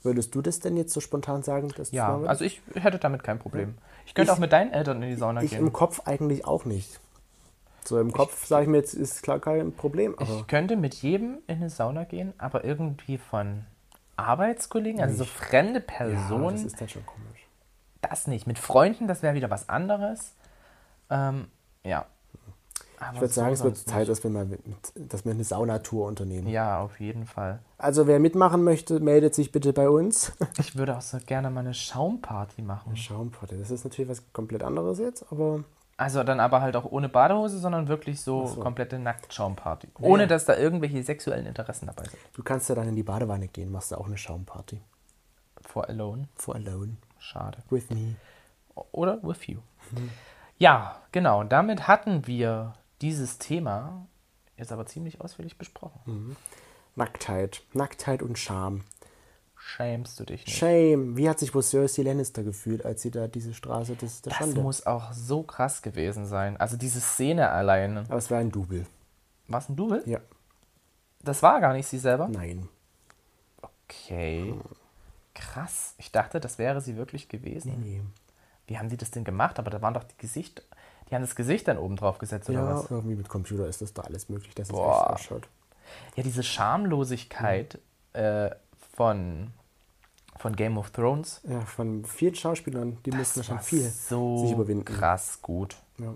Würdest 0.04 0.34
du 0.36 0.41
das 0.41 0.60
denn 0.60 0.78
jetzt 0.78 0.93
so 0.93 1.00
spontan 1.02 1.43
sagen? 1.43 1.67
Dass 1.69 1.78
das 1.78 1.91
Ja, 1.91 2.17
also 2.21 2.45
ich 2.45 2.62
hätte 2.76 3.00
damit 3.00 3.23
kein 3.23 3.39
Problem. 3.39 3.76
Ich 4.06 4.13
könnte 4.13 4.32
Ich- 4.32 4.36
auch 4.36 4.39
mit 4.39 4.52
deinen 4.54 4.71
Eltern 4.71 5.02
in 5.02 5.10
die 5.10 5.15
Sauna 5.15 5.41
ich 5.41 5.52
gehen. 5.52 5.60
im 5.60 5.73
Kopf 5.73 6.02
eigentlich 6.06 6.45
auch 6.45 6.65
nicht. 6.65 7.00
So 7.88 8.00
im 8.00 8.12
Kopf 8.12 8.45
sage 8.45 8.63
ich 8.63 8.69
mir 8.69 8.78
jetzt, 8.78 8.93
ist 8.93 9.23
klar 9.23 9.39
kein 9.39 9.71
Problem. 9.71 10.15
Ich 10.19 10.47
könnte 10.47 10.76
mit 10.76 10.93
jedem 10.95 11.38
in 11.47 11.58
eine 11.58 11.69
Sauna 11.69 12.04
gehen, 12.04 12.34
aber 12.38 12.65
irgendwie 12.65 13.17
von 13.17 13.63
Arbeitskollegen, 14.17 15.00
also 15.00 15.19
so 15.19 15.26
fremde 15.26 15.80
ja, 15.80 15.86
Personen, 15.86 16.56
das 16.56 16.65
ist 16.65 16.82
dann 16.82 16.89
schon 16.89 17.06
komisch. 17.06 17.47
das 18.02 18.28
nicht. 18.28 18.45
Mit 18.45 18.60
Freunden, 18.60 19.08
das 19.08 19.23
wäre 19.23 19.36
wieder 19.36 19.50
was 19.50 19.69
anderes. 19.69 20.36
Ähm, 21.10 21.47
ja. 21.84 22.06
Aber 23.00 23.13
Ich 23.13 23.21
würde 23.21 23.34
sagen, 23.34 23.54
es 23.54 23.63
wird 23.63 23.78
Zeit, 23.78 24.10
dass 24.10 24.23
wir 24.23 24.32
mal 24.32 24.45
mit, 24.45 24.60
dass 24.95 25.23
wir 25.23 25.32
eine 25.32 25.43
Saunatour 25.43 26.08
unternehmen. 26.08 26.47
Ja, 26.47 26.82
auf 26.82 27.00
jeden 27.00 27.26
Fall. 27.26 27.60
Also 27.78 28.08
wer 28.08 28.19
mitmachen 28.19 28.63
möchte, 28.63 29.00
meldet 29.00 29.36
sich 29.36 29.52
bitte 29.52 29.71
bei 29.71 29.88
uns. 29.88 30.34
Ich 30.58 30.76
würde 30.76 30.97
auch 30.97 31.02
so 31.02 31.19
gerne 31.26 31.52
mal 31.52 31.60
eine 31.62 31.76
Schaumparty 31.76 32.63
machen. 32.63 32.97
Schaumpotte, 32.97 33.56
das 33.56 33.71
ist 33.71 33.84
natürlich 33.84 34.10
was 34.10 34.34
komplett 34.34 34.63
anderes 34.63 34.97
jetzt, 34.97 35.32
aber 35.32 35.63
Also 35.98 36.24
dann 36.24 36.40
aber 36.40 36.62
halt 36.62 36.76
auch 36.76 36.86
ohne 36.86 37.10
Badehose, 37.10 37.58
sondern 37.58 37.88
wirklich 37.88 38.22
so, 38.22 38.46
komplette 38.60 39.00
Nacktschaumparty. 39.00 39.90
Ohne 40.00 40.28
dass 40.28 40.46
da 40.46 40.56
irgendwelche 40.56 41.02
sexuellen 41.02 41.48
Interessen 41.48 41.88
dabei 41.88 42.04
sind. 42.04 42.20
du 42.34 42.44
kannst 42.44 42.70
ja 42.70 42.76
dann 42.76 42.88
in 42.88 42.96
die 42.96 43.04
Badewanne 43.04 43.48
gehen, 43.48 43.72
machst 43.72 43.92
du 43.92 43.96
auch 43.96 44.06
eine 44.06 44.18
Schaumparty. 44.18 44.80
For 45.62 45.90
alone. 45.90 46.28
For 46.36 46.56
alone. 46.56 46.98
Schade. 47.18 47.58
With 47.70 47.90
me. 47.90 48.16
Oder 48.92 49.22
with 49.24 49.48
you. 49.48 49.58
Ja, 50.60 51.02
genau. 51.12 51.44
Damit 51.44 51.88
hatten 51.88 52.28
wir 52.28 52.74
dieses 53.02 53.40
Thema 53.40 54.06
jetzt 54.56 54.72
aber 54.72 54.86
ziemlich 54.86 55.20
ausführlich 55.22 55.58
besprochen. 55.58 56.36
Nacktheit. 56.96 57.64
Nacktheit 57.74 58.22
und 58.22 58.38
Scham. 58.38 58.84
Schämst 59.67 60.17
du 60.17 60.23
dich 60.23 60.45
nicht? 60.45 60.58
Shame. 60.58 61.17
Wie 61.17 61.27
hat 61.30 61.39
sich 61.39 61.53
wohl 61.53 61.62
Cersei 61.62 62.03
Lannister 62.03 62.41
gefühlt, 62.41 62.86
als 62.86 63.01
sie 63.01 63.12
da 63.12 63.27
diese 63.27 63.53
Straße 63.53 63.97
des, 63.97 64.21
der 64.21 64.30
Das 64.30 64.38
Schande... 64.39 64.62
muss 64.62 64.86
auch 64.86 65.12
so 65.12 65.43
krass 65.43 65.82
gewesen 65.82 66.25
sein. 66.25 66.56
Also 66.56 66.77
diese 66.77 67.01
Szene 67.01 67.49
alleine. 67.49 68.06
Aber 68.08 68.15
es 68.15 68.32
war 68.32 68.38
ein 68.38 68.49
Double. 68.49 68.86
Was 69.49 69.67
ein 69.67 69.75
Double? 69.75 70.01
Ja. 70.06 70.19
Das 71.21 71.43
war 71.43 71.60
gar 71.60 71.73
nicht 71.73 71.86
sie 71.86 71.97
selber? 71.99 72.30
Nein. 72.30 72.69
Okay. 73.62 74.53
Krass. 75.36 75.95
Ich 75.97 76.13
dachte, 76.13 76.39
das 76.39 76.58
wäre 76.58 76.80
sie 76.80 76.95
wirklich 76.95 77.27
gewesen. 77.27 77.82
Nee. 77.84 78.01
Wie 78.67 78.77
haben 78.80 78.88
die 78.88 78.97
das 78.97 79.12
denn 79.12 79.25
gemacht? 79.25 79.60
Aber 79.60 79.69
da 79.69 79.82
waren 79.82 79.93
doch 79.93 80.06
die 80.06 80.17
Gesicht. 80.17 80.63
Die 81.10 81.15
haben 81.15 81.21
das 81.23 81.36
Gesicht 81.36 81.67
dann 81.67 81.77
oben 81.77 81.97
drauf 81.97 82.19
gesetzt, 82.19 82.49
oder 82.49 82.60
Ja, 82.60 82.75
was? 82.75 82.89
irgendwie 82.89 83.15
mit 83.17 83.27
Computer 83.27 83.67
ist 83.67 83.82
das 83.82 83.93
da 83.93 84.03
alles 84.03 84.30
möglich, 84.30 84.56
dass 84.56 84.69
es 84.69 84.73
echt 84.73 84.82
ausschaut. 84.82 85.49
Ja, 86.15 86.23
diese 86.23 86.43
Schamlosigkeit 86.43 87.80
äh, 88.13 88.49
von, 88.93 89.51
von 90.39 90.56
Game 90.56 90.78
of 90.78 90.91
Thrones. 90.91 91.41
Ja, 91.47 91.62
von 91.62 92.06
vielen 92.06 92.36
Schauspielern, 92.36 92.97
die 93.06 93.12
mussten 93.12 93.43
schon 93.43 93.60
viel 93.60 93.82
so 93.89 94.38
sich 94.39 94.52
überwinden. 94.52 94.86
krass 94.86 95.39
gut. 95.41 95.76
Ja. 96.00 96.15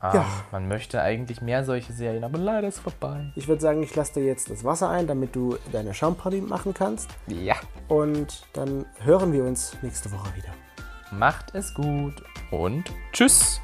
Ah, 0.00 0.14
Ja. 0.14 0.26
Man 0.52 0.66
möchte 0.68 1.02
eigentlich 1.02 1.42
mehr 1.42 1.64
solche 1.64 1.92
Serien, 1.92 2.24
aber 2.24 2.38
leider 2.38 2.68
ist 2.68 2.78
vorbei. 2.78 3.32
Ich 3.36 3.48
würde 3.48 3.60
sagen, 3.60 3.82
ich 3.82 3.94
lasse 3.94 4.14
dir 4.14 4.24
jetzt 4.24 4.48
das 4.50 4.64
Wasser 4.64 4.88
ein, 4.88 5.06
damit 5.06 5.36
du 5.36 5.56
deine 5.72 5.92
Schaumparty 5.92 6.40
machen 6.40 6.72
kannst. 6.72 7.10
Ja. 7.26 7.56
Und 7.88 8.46
dann 8.54 8.86
hören 9.00 9.32
wir 9.32 9.44
uns 9.44 9.76
nächste 9.82 10.10
Woche 10.12 10.34
wieder. 10.36 10.48
Macht 11.12 11.54
es 11.54 11.74
gut 11.74 12.22
und 12.50 12.84
tschüss. 13.12 13.60